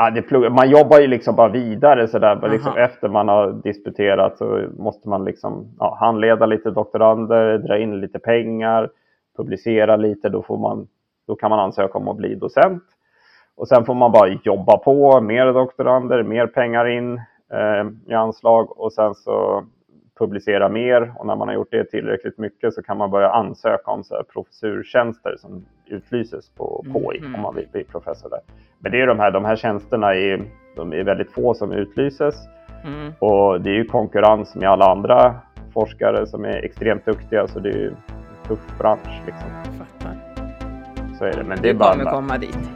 Ja, 0.02 0.10
det 0.10 0.22
plugg, 0.22 0.52
man 0.52 0.70
jobbar 0.70 1.00
ju 1.00 1.08
liksom 1.08 1.36
bara 1.36 1.50
vidare 1.50 2.08
så 2.08 2.20
där. 2.20 2.50
Liksom 2.50 2.78
efter 2.78 3.10
man 3.10 3.28
har 3.28 3.52
disputerat 3.52 4.38
så 4.38 4.68
måste 4.78 5.10
man 5.10 5.26
liksom 5.26 5.76
ja, 5.80 5.98
handleda 6.00 6.46
lite 6.46 6.72
doktorander, 6.72 7.58
dra 7.58 7.78
in 7.78 8.00
lite 8.00 8.20
pengar, 8.20 8.90
publicera 9.38 9.96
lite. 9.96 10.30
Då, 10.30 10.44
får 10.44 10.58
man, 10.58 10.88
då 11.28 11.36
kan 11.36 11.50
man 11.50 11.60
ansöka 11.60 11.98
om 11.98 12.08
att 12.08 12.18
bli 12.18 12.36
docent. 12.36 12.84
Och 13.56 13.68
sen 13.68 13.86
får 13.86 13.94
man 13.94 14.12
bara 14.12 14.28
jobba 14.44 14.78
på, 14.78 15.22
mer 15.22 15.54
doktorander, 15.54 16.24
mer 16.24 16.48
pengar 16.48 16.86
in 16.88 17.14
eh, 17.54 17.88
i 18.08 18.14
anslag 18.14 18.80
och 18.80 18.94
sen 18.94 19.16
så 19.16 19.64
publicera 20.20 20.70
mer 20.70 21.14
och 21.18 21.28
när 21.28 21.36
man 21.36 21.48
har 21.48 21.56
gjort 21.56 21.72
det 21.72 21.84
tillräckligt 21.84 22.38
mycket 22.38 22.74
så 22.74 22.84
kan 22.84 22.98
man 22.98 23.12
börja 23.12 23.30
ansöka 23.30 23.92
om 23.92 24.04
så 24.04 24.16
här 24.16 24.24
professurtjänster 24.24 25.36
som 25.38 25.66
utlyses 25.86 26.50
på 26.50 26.86
KI 26.86 27.18
mm. 27.18 27.36
om 27.36 27.42
man 27.42 27.56
vill 27.56 27.68
bli 27.72 27.84
professor 27.84 28.30
där. 28.30 28.40
Men 28.80 28.92
det 28.92 29.02
är 29.02 29.08
de 29.08 29.20
här, 29.20 29.32
de 29.32 29.46
här 29.46 29.56
tjänsterna 29.56 30.16
är, 30.16 30.42
de 30.76 30.94
är 30.94 31.04
väldigt 31.04 31.32
få 31.32 31.54
som 31.54 31.72
utlyses 31.72 32.36
mm. 32.86 33.14
och 33.20 33.62
det 33.62 33.70
är 33.70 33.74
ju 33.74 33.86
konkurrens 33.86 34.56
med 34.56 34.70
alla 34.70 34.86
andra 34.86 35.36
forskare 35.74 36.28
som 36.28 36.46
är 36.46 36.66
extremt 36.66 37.06
duktiga 37.06 37.48
så 37.48 37.60
det 37.60 37.70
är 37.70 37.78
ju 37.78 37.88
en 37.88 37.98
tuff 38.48 38.78
bransch. 38.78 39.22
Liksom. 39.26 39.50
Så 41.18 41.26
är 41.26 41.34
det. 41.34 41.44
Men 41.44 41.58
det 41.62 41.70
är 41.70 41.74
bara, 41.74 41.92
kommer 41.92 42.12
komma 42.12 42.38
dit. 42.38 42.70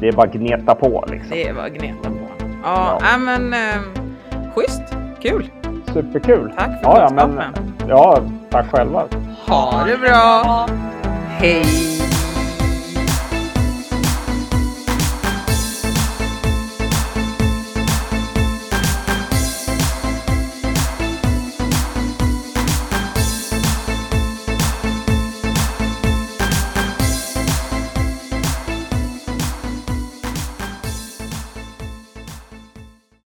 Det 0.00 0.08
är 0.08 0.12
bara 0.12 0.26
gneta 0.26 0.74
på 0.74 1.04
liksom. 1.10 1.30
Det 1.30 1.48
är 1.48 1.54
bara 1.54 1.68
gneta 1.68 2.10
på. 2.10 2.44
Ja, 2.62 2.98
ja. 3.00 3.18
men 3.18 3.52
eh, 3.52 3.80
schysst, 4.54 4.96
kul. 5.20 5.61
Superkul. 5.92 6.52
Tack 6.56 6.82
för 6.82 6.90
ja, 6.90 7.08
kunskapen. 7.08 7.36
Ja, 7.38 7.50
men, 7.86 7.88
ja, 7.88 8.18
tack 8.50 8.66
själva. 8.70 9.04
Ha 9.48 9.84
det 9.86 9.96
bra. 9.96 10.66
Hej. 11.28 12.01